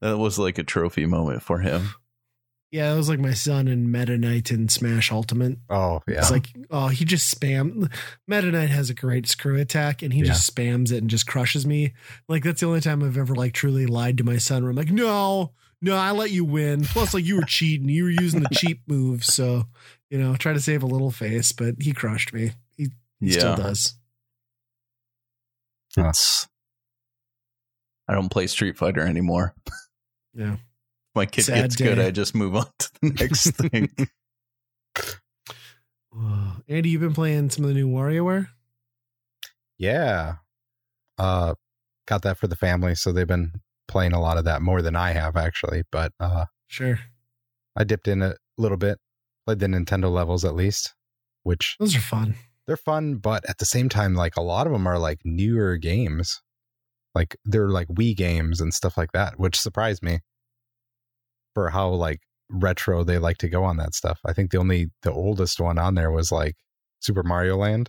[0.00, 1.90] that was like a trophy moment for him.
[2.72, 5.58] Yeah, it was like my son in Meta Knight and Smash Ultimate.
[5.70, 6.18] oh yeah.
[6.18, 7.90] It's like, oh, he just spam.
[8.26, 10.26] Meta Knight has a great screw attack, and he Yeah.
[10.26, 11.94] just spams it and just crushes me.
[12.28, 14.62] Like that's the only time I've ever like truly lied to my son.
[14.62, 15.52] Where I'm like, no,
[15.82, 16.84] no, I let you win.
[16.84, 17.88] Plus, like you were cheating.
[17.88, 19.64] You were using the cheap move, so
[20.10, 21.52] you know, try to save a little face.
[21.52, 22.52] But he crushed me.
[22.76, 22.88] He,
[23.20, 23.94] he still does.
[25.96, 26.48] it's.
[28.08, 29.54] I don't play Street Fighter anymore.
[30.32, 30.56] Yeah.
[31.14, 31.98] My kid Sad gets good.
[31.98, 33.90] I just move on to the next thing.
[36.68, 38.48] Andy, you've been playing some of the new WarioWare.
[39.78, 40.36] yeah.
[41.18, 41.54] Uh,
[42.06, 43.52] got that for the family, so they've been
[43.88, 45.82] playing a lot of that more than I have actually.
[45.92, 46.98] But uh, Sure,
[47.76, 48.98] I dipped in a little bit,
[49.46, 50.94] played the Nintendo levels at least,
[51.42, 52.34] which those are fun.
[52.66, 55.76] they're fun, but at the same time, like a lot of them are like newer
[55.76, 56.40] games.
[57.14, 60.20] Like they're like Wii games and stuff like that, which surprised me
[61.54, 62.20] for how like
[62.50, 64.20] retro they like to go on that stuff.
[64.26, 66.56] I think the only the oldest one on there was like
[67.00, 67.88] Super Mario Land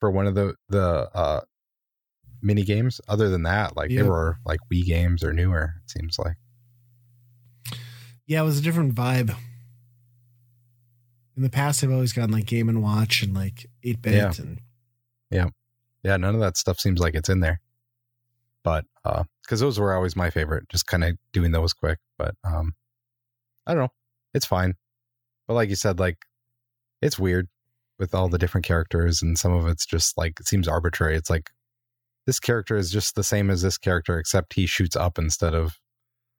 [0.00, 1.40] for one of the the uh
[2.44, 3.00] mini games.
[3.08, 4.02] Other than that, like Yeah.
[4.02, 6.36] they were like Wii games or newer, it seems like.
[8.26, 9.34] Yeah, it was a different vibe.
[11.36, 14.32] In the past, I've always gotten like Game and Watch and like eight bit, Yeah.
[14.38, 14.60] and
[15.30, 15.48] yeah,
[16.04, 17.60] Yeah, none of that stuff seems like it's in there.
[18.62, 21.98] But uh because those were always my favorite, just kind of doing those quick.
[22.18, 22.74] But um
[23.66, 23.92] I don't know.
[24.32, 24.74] It's fine.
[25.46, 26.18] But like you said, like
[27.02, 27.48] it's weird
[27.98, 31.16] with all the different characters and some of it's just like it seems arbitrary.
[31.16, 31.50] It's like
[32.26, 35.78] this character is just the same as this character, except he shoots up instead of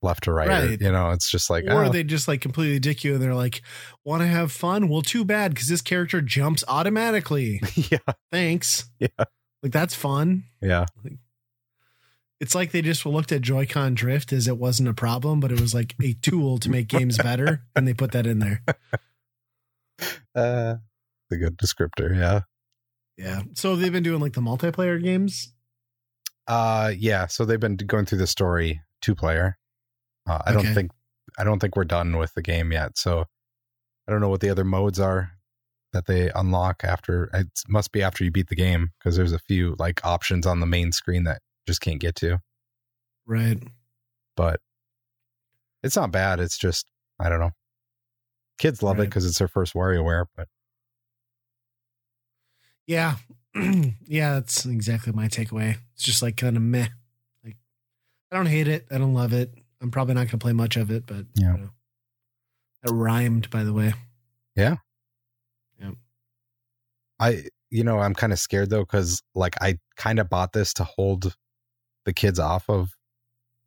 [0.02, 0.48] left to right.
[0.48, 0.82] or- Right.
[0.82, 3.34] you know, it's just like or oh, they just like completely dick you, and they're
[3.36, 3.62] like,
[4.04, 4.88] "Want to have fun?
[4.90, 7.62] Well, too bad because this character jumps automatically.
[7.76, 7.98] yeah,
[8.32, 8.86] Thanks.
[9.00, 9.08] Yeah.
[9.64, 10.44] like that's fun.
[10.62, 10.86] yeah.
[12.42, 15.62] It's like they just looked at Joy-Con drift as it wasn't a problem, but it
[15.62, 18.62] was like a tool to make games better, and they put that in there.
[20.36, 20.76] Uh
[21.30, 22.42] the good descriptor, yeah.
[23.18, 23.44] Yeah.
[23.54, 25.54] So they've been doing like the multiplayer games.
[26.48, 27.28] Uh, yeah.
[27.28, 29.58] So they've been going through the story two player.
[30.28, 30.92] Uh, I don't think
[31.38, 32.98] I don't think we're done with the game yet.
[32.98, 33.26] So
[34.08, 35.32] I don't know what the other modes are
[35.94, 37.30] that they unlock after.
[37.34, 40.60] It must be after you beat the game because there's a few like options on
[40.60, 42.40] the main screen that just can't get to.
[43.26, 43.62] Right.
[44.36, 44.60] But
[45.84, 46.40] it's not bad.
[46.40, 47.52] It's just I don't know.
[48.58, 50.48] Kids love it because it's their first WarioWare, but
[52.88, 53.16] Yeah.
[54.08, 55.78] yeah, that's exactly my takeaway.
[55.94, 56.88] It's just like kind of meh.
[57.44, 57.56] Like
[58.32, 58.86] I don't hate it.
[58.92, 59.54] I don't love it.
[59.82, 61.54] I'm probably not going to play much of it, but Yeah.
[61.54, 61.70] you know.
[62.84, 63.94] It rhymed, by the way.
[64.56, 64.76] Yeah.
[65.80, 65.92] Yeah.
[67.20, 70.74] I you know I'm kind of scared though because like I kind of bought this
[70.76, 71.36] to hold
[72.06, 72.92] the kids off of.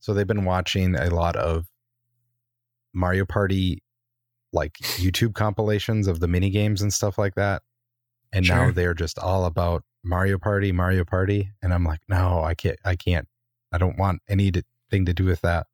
[0.01, 1.67] So they've been watching a lot of
[2.95, 3.83] Mario Party
[4.53, 7.63] like YouTube compilations of the mini games and stuff like that.
[8.33, 12.55] And now they're just all about Mario Party, Mario Party, and I'm like, no, I
[12.55, 13.27] can't, I can't,
[13.73, 14.63] I don't want anything
[14.93, 15.67] to do with that.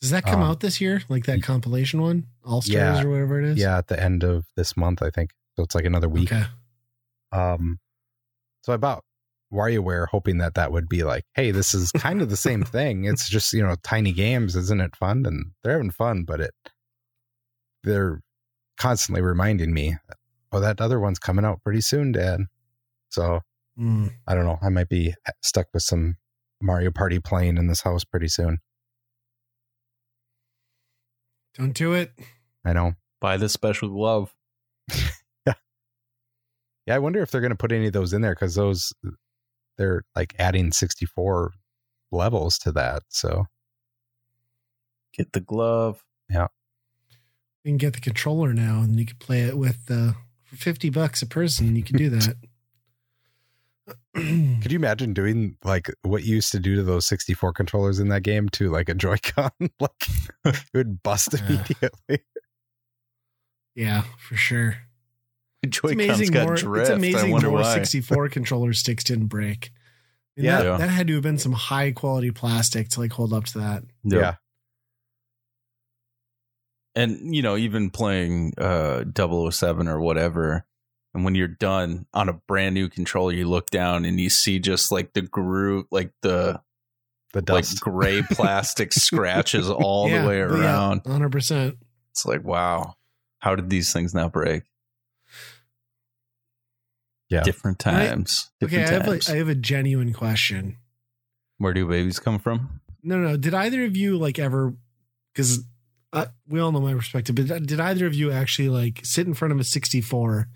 [0.00, 1.02] Does that come Um, out this year?
[1.08, 3.02] Like that compilation one, All Stars Yeah.
[3.04, 3.58] or whatever it is.
[3.58, 5.30] Yeah, at the end of this month, I think.
[5.56, 6.32] So it's like another week.
[6.32, 6.44] Okay.
[7.32, 7.78] Um,
[8.62, 9.02] so I bought
[9.52, 13.04] WarioWare hoping that that would be like, hey, this is kind of the same thing.
[13.04, 15.24] It's just you know tiny games, isn't it fun?
[15.26, 16.54] And they're having fun, but it
[17.82, 18.20] they're
[18.78, 19.96] constantly reminding me,
[20.54, 22.40] oh, that other one's coming out pretty soon, Dad.
[23.10, 23.40] So
[23.78, 24.12] Mm.
[24.28, 24.58] I don't know.
[24.62, 26.16] I might be stuck with some
[26.62, 28.58] Mario Party playing in this house pretty soon.
[31.54, 32.12] Don't do it.
[32.64, 32.94] I know.
[33.20, 34.32] Buy the special glove.
[35.44, 35.54] Yeah,
[36.86, 38.92] Yeah, I wonder if they're going to put any of those in there because those
[39.76, 41.52] they're like adding 64
[42.12, 43.02] levels to that.
[43.08, 43.46] So
[45.12, 46.04] Get the glove.
[46.28, 46.48] Yeah.
[47.64, 50.12] You can get the controller now, and you can play it with uh,
[50.54, 51.74] for fifty bucks a person.
[51.76, 52.36] You can do that.
[54.14, 58.08] Could you imagine doing like what you used to do to those 64 controllers in
[58.08, 59.50] that game to like a Joy-Con?
[59.80, 59.90] like
[60.46, 61.46] it would bust Yeah.
[61.46, 62.18] immediately.
[63.74, 64.76] yeah, for sure.
[65.62, 66.56] It's Joy-Cons amazing got more.
[66.56, 66.80] drift.
[66.90, 67.74] It's amazing I wonder more why.
[67.74, 69.70] 64 controller sticks didn't break.
[70.36, 70.58] And Yeah.
[70.58, 70.76] that, Yeah.
[70.78, 73.82] that had to have been some high quality plastic to like hold up to that.
[74.04, 74.36] Yeah.
[76.94, 79.04] And you know even playing uh
[79.50, 80.64] 007 or whatever
[81.14, 84.58] and when you're done on a brand new controller you look down and you see
[84.58, 86.60] just like the groove like the
[87.32, 91.76] The like gray plastic scratches all Yeah, the way but yeah, around 100%.
[92.12, 92.94] it's like wow
[93.40, 94.62] how did these things not break
[97.30, 97.42] Yeah.
[97.42, 100.76] different I- times Okay, different I have, times a, I have a genuine question.
[101.58, 103.36] where do babies come from No, no.
[103.36, 104.74] Did either of you like ever?
[105.34, 105.64] Because
[106.14, 109.34] uh, we all know my perspective, but did either of you actually like sit in
[109.34, 110.48] front of a 64,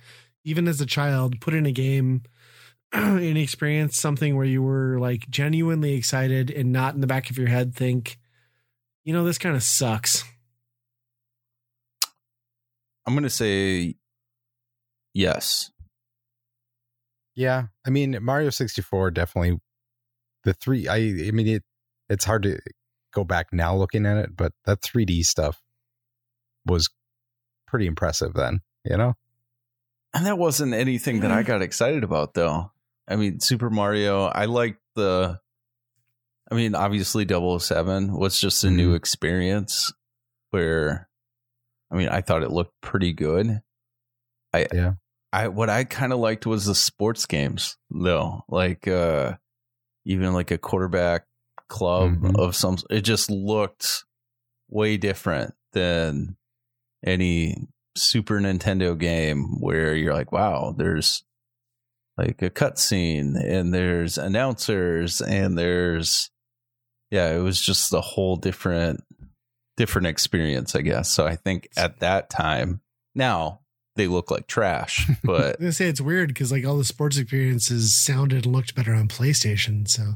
[0.44, 2.22] even as a child, put in a game
[2.92, 7.36] and experience something where you were like genuinely excited and not in the back of
[7.36, 8.18] your head think,
[9.04, 10.24] you know, this kind of sucks.
[13.06, 13.94] i'm gonna say
[15.14, 15.70] yes
[17.38, 17.66] yeah.
[17.86, 19.60] I mean, Mario 64 definitely
[20.42, 20.88] the three.
[20.88, 21.62] I, I mean, it,
[22.08, 22.58] it's hard to
[23.18, 25.60] go back now looking at it, but that 3D stuff
[26.64, 26.88] was
[27.66, 29.14] pretty impressive then, you know?
[30.14, 32.70] And that wasn't anything that I got excited about, though.
[33.08, 35.38] I mean, Super Mario, I liked the.
[36.50, 39.92] I mean, obviously, 007 was just a new experience
[40.50, 41.08] where,
[41.90, 43.60] I mean, I thought it looked pretty good.
[44.54, 44.92] I, Yeah.
[45.30, 48.44] I, what I kind of liked was the sports games, though.
[48.48, 49.34] Like, uh,
[50.06, 51.27] even like a quarterback
[51.68, 52.36] club Mhm.
[52.38, 54.04] of some, it just looked
[54.68, 56.36] way different than
[57.04, 61.24] any Super Nintendo game where you're like, wow, there's
[62.16, 66.30] like a cutscene and there's announcers and there's
[67.10, 69.02] yeah, it was just a whole different
[69.76, 71.10] different experience, I guess.
[71.10, 72.80] So I think at that time,
[73.14, 73.60] now
[73.96, 77.16] they look like trash, but was gonna say it's weird because like all the sports
[77.16, 79.88] experiences sounded and looked better on PlayStation.
[79.88, 80.14] So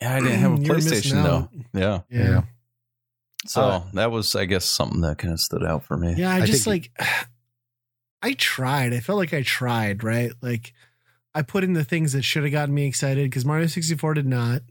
[0.00, 1.48] yeah, I didn't have a You were missing PlayStation though.
[1.78, 2.30] Yeah, Yeah.
[2.30, 2.42] Yeah.
[3.46, 6.14] so Uh, that was, I guess, something that kind of stood out for me.
[6.16, 7.08] Yeah, I, I just think- like
[8.22, 8.92] I tried.
[8.92, 10.32] I felt like I tried, right?
[10.42, 10.72] Like
[11.34, 14.26] I put in the things that should have gotten me excited because Mario 64 did
[14.26, 14.62] not.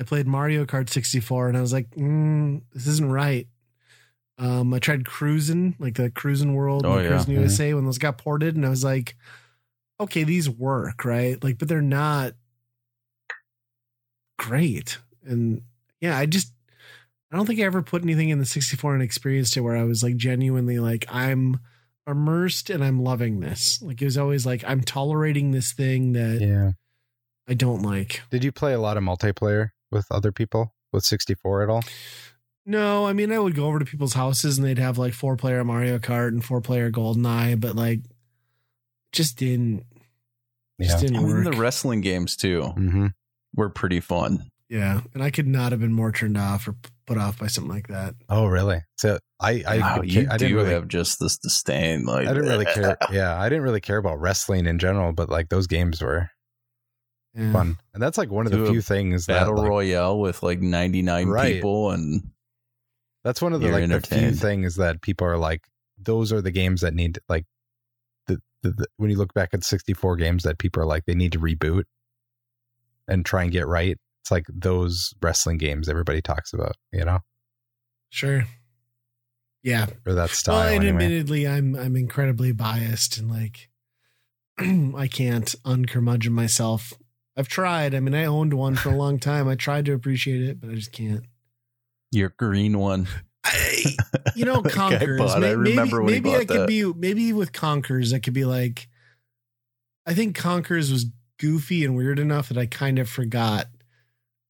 [0.00, 3.46] I played Mario Kart 64 and I was like, mm, this isn't right.
[4.38, 7.10] Um, I tried cruising, like the Cruis'n World, Oh, yeah.
[7.12, 9.16] Cruis'n USA when those got ported, and I was like,
[9.98, 11.42] okay, these work, right?
[11.42, 12.34] Like, but they're not
[14.38, 14.98] great.
[15.24, 15.62] And
[16.00, 16.52] yeah, I just
[17.32, 19.84] I don't think I ever put anything in the 64 and experienced it where I
[19.84, 21.58] was like genuinely like I'm
[22.06, 23.82] immersed and I'm loving this.
[23.82, 26.70] Like it was always like I'm tolerating this thing that Yeah.
[27.48, 28.22] I don't like.
[28.30, 31.82] Did you play a lot of multiplayer with other people with 64 at all?
[32.64, 35.36] No, I mean I would go over to people's houses and they'd have like four
[35.36, 38.00] player Mario Kart and four player GoldenEye, but like
[39.12, 39.84] just didn't
[40.80, 41.44] just didn't I mean, work.
[41.44, 43.06] the wrestling games too Mm-hmm.
[43.56, 44.44] Were pretty fun.
[44.68, 46.74] yeah, and I could not have been more turned off or
[47.06, 48.14] put off by something like that.
[48.28, 48.82] Oh, really?
[48.98, 52.04] So I, I, wow, you ca- I do didn't really, have just this disdain.
[52.04, 52.74] Like I didn't really eh.
[52.74, 52.96] care.
[53.12, 56.30] Yeah, I didn't really care about wrestling in general, but like those games were
[57.34, 57.52] Yeah.
[57.52, 60.18] fun, and that's like one of the Do a few things that battle like, royale
[60.18, 61.54] with like 99 Right.
[61.54, 62.22] people and
[63.24, 65.62] That's one of the like the few things that people are like.
[65.98, 67.44] Those are the games that need like
[68.26, 71.14] the, the, the when you look back at 64 games that people are like they
[71.14, 71.84] need to reboot
[73.08, 73.96] and try and get right.
[74.22, 76.76] It's like those wrestling games everybody talks about.
[76.92, 77.18] You know,
[78.10, 78.44] Sure.
[79.62, 79.86] Yeah.
[80.06, 80.56] or that style.
[80.56, 81.04] Well, and anyway.
[81.04, 83.68] admittedly, I'm I'm incredibly biased and like
[84.58, 86.92] I can't uncurmudgeon myself.
[87.36, 87.94] I've tried.
[87.94, 89.46] I mean, I owned one for a long time.
[89.48, 91.24] I tried to appreciate it, but I just can't.
[92.10, 93.08] Your green one.
[93.44, 93.84] I,
[94.34, 95.18] you know, Like I Conkers.
[95.18, 96.68] bought- I may- maybe remember when he maybe bought I could that.
[96.68, 98.88] be maybe with Conkers, I could be like,
[100.06, 101.04] I think Conkers was
[101.38, 103.66] goofy and weird enough that I kind of forgot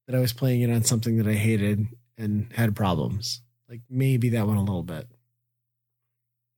[0.07, 3.41] that I was playing it on something that I hated and had problems.
[3.69, 5.07] Like maybe that one a little bit.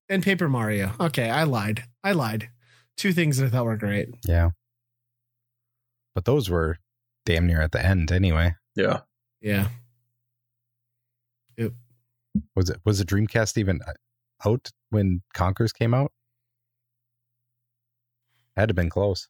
[0.08, 0.92] And Paper Mario.
[1.00, 1.84] Okay, I lied.
[2.04, 2.50] I lied.
[2.98, 4.10] Two things that I thought were great.
[4.24, 4.50] yeah.
[6.16, 6.78] But those were
[7.26, 8.56] damn near at the end anyway.
[8.76, 9.02] Yeah.
[9.42, 9.70] Yeah.
[11.58, 11.74] Yep.
[12.56, 13.94] Was it was the Dreamcast even uh,
[14.46, 16.12] out when Conkers came out?
[18.58, 19.30] Had to have been close.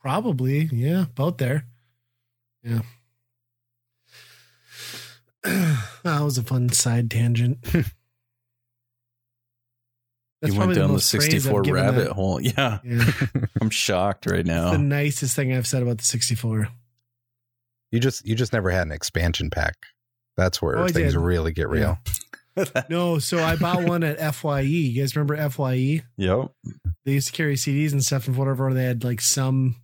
[0.00, 0.68] Probably.
[0.72, 1.02] Yeah.
[1.02, 1.66] About there.
[2.62, 2.80] Yeah.
[5.42, 7.58] that was a fun side tangent.
[7.74, 7.84] you
[10.58, 12.12] went down the, most 64 rabbit that.
[12.12, 12.40] hole.
[12.42, 12.78] Yeah.
[12.84, 13.10] Yeah.
[13.60, 14.72] I'm shocked right now.
[14.72, 16.68] The nicest thing I've said about the 64.
[17.92, 19.74] You just you just never had an expansion pack.
[20.36, 21.98] That's where Oh, things really get real.
[22.88, 24.60] No, so I bought one at FYE.
[24.60, 26.02] You guys remember FYE?
[26.16, 26.52] Yep.
[27.04, 28.72] They used to carry CDs and stuff and whatever.
[28.72, 29.76] They had like some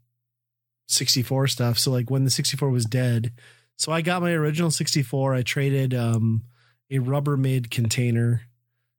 [0.87, 1.79] 64 stuff.
[1.79, 3.33] So like when the 64 was dead,
[3.77, 5.35] so I got my original 64.
[5.35, 6.45] I traded um
[6.91, 8.43] a Rubbermaid container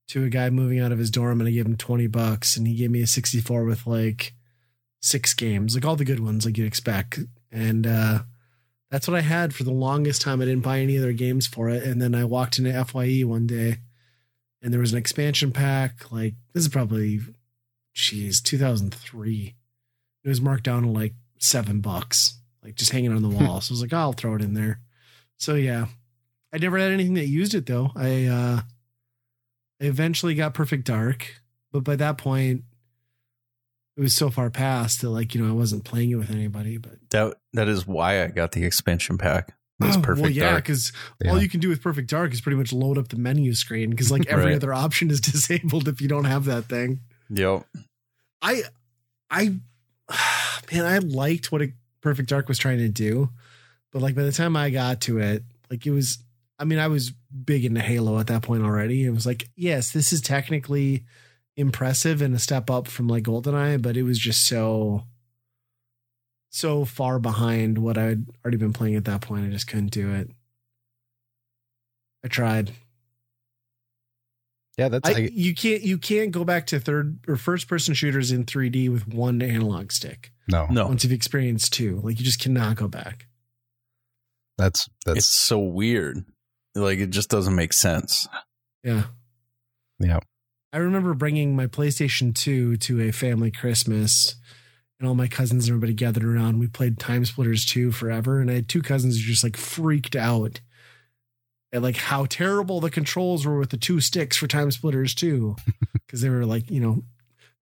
[0.10, 2.68] to a guy moving out of his dorm and I gave him 20 bucks and
[2.68, 4.34] he gave me a 64 with like
[5.02, 7.20] six games, like all the good ones like you'd expect.
[7.52, 8.20] And uh
[8.90, 10.42] that's what I had for the longest time.
[10.42, 11.84] I didn't buy any other games for it.
[11.84, 13.80] And then I walked into FYE one day
[14.62, 16.12] and there was an expansion pack.
[16.12, 17.20] Like this is probably,
[17.94, 19.56] geez, 2003.
[20.24, 23.62] It was marked down to like seven bucks, like just hanging on the wall.
[23.62, 24.80] so I was like, oh, I'll throw it in there.
[25.38, 25.86] So yeah,
[26.54, 27.92] I never had anything that used it though.
[27.96, 28.62] I, uh,
[29.82, 31.36] I eventually got Perfect Dark,
[31.72, 32.64] but by that point,
[33.96, 36.78] it was so far past that like you know I wasn't playing it with anybody.
[36.78, 39.54] But That that is why I got the expansion pack.
[39.80, 40.92] It's Oh, perfect Well, yeah, because
[41.24, 41.30] Yeah.
[41.32, 43.92] all you can do with Perfect Dark is pretty much load up the menu screen
[43.92, 44.56] because like every Right.
[44.56, 47.02] other option is disabled if you don't have that thing.
[47.30, 47.68] Yep.
[48.42, 48.64] I,
[49.30, 49.54] I,
[50.72, 53.30] man, I liked what a Perfect Dark was trying to do,
[53.92, 56.20] but like by the time I got to it, like it was.
[56.60, 59.06] I mean, I was big into Halo at that point already.
[59.06, 61.06] It was like, yes, this is technically
[61.56, 65.04] impressive and a step up from like GoldenEye, but it was just so,
[66.50, 69.46] so far behind what I'd already been playing at that point.
[69.46, 70.32] I just couldn't do it.
[72.24, 72.72] I tried.
[74.78, 77.94] Yeah, that's I, I, you can't you can't go back to third or first person
[77.94, 80.32] shooters in 3D with one analog stick.
[80.50, 80.88] No, No.
[80.88, 83.28] Once you've experienced two, like you just cannot go back.
[84.58, 86.24] that's that's It's so weird.
[86.76, 88.28] Like it just doesn't make sense.
[88.84, 89.04] Yeah.
[90.00, 90.20] Yeah.
[90.74, 94.36] I remember bringing my PlayStation 2 to a family Christmas
[95.00, 96.60] and all my cousins and everybody gathered around.
[96.60, 98.40] We played TimeSplitters 2 forever.
[98.40, 100.60] And I had two cousins who just like freaked out
[101.74, 105.56] at like how terrible the controls were with the two sticks for TimeSplitters 2.
[106.10, 107.04] Cause they were like, you know,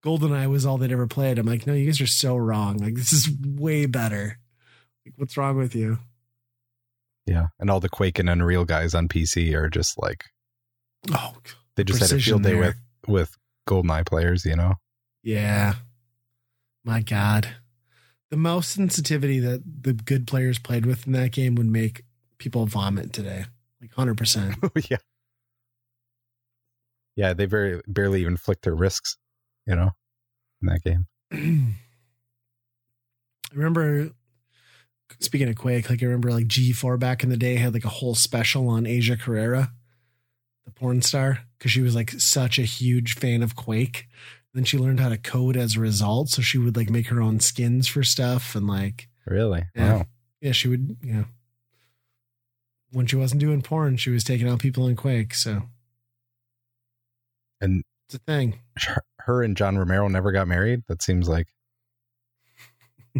[0.06, 1.38] GoldenEye was all they'd ever played.
[1.38, 2.76] I'm like, no, you guys are so wrong.
[2.78, 4.38] Like, this is way better.
[5.04, 5.98] Like, what's wrong with you?
[7.26, 7.48] yeah.
[7.58, 10.24] And all the Quake and Unreal guys on PC are just like
[11.12, 11.34] Oh,
[11.74, 12.58] they just had a field day there.
[12.60, 12.76] with
[13.08, 13.36] with
[13.68, 14.74] GoldenEye players, you know.
[15.24, 15.74] Yeah.
[16.84, 17.48] My God.
[18.30, 22.02] The mouse sensitivity that the good players played with in that game would make
[22.38, 23.46] people vomit today.
[23.80, 24.70] Like 100%.
[24.90, 24.96] yeah.
[27.16, 29.16] Yeah, they very barely even flick their wrists,
[29.66, 29.90] you know,
[30.62, 31.06] in that game.
[33.52, 34.10] I remember,
[35.20, 37.88] speaking of Quake, like I remember like G4 back in the day had like a
[37.90, 39.72] whole special on Asia Carrera,
[40.64, 44.08] the porn star, because she was like such a huge fan of Quake.
[44.54, 46.30] Then she learned how to code as a result.
[46.30, 49.64] So she would like make her own skins for stuff and like, Really?
[49.74, 49.96] Yeah.
[49.96, 50.04] Wow.
[50.40, 51.24] yeah, she would, yeah.
[52.90, 55.34] When she wasn't doing porn, she was taking out people in Quake.
[55.34, 55.64] So
[57.60, 58.58] And it's a thing.
[58.78, 60.82] her- her and John Romero never got married.
[60.88, 61.48] That seems like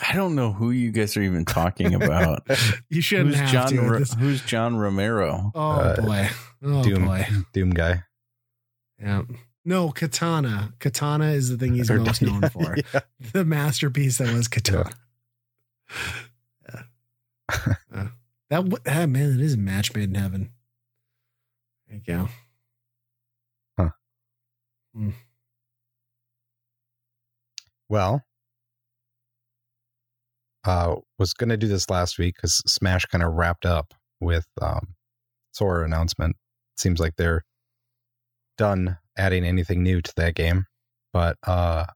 [0.00, 2.46] I don't know who you guys are even talking about.
[2.88, 3.80] You shouldn't who's have John to.
[3.80, 5.50] Ro- This- Who's John Romero?
[5.54, 6.28] oh Uh, boy.
[6.62, 7.26] Oh Doom boy.
[7.52, 8.04] Doom guy.
[9.00, 9.22] Yeah.
[9.64, 10.74] No, Katana.
[10.78, 12.76] Katana is the thing he's Or- most known for.
[12.94, 13.00] Yeah.
[13.32, 14.90] The masterpiece that was Katana.
[16.68, 16.82] Yeah.
[17.92, 18.06] Uh,
[18.50, 20.50] that w- ah, man, it is a match made in heaven.
[21.88, 22.28] There you go.
[27.88, 28.22] Well,
[30.64, 34.46] uh, was going to do this last week because Smash kind of wrapped up with
[34.60, 34.94] um,
[35.52, 36.36] Sora announcement.
[36.76, 37.44] Seems like they're
[38.56, 40.66] done adding anything new to that game.
[41.12, 41.86] But uh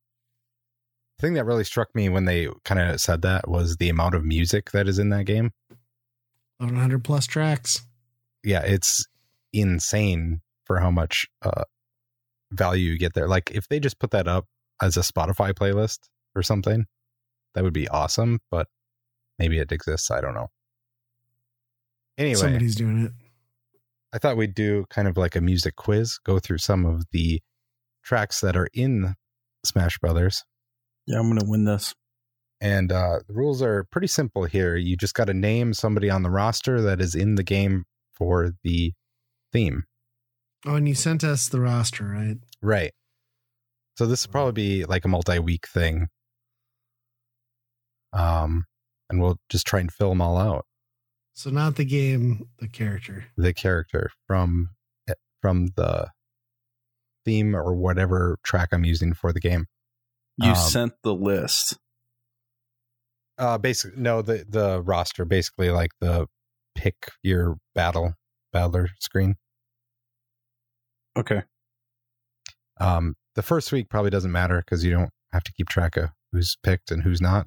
[1.19, 4.15] the thing that really struck me when they kind of said that was the amount
[4.15, 5.53] of music that is in that game
[6.59, 7.83] 100 plus tracks.
[8.43, 9.07] Yeah, it's
[9.53, 11.65] insane for how much uh
[12.53, 13.29] value you get there.
[13.29, 14.47] Like if they just put that up
[14.81, 15.99] as a Spotify playlist
[16.35, 16.87] or something,
[17.55, 18.69] that would be awesome, but
[19.39, 20.49] maybe it exists, I don't know.
[22.19, 23.13] Anyway, Somebody's doing it.
[24.13, 27.43] I thought we'd do kind of like a music quiz, go through some of the
[28.03, 29.15] tracks that are in
[29.65, 30.45] Smash Brothers.
[31.07, 31.95] Yeah, I'm gonna win this.
[32.61, 34.77] And uh, the rules are pretty simple here.
[34.77, 37.85] You just got to name somebody on the roster that is in the game
[38.15, 38.95] for the
[39.53, 39.85] theme.
[40.67, 42.39] Oh, and you sent us the roster, right?
[42.61, 42.93] Right.
[43.97, 46.09] So this will probably be like a multi-week thing.
[48.13, 48.65] Um,
[49.09, 50.67] and we'll just try and fill them all out.
[51.35, 53.27] So not the game, the character.
[53.37, 54.71] The character from
[55.09, 56.09] eh, from the
[57.25, 59.67] theme or whatever track I'm using for the game.
[60.39, 61.77] You Um, sent the list.
[63.39, 66.27] Uh, basically, no, the the roster, basically like the
[66.75, 68.15] pick your battle
[68.53, 69.37] battler screen.
[71.17, 71.43] Okay.
[72.79, 76.11] Um, the first week probably doesn't matter because you don't have to keep track of
[76.33, 77.47] who's picked and who's not.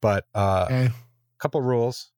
[0.00, 0.90] But uh, Okay.
[1.38, 2.10] couple rules.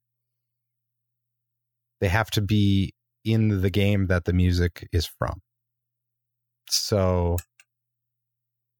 [2.01, 2.95] They have to be
[3.25, 5.41] in the game that the music is from.
[6.69, 7.37] So,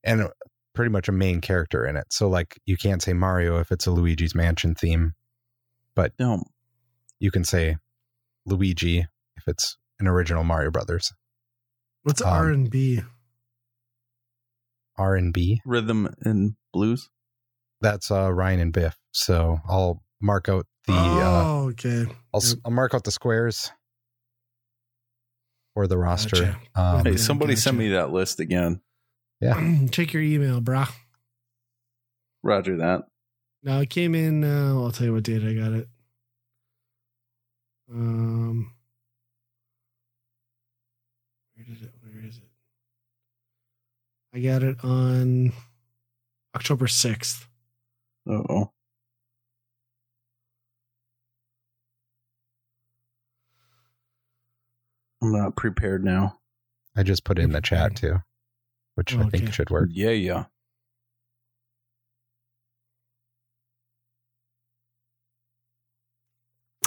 [0.05, 0.29] and
[0.75, 2.07] pretty much a main character in it.
[2.11, 5.15] So, like, you can't say Mario if it's a Luigi's Mansion theme,
[5.95, 6.43] but No.
[7.19, 7.77] you can say
[8.47, 9.01] Luigi
[9.37, 11.13] if it's an original Mario Brothers.
[12.03, 13.03] What's Um, R and B?
[14.97, 15.61] R and B.
[15.67, 17.11] Rhythm and blues.
[17.81, 18.97] That's uh, Ryan and Biff.
[19.13, 22.07] So I'll mark out the uh, oh, okay.
[22.33, 22.59] I'll, Yep.
[22.65, 23.71] I'll mark out the squares
[25.75, 26.37] for the roster.
[26.37, 26.59] Gotcha.
[26.75, 28.81] Um, Hey, Yeah, somebody send me that list again.
[29.41, 29.87] Yeah.
[29.91, 30.91] Check your email, brah.
[32.43, 33.03] Roger that.
[33.63, 34.45] No, it came in.
[34.45, 35.89] Uh, I'll tell you what date I got it.
[37.91, 38.73] Um,
[41.55, 41.95] where did it?
[42.03, 42.49] Where is it?
[44.35, 45.53] I got it on
[46.55, 47.47] October sixth.
[48.29, 48.71] Oh.
[55.23, 56.39] I'm not prepared now.
[56.97, 58.19] I just put it in the chat too,
[58.97, 59.53] which I think Okay.
[59.53, 59.89] should work.
[59.93, 60.45] Yeah, yeah.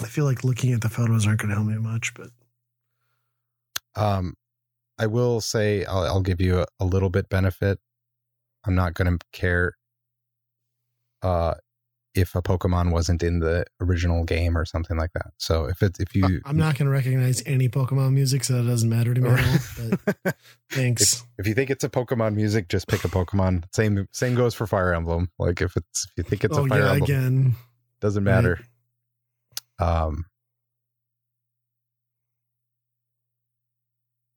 [0.01, 2.29] I feel like looking at the photos aren't going to help me much, but
[3.95, 4.35] Um,
[4.97, 7.79] I will say I'll, I'll give you a, a little bit benefit.
[8.65, 9.73] I'm not going to care
[11.21, 11.55] uh,
[12.13, 15.31] if a Pokemon wasn't in the original game or something like that.
[15.37, 18.69] So if it if you I'm not going to recognize any Pokemon music, so that
[18.69, 20.15] doesn't matter to me at all.
[20.23, 20.35] But
[20.71, 21.23] thanks.
[21.37, 23.63] if you think it's a Pokemon music, just pick a Pokemon.
[23.73, 25.29] Same same goes for Fire Emblem.
[25.39, 27.55] Like if it's if you think it's oh a Fire yeah, Emblem, again.
[28.01, 28.23] doesn't
[28.57, 28.65] Right.
[29.79, 29.91] Matter.
[29.91, 30.25] Um.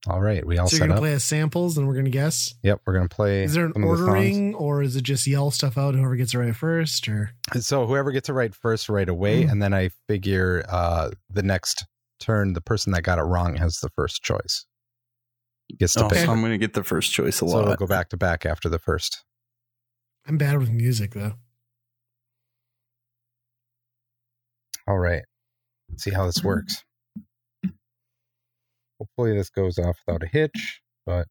[0.09, 1.01] All right, we all So you're set going to up.
[1.03, 2.53] play as samples, and we're going to guess.
[2.65, 3.45] Yep, we're gonna play.
[3.45, 5.95] Is there an some of the ordering, or is it just yell stuff out?
[5.95, 7.31] Whoever gets it right first, or
[7.61, 9.53] So whoever gets it right first, right away, Mm.
[9.53, 11.87] and then I figure uh the next
[12.19, 14.67] turn, the person that got it wrong has the first choice.
[15.79, 16.19] Gets to Oh, pick.
[16.27, 17.53] so I'm going to get the first choice a So lot.
[17.63, 19.25] So we'll go back to back after the first.
[20.27, 21.35] I'm bad with music though.
[24.89, 25.23] All right.
[25.93, 26.49] Let's see how this mm-hmm.
[26.49, 26.85] works.
[28.99, 31.27] Hopefully this goes off without a hitch, but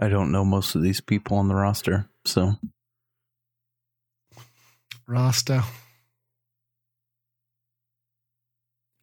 [0.00, 2.54] I don't know most of these people on the roster, so
[5.06, 5.62] Rasta.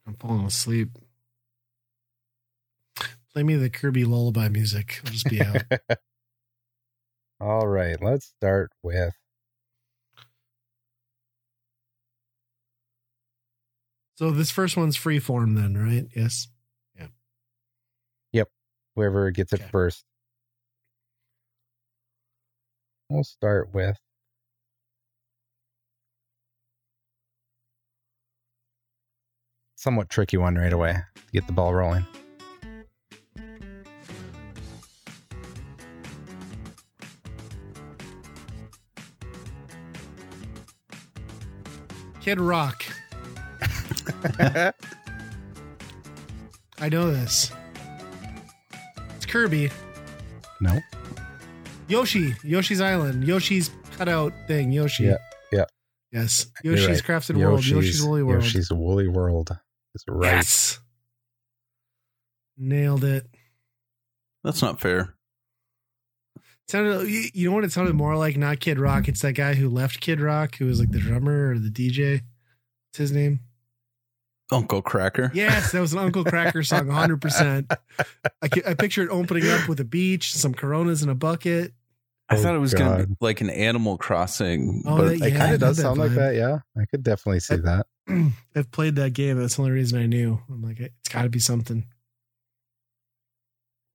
[0.06, 0.90] I'm falling asleep.
[3.32, 5.00] Play me the Kirby lullaby music.
[5.06, 5.62] I'll just be out.
[7.40, 9.14] all right, let's start with
[14.14, 16.06] so this first one's free form then, right?
[16.14, 16.48] Yes.
[16.98, 17.06] Yeah.
[18.32, 18.48] Yep.
[18.96, 20.04] Whoever gets it first.
[23.08, 23.98] We'll start with
[29.76, 32.06] somewhat tricky one right away to get the ball rolling.
[42.20, 42.84] Kid Rock.
[46.78, 47.52] I know this.
[49.16, 49.70] It's Kirby.
[50.60, 50.78] no.
[51.88, 52.34] Yoshi.
[52.42, 53.24] Yoshi's Island.
[53.24, 54.72] Yoshi's cutout thing.
[54.72, 55.04] Yoshi.
[55.04, 55.16] Yeah,
[55.52, 55.64] yeah.
[56.10, 56.46] Yes.
[56.64, 57.02] Yoshi's right.
[57.22, 57.66] Crafted World.
[57.66, 58.44] Yoshi's Woolly World.
[58.44, 59.50] Yoshi's Woolly World.
[59.94, 60.32] Is right.
[60.36, 60.80] Yes.
[62.56, 63.26] Nailed it.
[64.42, 65.14] That's not fair.
[66.68, 68.36] Sounded you- you know what it sounded more like?
[68.36, 69.06] Not Kid Rock.
[69.08, 72.22] It's that guy who left Kid Rock, who was like the drummer or the DJ.
[72.88, 73.40] What's his name?
[74.52, 75.34] Uncle Kracker.
[75.34, 77.76] Yes, that was an Uncle Kracker song, 100%.
[78.42, 81.72] I, ca- I picture it opening up with a beach, some Coronas in a bucket.
[82.28, 84.82] I Oh, thought it was going to oh, be like an Animal Crossing.
[84.86, 86.34] Oh, but that- It Yeah, kind of does that sound like that.
[86.34, 87.86] Yeah, I could definitely see that.
[88.56, 89.38] I've played that game.
[89.38, 90.40] That's the only reason I knew.
[90.48, 91.86] I'm like, it's got to be something.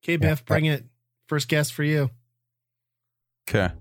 [0.04, 0.86] Okay, Biff, bring it.
[1.28, 2.10] First guess for you.
[3.50, 3.74] okay.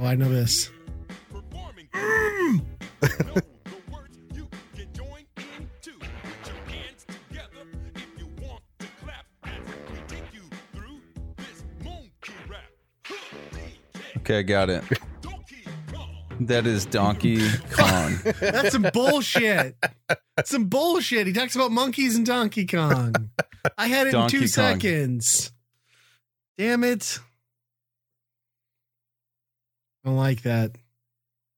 [0.00, 0.70] Oh, I know this.
[14.18, 14.82] Okay, I got it.
[16.40, 18.18] That is Donkey Kong.
[18.40, 19.76] That's some bullshit.
[20.44, 21.26] some bullshit.
[21.26, 23.14] He talks about monkeys and Donkey Kong.
[23.76, 24.80] I had it Donkey in two Kong.
[24.80, 25.52] seconds.
[26.56, 27.20] Damn it.
[30.04, 30.76] I don't like that.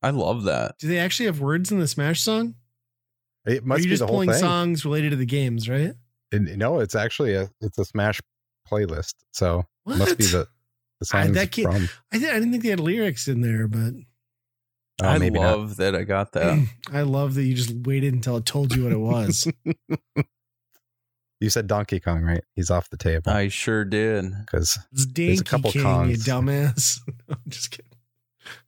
[0.06, 0.76] I love that.
[0.78, 2.54] Do they actually have words in the Smash song?
[3.46, 4.38] It Or are must you be just the whole pulling thing.
[4.40, 5.92] songs related to the games, right?
[6.32, 8.20] And, no, it's actually a it's a Smash
[8.70, 9.14] playlist.
[9.32, 9.98] So it What?
[9.98, 10.48] must be the
[11.00, 11.88] the I- songs that can't- from.
[12.12, 13.92] I, did, I didn't think they had lyrics in there, but
[15.02, 15.58] Oh, I maybe not.
[15.58, 16.66] love that I got that.
[16.92, 19.46] I love that you just waited until it told you what it was.
[21.38, 22.42] You said Donkey Kong, right?
[22.54, 24.24] He's off the table I sure did.
[24.40, 26.10] because It's There's a couple King, Kongs.
[26.10, 27.00] you dumbass.
[27.28, 27.90] I'm just kidding.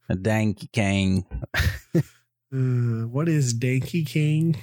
[0.09, 1.25] A Donkey Kong.
[2.51, 4.55] Uh, what is Danky King?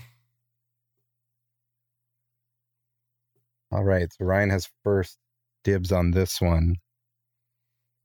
[3.72, 4.12] all right.
[4.12, 5.18] So Ryan has first
[5.62, 6.76] dibs on this one.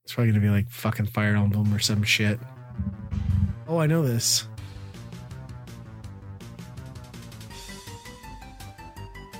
[0.04, 2.38] It's probably gonna be like fucking Fire Emblem or some shit.
[3.66, 4.46] Oh, I know this.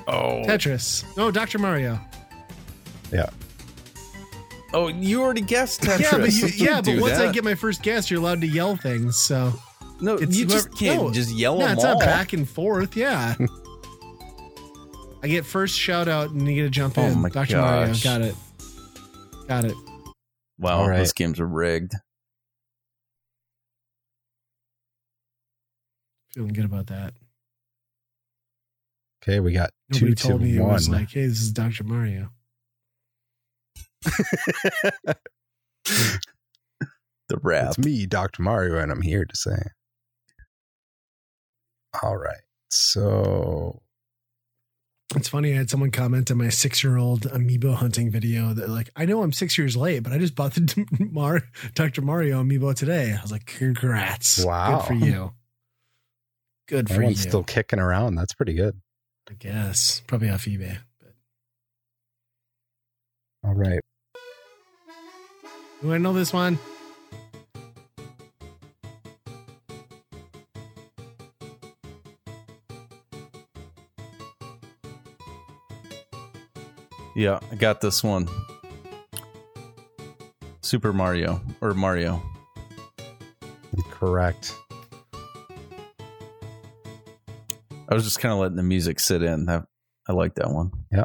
[0.08, 1.04] Oh, Tetris.
[1.16, 1.58] No, Dr.
[1.58, 2.00] Mario.
[4.74, 6.00] Oh, you already guessed Tetris.
[6.00, 8.46] Yeah, but you, yeah, but do once I get my first guess, you're allowed to
[8.46, 9.16] yell things.
[9.16, 9.52] So
[10.00, 11.94] no, it's you just whoever- can't no, just yell yeah, them it's all.
[11.98, 12.96] not back and forth.
[12.96, 13.34] Yeah.
[15.24, 17.20] I get first shout out and you get to jump Oh in.
[17.20, 17.56] my Dr.
[17.58, 18.02] Mario, gosh.
[18.02, 18.34] got it.
[19.46, 19.74] Got it.
[20.58, 20.98] Wow, All right.
[20.98, 21.92] those games are rigged.
[26.34, 27.14] Feeling good about that.
[29.22, 30.72] Okay, we got Nobody two told to me it one.
[30.72, 31.84] was like, hey, this is Dr.
[31.84, 32.30] Mario.
[37.28, 37.68] The rap.
[37.68, 38.42] It's me, Dr.
[38.42, 39.56] Mario, and I'm here to say.
[42.02, 42.42] All right.
[42.68, 43.80] So
[45.16, 45.54] It's funny.
[45.54, 49.06] I had someone comment on my six year old amiibo hunting video that, like, I
[49.06, 52.02] know I'm six years late, but I just bought the Mar- Dr.
[52.02, 53.16] Mario amiibo today.
[53.18, 54.44] I was like, congrats.
[54.44, 54.80] Wow.
[54.80, 55.32] Good for you.
[56.68, 57.06] Good that for you.
[57.06, 58.16] one's still kicking around.
[58.16, 58.78] That's pretty good.
[59.30, 60.02] I guess.
[60.06, 60.78] Probably off eBay.
[61.00, 61.14] But
[63.44, 63.80] All right.
[65.82, 66.58] Do I know this one?
[77.14, 78.28] Yeah, I got this one.
[80.62, 82.22] Super Mario or Mario.
[83.90, 84.54] Correct.
[87.88, 89.46] I was just kind of letting the music sit in.
[89.46, 89.66] That
[90.08, 90.72] I like that one.
[90.90, 91.04] Yeah.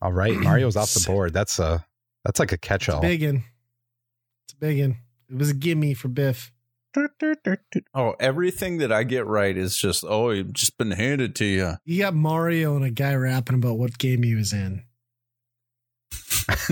[0.00, 0.34] All right.
[0.34, 1.34] Mario's off the board.
[1.34, 1.84] That's a
[2.26, 2.98] that's like a catch-all.
[2.98, 3.44] a big one.
[4.44, 4.98] It's a big one.
[5.30, 6.52] It was a gimme for Biff.
[7.94, 11.74] Oh, everything that I get right is just oh, it's just been handed to you.
[11.84, 14.84] You got Mario and a guy rapping about what game he was in.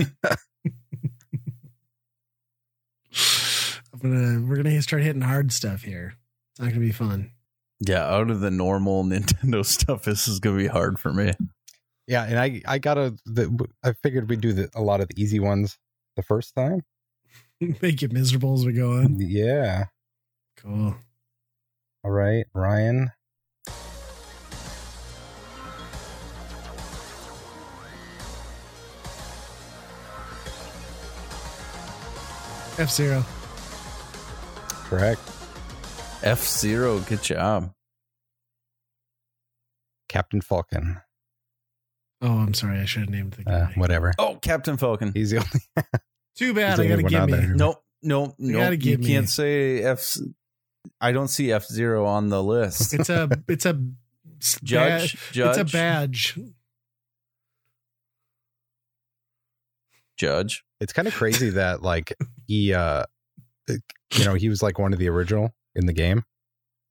[3.93, 6.15] I'm gonna we're gonna start hitting hard stuff here.
[6.51, 7.31] It's not gonna be fun.
[7.79, 11.33] Yeah, out of the normal Nintendo stuff, this is gonna be hard for me.
[12.07, 15.21] Yeah, and I I gotta the, I figured we'd do the, a lot of the
[15.21, 15.77] easy ones
[16.15, 16.81] the first time.
[17.81, 19.17] Make it miserable as we go on.
[19.19, 19.85] Yeah.
[20.57, 20.95] Cool.
[22.03, 23.11] All right, Ryan.
[32.77, 33.25] F Zero.
[34.67, 35.21] Correct.
[36.23, 37.71] F Zero, good job.
[40.09, 41.01] Captain Falcon.
[42.27, 42.79] Oh, I'm sorry.
[42.79, 43.73] I should have named the Uh, guy.
[43.75, 44.13] whatever.
[44.17, 45.11] Oh, Captain Falcon.
[45.13, 45.87] He's the only.
[46.35, 46.71] Too bad.
[46.71, 47.37] He's I gotta only one give out me.
[47.37, 47.55] there.
[47.55, 48.61] Nope, nope, You nope.
[48.61, 50.15] gotta You me- can't say F.
[50.99, 52.93] I don't see F Zero on the list.
[52.93, 53.29] It's a.
[53.47, 53.79] It's a.
[54.63, 56.39] Judge, ba- judge, It's a badge.
[60.17, 60.63] judge.
[60.79, 62.13] It's kind of crazy that like
[62.47, 63.03] he uh
[63.67, 66.23] you know, he was like one of the original in the game,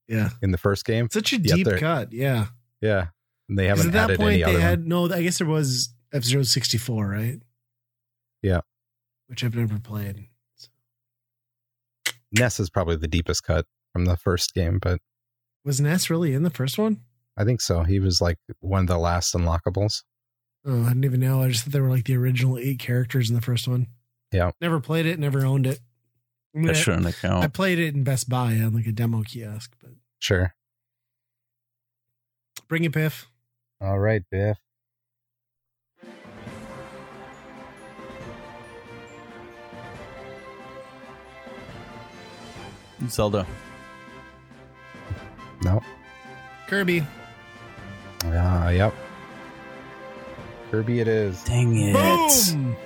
[0.09, 0.30] Yeah.
[0.43, 1.09] in the first game.
[1.12, 2.12] Such a Yeah, deep cut.
[2.12, 2.47] Yeah.
[2.80, 3.09] Yeah.
[3.49, 4.89] And they 'Cause haven't at that added point, any they other had one.
[4.89, 5.13] no.
[5.13, 7.41] I guess there was F Zero sixty four, right?
[8.43, 8.61] Yeah.
[9.27, 10.29] Which I've never played.
[12.33, 15.01] Ness is probably the deepest cut from the first game, but
[15.65, 17.01] Was Ness really in the first one?
[17.37, 17.83] I think so.
[17.85, 20.03] He was like one of the last unlockables.
[20.65, 21.43] Oh, I didn't even know.
[21.43, 23.87] I just thought they were like the original eight characters in the first one.
[24.33, 24.51] Yeah.
[24.61, 25.19] Never played it.
[25.19, 25.81] Never owned it.
[26.55, 27.53] I, mean, That shouldn't I account.
[27.55, 30.55] played it in Best Buy on like a demo kiosk, but Sure.
[32.69, 33.27] bring it, Piff.
[33.85, 34.57] All right, Biff.
[43.09, 43.47] Zelda.
[45.62, 45.82] No.
[46.66, 47.05] Kirby.
[48.24, 48.95] Ah, yep.
[50.70, 51.43] Kirby it is.
[51.45, 51.93] Dang it.
[51.93, 52.76] Boom.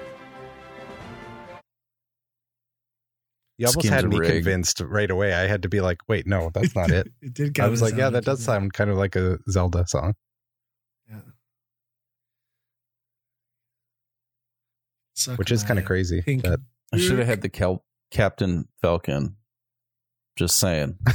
[3.58, 4.32] You almost Skins had me rigged.
[4.32, 5.32] convinced right away.
[5.32, 7.08] I had to be like, wait, no, that's not it.
[7.22, 7.58] it did.
[7.60, 10.14] I was like, yeah, that does sound kind of like a Zelda song.
[11.08, 11.20] Yeah.
[15.18, 16.22] Suck which is kind of crazy.
[16.22, 16.60] pink that-
[16.92, 19.36] I should have had the Cal- Captain Falcon.
[20.36, 20.98] Just saying.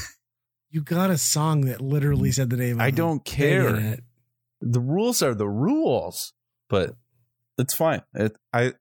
[0.70, 2.78] You got a song that literally said the name.
[2.78, 3.76] Of I the don't care.
[3.76, 4.04] it.
[4.60, 6.34] The rules are the rules,
[6.68, 6.96] but
[7.60, 8.02] it's fine.
[8.16, 8.74] It I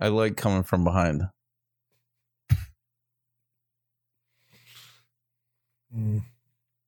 [0.00, 1.24] I like coming from behind.
[5.94, 6.22] Mm.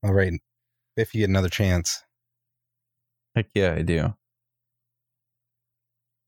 [0.03, 0.33] all right,
[0.97, 2.03] if you get another chance,
[3.35, 4.15] Heck yeah, I do.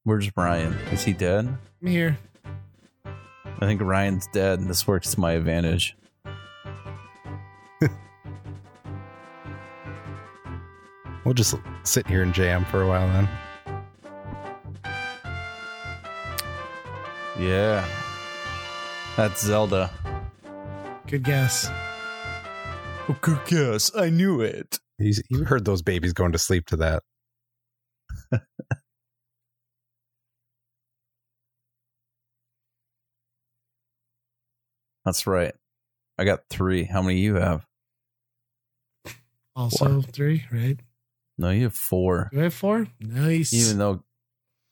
[0.08, 0.72] Where's Ryan?
[0.90, 1.46] Is he dead?
[1.82, 2.16] I'm here.
[3.04, 4.58] I think Ryan's dead.
[4.58, 5.98] And this works to my advantage.
[11.26, 13.28] we'll just sit here and jam for a while then.
[17.38, 17.86] Yeah.
[19.14, 19.90] That's Zelda.
[21.06, 21.68] Good guess.
[23.10, 23.94] Oh, good guess.
[23.94, 24.78] I knew it.
[24.96, 27.02] He's, you heard those babies going to sleep to that.
[35.08, 35.54] That's right.
[36.18, 36.84] I got three.
[36.84, 37.64] How many you have?
[39.56, 40.78] Also three, right?
[41.38, 42.28] No, you have four.
[42.32, 42.86] Do I have four?
[43.00, 43.54] Nice.
[43.54, 44.04] Even though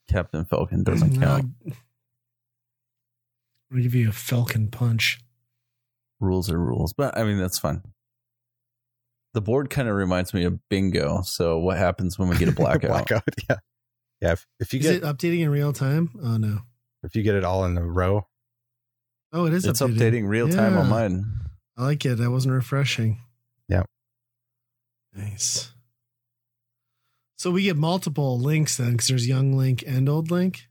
[0.09, 1.45] Captain Falcon doesn't No, count.
[1.65, 1.73] I'm
[3.71, 5.19] gonna give you a Falcon punch.
[6.19, 7.81] rules are rules, but I mean that's fine.
[9.33, 11.21] The board kind of reminds me of bingo.
[11.23, 12.89] So what happens when we get a blackout?
[12.89, 13.55] Blackout, yeah,
[14.21, 14.31] yeah.
[14.33, 16.11] If, if you Is get it updating in real time?
[16.21, 16.59] Oh no.
[17.03, 18.27] if you get it all in a row,
[19.37, 19.65] Oh, it is.
[19.65, 19.97] It's updating.
[19.97, 21.25] updating real time on mine.
[21.77, 22.17] I like it.
[22.17, 23.19] That wasn't refreshing.
[23.69, 23.83] Yeah.
[25.13, 25.71] Nice.
[27.37, 30.63] So we get multiple links then, because there's young Link and old Link.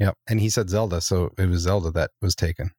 [0.00, 0.14] Yep.
[0.28, 2.72] And he said Zelda, so it was Zelda that was taken.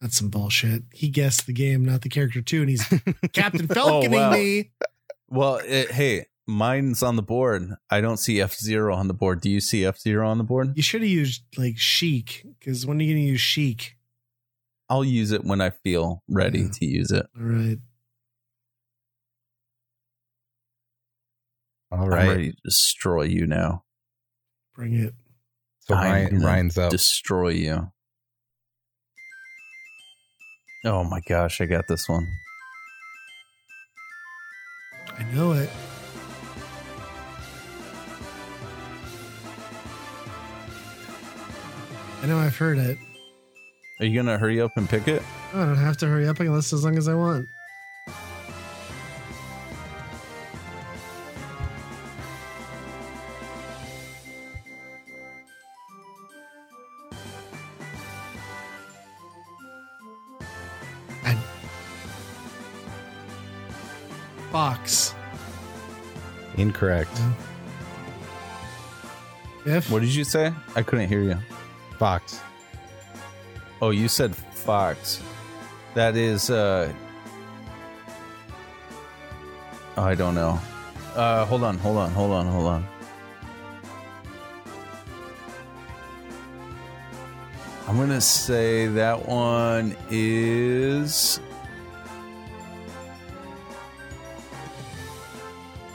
[0.00, 0.84] That's some bullshit.
[0.92, 2.86] He guessed the game, not the character too, and he's
[3.32, 4.30] Captain Falconing oh, wow.
[4.30, 4.70] me.
[5.28, 7.74] Well, it, hey, mine's on the board.
[7.90, 9.40] I don't see F Zero on the board.
[9.40, 10.76] Do you see F Zero on the board?
[10.76, 13.96] You should have used like Sheik, because when are you gonna use Sheik?
[14.88, 16.70] I'll use it when I feel ready Yeah.
[16.72, 17.26] to use it.
[17.36, 17.78] All right.
[21.90, 22.22] All right.
[22.22, 23.84] I'm ready to destroy you now.
[24.74, 25.14] Bring it.
[25.80, 26.90] so I'm Ryan, Ryan's up.
[26.90, 27.92] Destroy you.
[30.84, 32.26] Oh my gosh, I got this one.
[35.18, 35.68] I know it.
[42.28, 42.98] Know I've heard it.
[44.00, 45.22] Are you gonna hurry up and pick it?
[45.54, 46.40] I don't have to hurry up.
[46.40, 47.48] I can listen as long as I want.
[61.24, 61.36] I...
[64.52, 65.14] Fox.
[66.56, 67.10] Incorrect.
[69.64, 70.52] If What did you say?
[70.76, 71.38] I couldn't hear you.
[71.98, 72.40] Fox.
[73.82, 75.20] Oh, you said Fox.
[75.94, 76.92] That is uh
[79.96, 80.60] I don't know.
[81.14, 82.86] Uh hold on, hold on, hold on, hold on.
[87.88, 91.40] I'm going to say that one is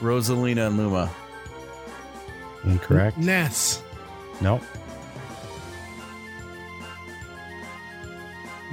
[0.00, 1.08] Rosalina and Luma.
[2.64, 3.16] Incorrect.
[3.16, 3.80] Ness.
[4.40, 4.62] Nope.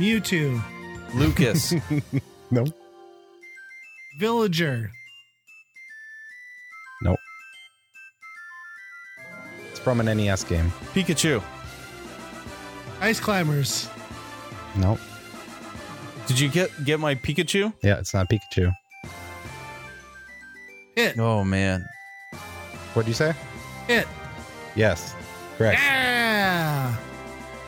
[0.02, 0.60] Mewtwo.
[1.14, 1.74] Lucas.
[2.54, 2.66] No.
[4.20, 4.92] Villager.
[7.02, 7.18] Nope.
[9.70, 10.70] It's from an NES game.
[10.94, 11.42] Pikachu.
[13.00, 13.88] Ice climbers.
[14.76, 15.00] Nope.
[16.28, 17.72] Did you get get my Pikachu?
[17.82, 18.76] Yeah, it's not Pikachu.
[20.98, 21.18] It.
[21.18, 21.88] Oh man.
[22.94, 23.34] What'd you say?
[23.88, 24.10] It.
[24.76, 25.16] Yes.
[25.58, 25.80] Correct.
[25.80, 26.01] Yeah.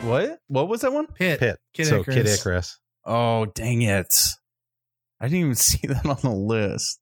[0.04, 0.38] What?
[0.48, 1.06] What was that one?
[1.18, 1.40] Hit.
[1.40, 1.58] Pit.
[1.72, 2.16] Kid so Icarus.
[2.16, 2.78] Kid Icarus.
[3.04, 4.12] Oh, dang it.
[5.20, 7.00] I didn't even see that on the list.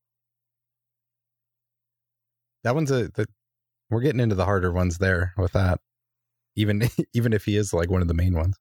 [2.64, 3.26] That one's a the,
[3.90, 5.80] we're getting into the harder ones there with that.
[6.54, 8.56] Even even if he is like one of the main ones.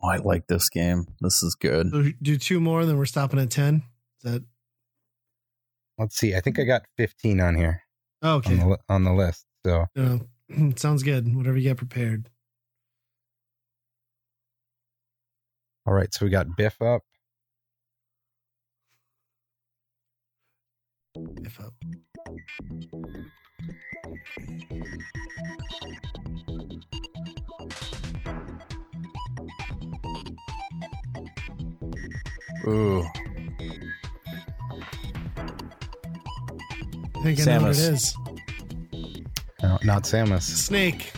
[0.00, 1.06] Oh, I like this game.
[1.20, 1.90] This is good.
[1.90, 3.82] So do two more, then we're stopping at ten.
[4.22, 4.44] Is that
[5.98, 6.36] Let's see.
[6.36, 7.82] I think I got 15 on here
[8.22, 8.54] oh, on okay?
[8.54, 9.44] the on the list.
[9.66, 10.20] So No,
[10.76, 11.34] sounds good.
[11.34, 12.28] Whatever you get prepared.
[15.88, 16.12] all right.
[16.12, 17.02] So we got Biff up.
[21.44, 21.72] If up.
[32.66, 33.02] Ooh.
[37.16, 37.92] I think I know what it Samus.
[37.92, 38.14] is.
[39.62, 40.42] No, not Samus.
[40.42, 41.12] Snake.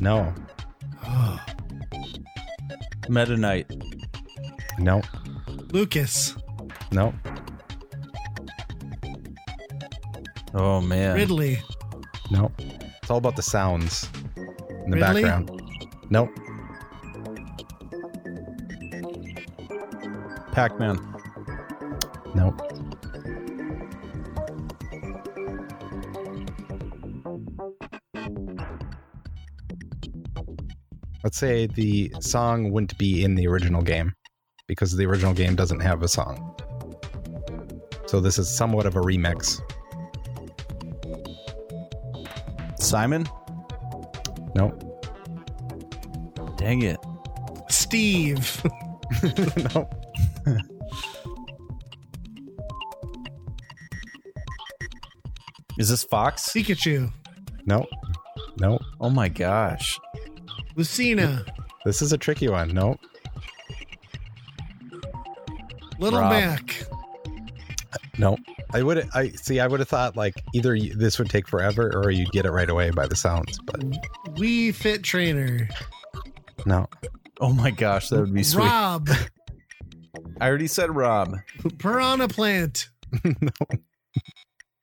[0.00, 0.34] No.
[1.06, 1.40] Oh,
[3.08, 3.70] Meta Knight.
[4.78, 5.00] No.
[5.72, 6.34] Lucas.
[6.92, 7.14] No.
[10.52, 11.16] Oh man.
[11.16, 11.60] Ridley.
[12.30, 12.50] No.
[12.58, 15.22] It's all about the sounds in the Ridley?
[15.22, 15.50] background.
[16.10, 16.30] Nope.
[20.52, 20.98] Pac-Man.
[22.34, 22.60] Nope.
[31.34, 34.14] Let's say the song wouldn't be in the original game
[34.68, 36.54] because the original game doesn't have a song.
[38.06, 39.60] So this is somewhat of a remix.
[42.78, 43.26] Simon.
[44.54, 44.80] Nope.
[46.56, 46.98] Dang it.
[47.68, 48.62] Steve.
[49.74, 49.92] nope.
[55.80, 56.52] Is this Fox?
[56.52, 57.12] Pikachu.
[57.66, 57.88] Nope.
[58.60, 58.82] Nope.
[59.00, 59.98] Oh my gosh.
[60.76, 61.44] Lucina.
[61.84, 62.72] This is a tricky one.
[62.72, 63.00] Nope.
[65.98, 66.32] Little Rob.
[66.32, 66.86] Mac.
[68.18, 68.40] Nope.
[68.72, 71.92] I would I see I would have thought like either you, this would take forever
[71.94, 73.80] or you'd get it right away by the sounds, but
[74.34, 75.68] Wii Fit Trainer.
[76.66, 76.88] no.
[77.40, 78.64] Oh my gosh, that would be sweet.
[78.64, 79.08] Rob.
[80.40, 81.36] I already said Rob.
[81.78, 82.88] Piranha Plant.
[83.24, 83.50] no.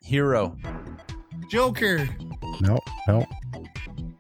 [0.02, 0.58] Hero.
[1.50, 2.08] Joker.
[2.62, 2.80] No.
[3.08, 3.26] No.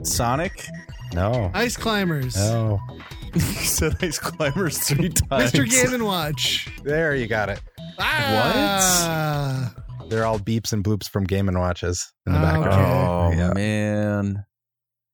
[0.03, 0.68] Sonic.
[1.13, 1.51] No.
[1.53, 2.35] Ice Climbers.
[2.35, 2.79] No.
[3.33, 5.51] you said Ice Climbers three times.
[5.51, 5.69] Mr.
[5.69, 6.69] Game and Watch.
[6.83, 7.61] There you got it.
[7.99, 9.73] Ah.
[10.09, 13.33] They're all beeps and bloops from Game and Watches in the Oh, background.
[13.35, 13.53] Oh Yeah.
[13.53, 14.45] man.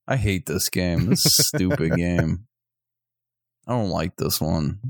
[0.06, 1.06] I hate this game.
[1.06, 2.46] This stupid game.
[3.66, 4.80] I don't like this one.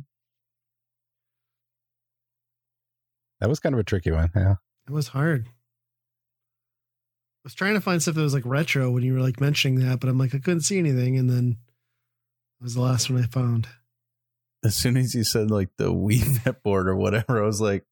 [3.41, 4.31] That was kind of a tricky one.
[4.35, 4.55] Yeah.
[4.89, 5.47] It was hard.
[7.49, 9.81] I was trying to find stuff that was like retro when you were like mentioning
[9.81, 11.17] that, but I'm like, I couldn't see anything.
[11.17, 11.57] And then
[12.61, 13.67] it was the last one I found.
[14.63, 17.87] As soon as you said like the Wii netboard or whatever, I was like,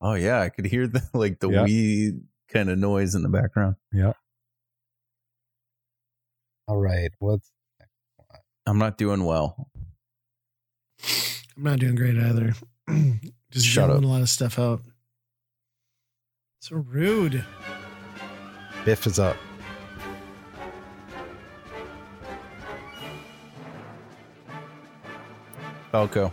[0.00, 1.64] oh yeah, I could hear the like the Yeah.
[1.64, 3.74] Wii kind of noise in the background.
[3.92, 4.12] Yeah.
[6.68, 7.10] All right.
[7.18, 7.50] What's
[8.66, 9.68] I'm not doing well.
[11.56, 12.54] I'm not doing great either.
[13.50, 14.10] Just Shut juggling up.
[14.10, 14.82] a lot of stuff out.
[16.60, 17.44] So rude.
[18.84, 19.36] Biff is up.
[25.92, 26.32] Falco.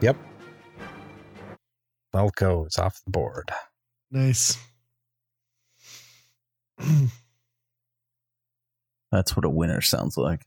[0.00, 0.16] Yep.
[2.12, 3.50] Falco is off the board.
[4.10, 4.56] Nice.
[9.10, 10.44] That's what a winner sounds like.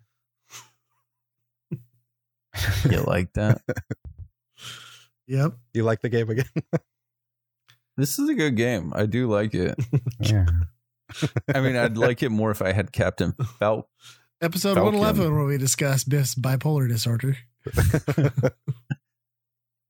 [2.90, 3.62] You like that?
[5.28, 5.54] yep.
[5.74, 6.46] You like the game again?
[7.98, 8.92] This is a good game.
[8.96, 9.76] I do like it.
[10.20, 10.46] yeah.
[11.54, 13.90] I mean, I'd like it more if I had Captain Falcon.
[14.42, 15.00] Episode Falcon.
[15.00, 17.38] 111, where we discuss Biff's bipolar disorder.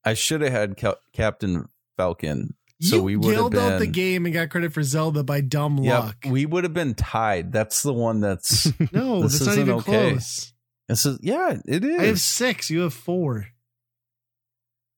[0.04, 1.68] I should have had Cal- Captain
[1.98, 2.54] Falcon.
[2.82, 5.24] So you we would have yelled out the been- game and got credit for Zelda
[5.24, 6.18] by dumb luck.
[6.30, 7.52] We would have been tied.
[7.52, 8.66] That's the one that's.
[8.92, 10.10] no, This that's not isn't even okay.
[10.12, 10.54] close.
[10.90, 12.00] this is yeah, it is.
[12.00, 12.70] I have six.
[12.70, 13.48] You have four.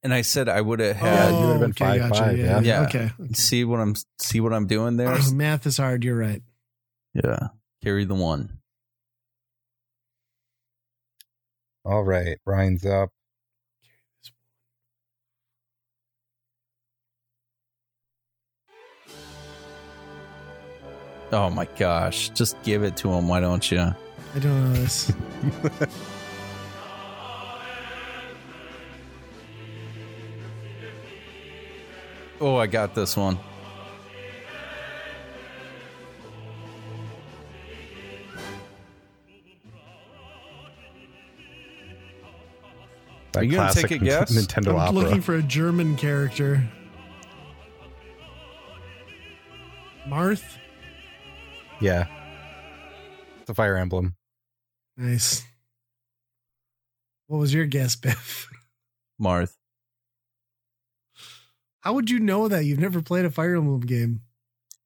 [0.08, 1.32] And I said I would have Yeah, oh, had.
[1.42, 2.24] you would've been okay, five, gotcha.
[2.24, 2.60] five, yeah.
[2.62, 2.82] Yeah.
[2.84, 3.12] Okay.
[3.34, 5.10] See what I'm see what I'm doing there.
[5.12, 6.06] Oh, math is hard.
[6.06, 6.42] You're right.
[7.14, 7.50] yeah,
[7.84, 8.60] carry the one.
[11.84, 12.38] All right.
[12.46, 13.10] Ryan's up.
[21.32, 22.30] Oh my gosh.
[22.30, 23.28] Just give it to him.
[23.28, 23.80] Why don't you?
[23.80, 25.12] I don't know this.
[32.40, 33.40] Oh, I got this one.
[43.34, 44.32] That Are you gonna take a guess?
[44.32, 44.94] Nintendo I'm opera.
[44.94, 46.68] looking for a German character.
[50.08, 50.44] Marth?
[51.82, 52.08] yeah.
[53.46, 54.16] The Fire Emblem.
[54.96, 55.44] Nice.
[57.28, 58.48] What was your guess, Biff?
[59.22, 59.57] Marth.
[61.82, 62.66] How would you know that?
[62.66, 64.22] You've never played a Fire Emblem game.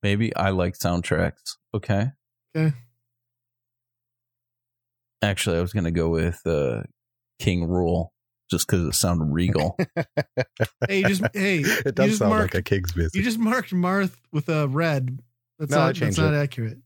[0.03, 1.55] Maybe I like soundtracks.
[1.73, 2.11] Okay.
[2.55, 2.75] Okay.
[5.21, 6.81] Actually, I was going to go with uh,
[7.39, 8.11] King Rule
[8.49, 9.77] just because it sounded regal.
[10.89, 13.37] Hey, you just hey, it you does just sound marked, like a King's You just
[13.37, 15.19] marked Marth with a red.
[15.59, 16.37] That's No, I not that's not it.
[16.37, 16.79] accurate.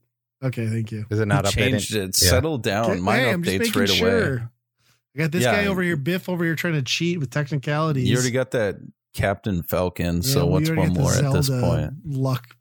[0.44, 1.06] Okay, thank you.
[1.10, 1.54] Is it not You updated?
[1.70, 2.00] changed it.
[2.22, 2.28] Yeah.
[2.30, 2.90] Settle down.
[2.90, 3.98] Okay, Mine hey, I'm just updates making right away.
[4.10, 4.50] sure.
[5.14, 5.52] I got this Yeah.
[5.52, 8.08] guy over here, Biff over here, trying to cheat with technicalities.
[8.08, 8.76] You already got that
[9.16, 10.16] Captain Falcon.
[10.16, 11.94] Yeah, so what's one got the more at this point?
[12.04, 12.54] Luck.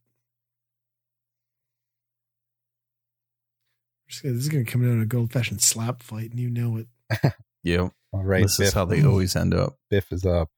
[4.07, 6.49] This is going to come down to a good old fashioned slap fight, and you
[6.49, 7.33] know it.
[7.65, 7.93] Yep.
[8.13, 9.79] All right, this Biff, is how they always end up.
[9.89, 10.49] Biff is up.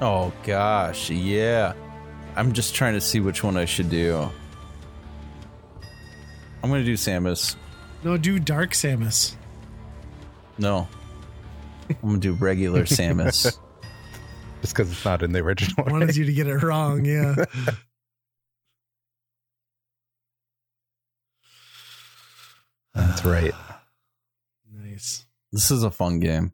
[0.00, 1.72] Oh gosh, yeah.
[2.34, 4.28] I'm just trying to see which one I should do.
[6.64, 7.54] I'm gonna do Samus.
[8.02, 9.36] No, do Dark Samus.
[10.58, 10.88] No.
[11.90, 13.42] I'm gonna do regular Samus.
[14.62, 15.84] Just because it's not in the original.
[15.86, 17.34] I Wanted you to get it wrong, yeah.
[22.94, 23.52] That's right.
[24.78, 25.26] Nice.
[25.52, 26.52] this is a fun game.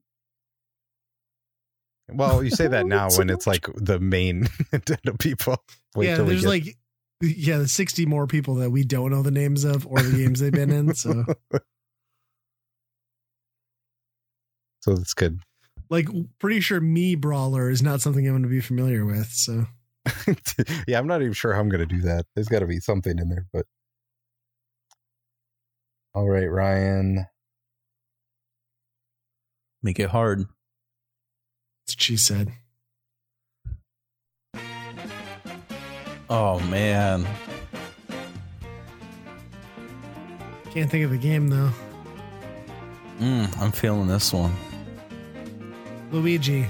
[2.10, 5.56] Well, you say that now when it's like the main Nintendo people.
[5.94, 6.76] Wait yeah, there's get- like,
[7.20, 10.40] yeah, the 60 more people that we don't know the names of or the games
[10.40, 10.94] they've been in.
[10.94, 11.24] So,
[14.82, 15.40] so that's good.
[15.90, 19.28] like, pretty sure Mii Brawler is not something I'm going to be familiar with.
[19.28, 19.66] So,
[20.86, 22.26] yeah, I'm not even sure how I'm going to do that.
[22.34, 23.66] There's got to be something in there, but
[26.14, 27.26] all right, Ryan.
[29.82, 30.40] Make it hard.
[30.40, 32.52] that's what she said.
[36.28, 37.26] Oh man.
[40.70, 41.70] Can't think of the game though.
[43.18, 44.52] Mm, I'm feeling this one.
[46.12, 46.66] Luigi.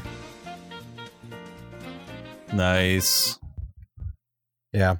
[2.52, 3.38] Nice.
[4.72, 4.96] Yeah,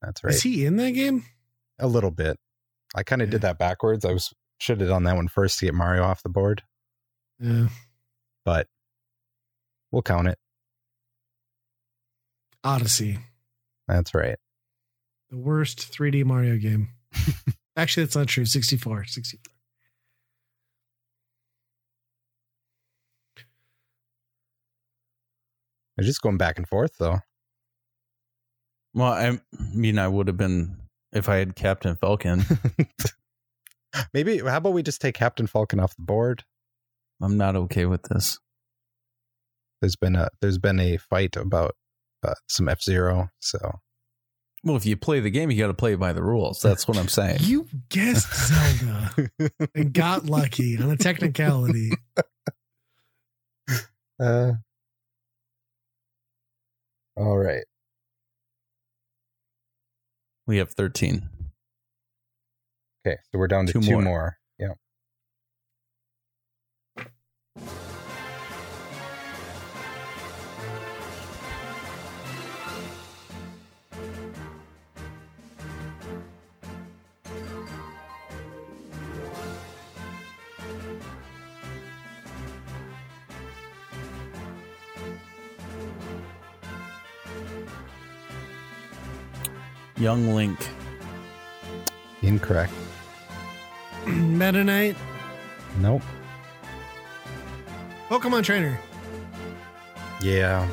[0.00, 0.34] that's right.
[0.34, 1.24] Is he in that game?
[1.78, 2.36] A little bit.
[2.94, 4.04] I kind of did that backwards.
[4.04, 6.62] I was should have done that one first to get Mario off the board,
[7.38, 7.68] Yeah.
[8.44, 8.66] but
[9.90, 10.38] we'll count it.
[12.62, 13.18] Odyssey.
[13.88, 14.36] That's right.
[15.30, 16.88] The worst 3D Mario game.
[17.76, 18.44] Actually, that's not true.
[18.44, 19.04] 64.
[19.06, 19.49] 64.
[26.00, 27.18] They're just going back and forth though.
[28.94, 29.38] Well, I
[29.74, 30.78] mean, I would have been
[31.12, 32.42] if I had Captain Falcon.
[34.14, 36.44] Maybe how about we just take Captain Falcon off the board?
[37.20, 38.38] I'm not okay with this.
[39.82, 41.76] There's been a there's been a fight about
[42.22, 43.58] uh, some F Zero, so
[44.64, 46.60] Well, if you play the game, you got to play by the rules.
[46.62, 47.40] That's what I'm saying.
[47.40, 49.30] You guessed Zelda
[49.74, 51.90] and got lucky on a technicality.
[54.18, 54.52] uh,
[57.16, 57.64] all right.
[60.46, 61.28] We have 13.
[63.06, 64.02] Okay, so we're down to Two two, more.
[64.02, 64.38] more.
[64.58, 64.74] Yeah.
[90.00, 90.58] Young Link.
[92.22, 92.72] Incorrect.
[94.06, 94.96] Meta Knight.
[95.78, 96.02] Nope.
[98.08, 98.78] Pokemon Trainer.
[100.22, 100.66] Yeah.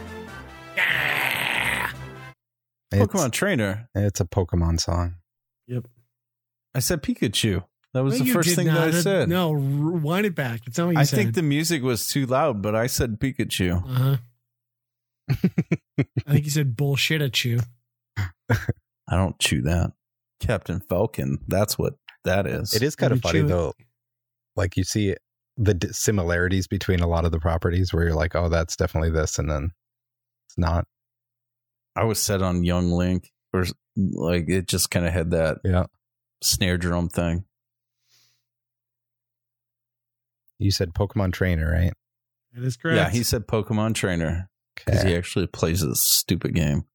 [2.89, 3.89] It's, Pokemon Trainer.
[3.93, 5.15] It's a Pokemon song.
[5.67, 5.87] Yep.
[6.73, 7.65] I said Pikachu.
[7.93, 9.27] That was No, the first did thing that I said.
[9.27, 10.63] No, rewind it back.
[10.65, 11.17] That's not what you I said.
[11.17, 13.83] think the music was too loud, but I said Pikachu.
[13.83, 14.17] Uh huh.
[16.27, 17.59] I think you said bullshit at you.
[19.09, 19.91] I don't chew that.
[20.39, 21.39] Captain Falcon.
[21.47, 21.93] That's what
[22.23, 22.73] that is.
[22.73, 23.73] It is kind of funny though.
[24.55, 25.15] Like you see
[25.57, 29.39] the similarities between a lot of the properties where you're like, oh, that's definitely this,
[29.39, 29.71] and then
[30.47, 30.85] it's not.
[31.95, 33.65] I was set on Young Link or
[33.95, 35.85] Like it just kind of had that Yeah.
[36.43, 37.45] snare drum thing.
[40.59, 41.93] You said Pokemon Trainer, right?
[42.53, 42.95] That is correct.
[42.97, 45.09] Yeah, he said Pokemon Trainer because Okay.
[45.09, 46.85] he actually plays this stupid game.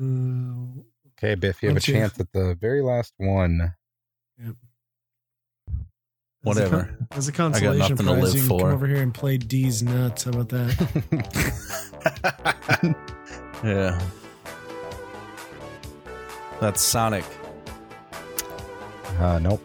[0.00, 0.82] Uh,
[1.20, 1.92] Okay, Biff, you have a One, two.
[1.94, 3.74] chance at the very last one.
[4.40, 4.54] as a
[6.42, 6.84] Whatever.
[6.84, 8.58] con- As a consolation prize, you can for.
[8.60, 10.22] come over here and play D's nuts.
[10.24, 10.74] How about that?
[13.64, 14.00] Yeah.
[16.60, 17.24] That's Sonic.
[19.18, 19.60] uh, nope.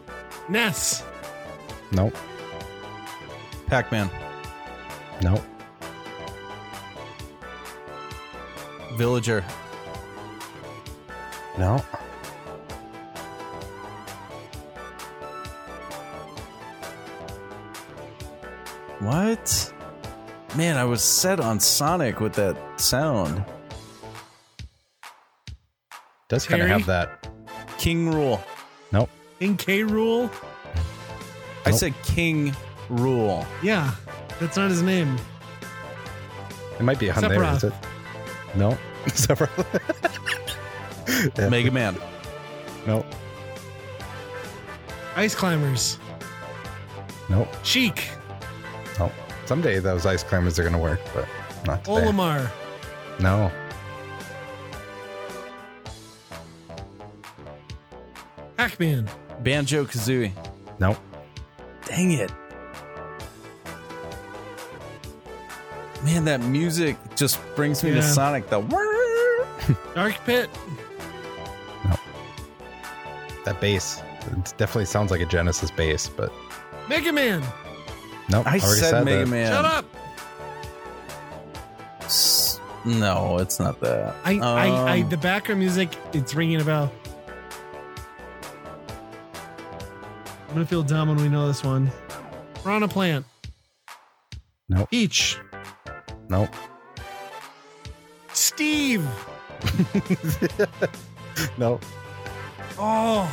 [0.49, 1.03] Ness.
[1.91, 2.15] Nope.
[3.67, 4.09] Pac Man.
[5.21, 5.43] Nope.
[8.95, 9.45] Villager.
[11.57, 11.83] No.
[18.99, 19.73] What?
[20.55, 23.43] Man, I was set on Sonic with that sound.
[26.29, 26.79] Does kind of Terry?
[26.79, 27.27] have that.
[27.77, 28.43] King Rule.
[29.39, 30.29] In K Rule.
[31.65, 31.79] I Nope.
[31.79, 32.55] said King
[32.87, 33.45] Rule.
[33.61, 33.93] Yeah,
[34.39, 35.17] that's not his name.
[36.79, 37.55] It might be a Hyundai, Sephiroth.
[37.57, 37.73] is it?
[38.55, 38.77] No.
[39.07, 40.22] Sephiroth.
[41.07, 41.49] Yeah.
[41.49, 41.97] Mega Man.
[42.87, 43.05] Nope.
[45.15, 45.97] Ice Climbers.
[47.29, 47.47] Nope.
[47.63, 48.09] Sheik.
[48.99, 49.11] Nope.
[49.45, 51.27] Someday those ice climbers are going to work, but
[51.65, 52.01] not today.
[52.07, 52.49] Olimar.
[53.19, 53.51] No.
[58.57, 59.09] Pac-Man.
[59.41, 60.31] Banjo Kazooie.
[60.79, 60.97] Nope.
[61.85, 62.31] Dang it.
[66.03, 67.95] Man, that music just brings me Yeah.
[67.97, 68.49] to Sonic.
[68.49, 68.61] The
[69.95, 70.49] Dark Pit.
[73.45, 74.01] That bass.
[74.31, 76.31] It definitely sounds like a Genesis bass, but
[76.87, 77.41] Mega Man.
[78.29, 78.45] nope.
[78.47, 79.27] I already said, said Mega that.
[79.31, 79.51] Man.
[79.51, 79.85] Shut up.
[82.01, 84.15] S- No, it's not that.
[84.23, 86.91] I, I, I, Um, the background music, it's ringing a bell.
[90.47, 91.91] I'm gonna feel dumb when we know this one.
[92.63, 93.25] Piranha Plant.
[94.69, 94.89] Nope.
[94.89, 95.39] Peach.
[96.29, 96.49] Nope.
[98.33, 99.05] Steve.
[101.57, 101.83] nope.
[102.77, 103.29] Oh.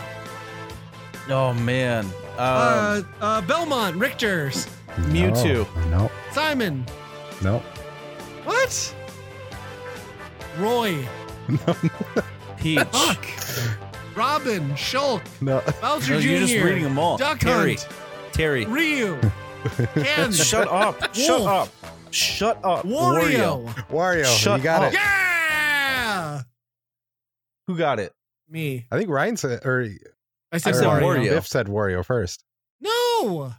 [1.29, 2.05] oh man.
[2.05, 3.97] Um, uh, uh, Belmont.
[3.97, 4.67] Richter's.
[4.97, 5.67] Mewtwo.
[5.91, 5.99] No.
[5.99, 6.13] Nope.
[6.33, 6.85] Simon.
[7.43, 7.59] No.
[8.45, 8.95] What?
[10.59, 11.07] Roy.
[11.67, 11.75] No.
[12.59, 12.79] Peach.
[12.93, 13.27] Fuck.
[14.15, 14.71] Robin.
[14.75, 15.23] Shulk.
[15.41, 15.61] No.
[15.81, 16.29] Bowser No, Jr.
[16.29, 17.17] you're just reading them all.
[17.17, 17.75] Duck Terry.
[17.77, 17.89] Hunt.
[18.33, 18.67] Terry.
[18.67, 19.19] Ryu.
[19.95, 20.31] Ken.
[20.31, 21.13] Shut up.
[21.15, 21.49] Shut Wolf.
[21.49, 21.69] up.
[22.13, 22.85] Shut up.
[22.85, 23.67] Wario.
[23.89, 24.25] Wario.
[24.27, 24.93] Shut you got up.
[24.93, 24.95] it.
[24.95, 26.43] Yeah.
[27.67, 28.13] Who got it?
[28.51, 28.87] Me.
[28.91, 29.87] I think Ryan said, or,
[30.53, 31.31] I said, I said or Wario.
[31.31, 32.45] Biff said Wario first.
[32.81, 33.53] No.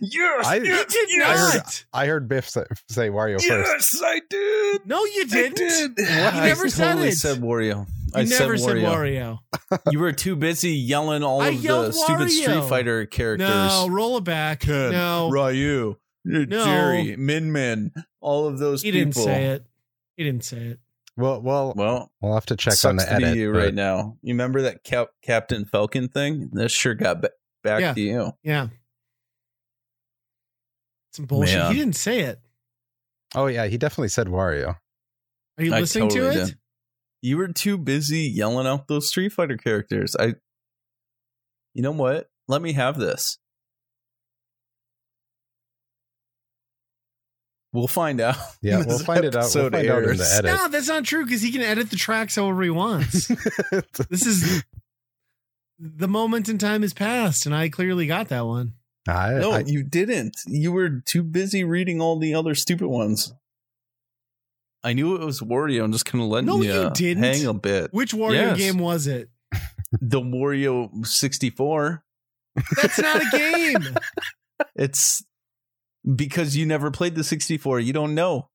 [0.00, 0.46] Yes.
[0.46, 1.36] I- You did I not.
[1.52, 1.62] heard,
[1.92, 3.96] I heard Biff say, say Wario first.
[4.04, 4.86] I did.
[4.86, 5.98] No, you didn't.
[5.98, 7.16] You never said totally it.
[7.16, 7.86] said Wario.
[7.86, 9.38] You I never said said Wario.
[9.70, 9.80] Wario.
[9.90, 12.30] You were too busy yelling all I of the yelled stupid Wario.
[12.42, 13.48] Street Fighter characters.
[13.48, 14.60] No, roll it back.
[14.60, 16.64] Ken, no, Ryu, No.
[16.64, 19.00] Jerry, Min Min, all of those he people.
[19.12, 19.64] didn't say it.
[20.16, 20.78] He didn't say it.
[21.20, 23.34] Well, well, Well, we'll have to check sucks on the to edit.
[23.34, 24.16] be you but- right now.
[24.22, 26.50] You remember that Cap- Captain Falcon thing?
[26.52, 27.30] This sure got ba-
[27.62, 27.94] back Yeah.
[27.94, 28.32] to you.
[28.42, 28.68] Yeah.
[31.12, 31.58] Some bullshit.
[31.58, 31.72] Man.
[31.72, 32.40] He didn't say it.
[33.34, 34.76] Oh yeah, he definitely said Wario.
[35.58, 36.46] Are you I listening totally to it?
[36.46, 36.58] did.
[37.22, 40.16] You were too busy yelling out those Street Fighter characters.
[40.18, 40.34] I.
[41.74, 42.28] You know what?
[42.48, 43.38] Let me have this.
[47.72, 48.36] We'll find out.
[48.62, 49.42] Yeah, we'll find it out.
[49.54, 50.44] We'll episode find out in the edit.
[50.52, 53.28] No, that's not true because he can edit the tracks however he wants.
[54.10, 54.64] this is
[55.78, 58.74] the moment in time has passed, and I clearly got that one.
[59.08, 60.36] I, No, I- you didn't.
[60.46, 63.32] You were too busy reading all the other stupid ones.
[64.82, 65.84] I knew it was Wario.
[65.84, 67.22] I'm just kind of letting No, you, you didn't.
[67.22, 67.92] hang a bit.
[67.92, 68.58] Which Wario Yes.
[68.58, 69.28] game was it?
[70.00, 72.02] The Wario 64.
[72.76, 73.96] That's not a game.
[74.76, 75.24] It's
[76.14, 77.80] because you never played the 64.
[77.80, 78.48] You don't know.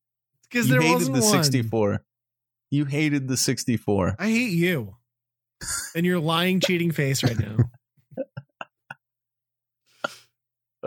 [0.50, 1.44] Because there hated wasn't the one.
[1.44, 2.04] 64.
[2.72, 4.16] You hated the 64.
[4.20, 4.96] I hate you
[5.96, 7.58] and your lying, cheating face right now.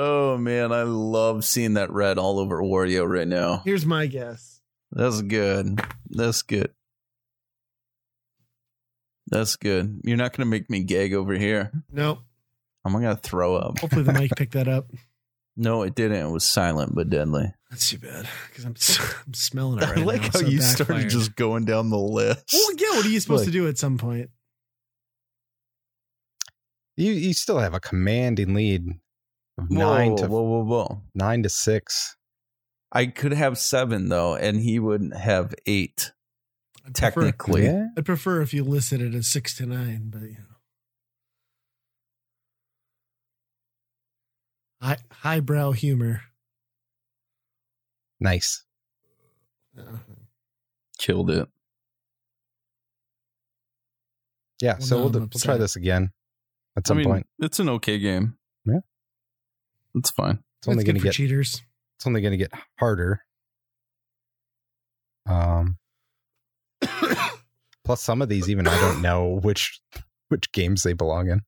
[0.01, 3.63] Oh man, I love seeing that red all over Wario right now.
[3.65, 4.61] Here's my guess.
[4.93, 5.81] That's good.
[6.09, 6.71] That's good.
[9.27, 10.01] That's good.
[10.05, 11.73] You're not going to make me gag over here.
[11.91, 12.21] Nope.
[12.85, 13.81] I'm going to throw up.
[13.81, 14.87] Hopefully the mic picked that up.
[15.61, 16.25] No, it didn't.
[16.25, 17.53] It was silent but deadly.
[17.69, 20.53] That's too bad because I'm, s- I'm smelling it I like now, how so it
[20.53, 22.53] you started just going down the list.
[22.53, 22.97] Well, yeah.
[22.97, 23.53] What are you supposed Look.
[23.53, 24.31] to do at some point?
[26.97, 28.87] you you still have a commanding lead
[29.59, 31.03] of Whoa, nine to whoa, whoa, whoa.
[31.15, 32.17] nine to six.
[32.93, 36.13] I could have seven though, and he wouldn't have eight
[36.87, 37.65] I'd prefer, technically.
[37.65, 37.87] Yeah.
[37.97, 40.45] I'd prefer if you listed it as six to nine, but you know.
[44.81, 46.23] High, highbrow humor.
[48.21, 48.65] Nice.
[49.79, 49.83] Uh,
[50.99, 51.49] Killed it.
[54.61, 54.75] Yeah.
[54.79, 56.11] Well, so now we'll, do- we'll try this again
[56.77, 57.27] at I some mean, point.
[57.39, 58.37] it's an okay game.
[58.65, 58.81] Yeah.
[59.95, 60.41] It's fine.
[60.61, 61.63] It's only that's going good to for get cheaters.
[61.97, 63.23] it's only going to get harder.
[65.27, 65.77] Um,
[67.85, 69.81] plus some of these even I don't know which
[70.29, 71.43] which games they belong in.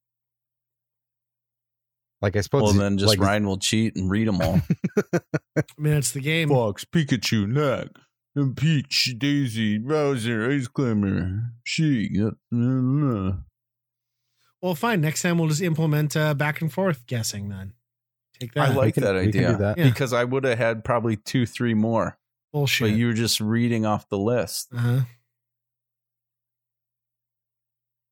[2.22, 4.60] Like I suppose Well, then just like, Ryan will cheat and read them all.
[5.56, 6.48] I mean, it's the game.
[6.50, 7.88] Fox, Pikachu, Knack,
[8.36, 12.10] and Peach, Daisy, Bowser, Ice Climber, She.
[14.62, 15.00] Well, fine.
[15.00, 17.72] Next time we'll just implement uh, back and forth guessing then.
[18.38, 18.70] Take that.
[18.70, 19.78] I like can- that we can do idea that.
[19.78, 19.84] Yeah.
[19.88, 22.18] because I would have had probably two, three more,
[22.52, 22.90] Bullshit.
[22.90, 24.68] but you were just reading off the list.
[24.76, 25.00] uh-huh.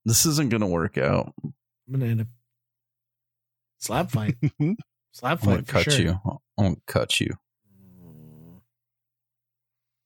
[0.04, 1.34] This isn't going to work out.
[1.44, 1.52] I'm
[1.90, 2.26] going to end up
[3.78, 4.36] slap fight.
[5.12, 5.42] slap fight.
[5.42, 5.66] I'm going fight.
[5.66, 6.02] to for cut sure.
[6.04, 6.20] you.
[6.58, 7.34] I'm going to cut you.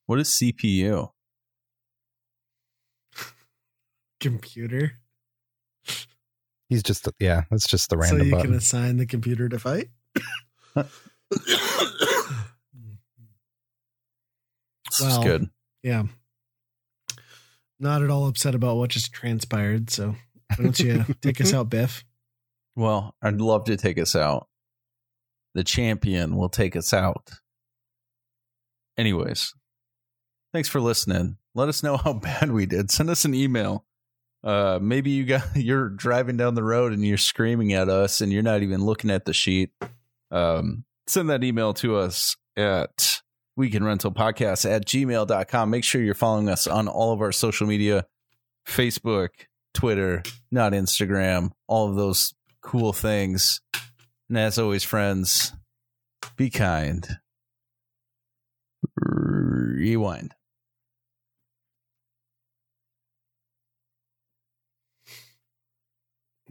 [0.07, 1.11] What is CPU?
[4.21, 4.93] Computer.
[6.69, 8.11] He's just yeah, that's just the random.
[8.11, 8.51] So random you button.
[8.53, 9.89] can assign the computer to fight.
[10.75, 10.87] This
[15.01, 15.49] Well, is good.
[15.83, 16.05] yeah.
[17.81, 19.91] Not at all upset about what just transpired.
[19.91, 20.15] So
[20.57, 22.05] why don't you take us out, Biff?
[22.75, 24.49] Well, I'd love to take us out.
[25.55, 27.31] The champion will take us out.
[28.97, 29.55] Anyways,
[30.53, 31.37] thanks for listening.
[31.55, 32.91] Let us know how bad we did.
[32.91, 33.85] Send us an email.
[34.45, 38.33] Uh, maybe you got you're driving down the road and you're screaming at us and
[38.33, 39.71] you're not even looking at the sheet.
[40.31, 43.21] Um, send that email to us at
[43.57, 45.71] weekend rental podcast at gmail.com.
[45.71, 48.07] Make sure you're following us on all of our social media
[48.67, 49.29] Facebook,
[49.75, 53.61] Twitter, not Instagram, all of those cool things.
[54.29, 55.53] And as always, friends,
[56.37, 57.07] be kind.
[58.97, 60.35] Rewind.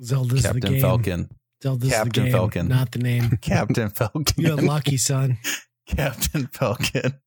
[0.03, 0.81] Zelda's the Captain game.
[0.81, 1.29] Falcon.
[1.61, 2.67] Zelda's Captain the game, Falcon.
[2.67, 3.38] not the name.
[3.41, 4.25] Captain Falcon.
[4.35, 5.38] You're lucky, son.
[5.88, 7.19] Captain Falcon.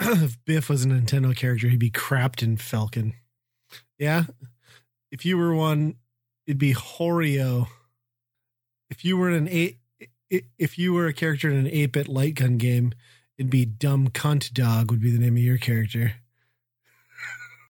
[0.00, 3.14] if Biff was a Nintendo character, he'd be Crapton Falcon.
[3.98, 4.24] Yeah.
[5.10, 5.96] If you were one,
[6.46, 7.66] it'd be Horio.
[8.90, 9.78] If you were an eight,
[10.30, 12.92] if you were a character in an eight bit light gun game,
[13.36, 14.90] it'd be Dumb Cunt Dog.
[14.90, 16.14] Would be the name of your character.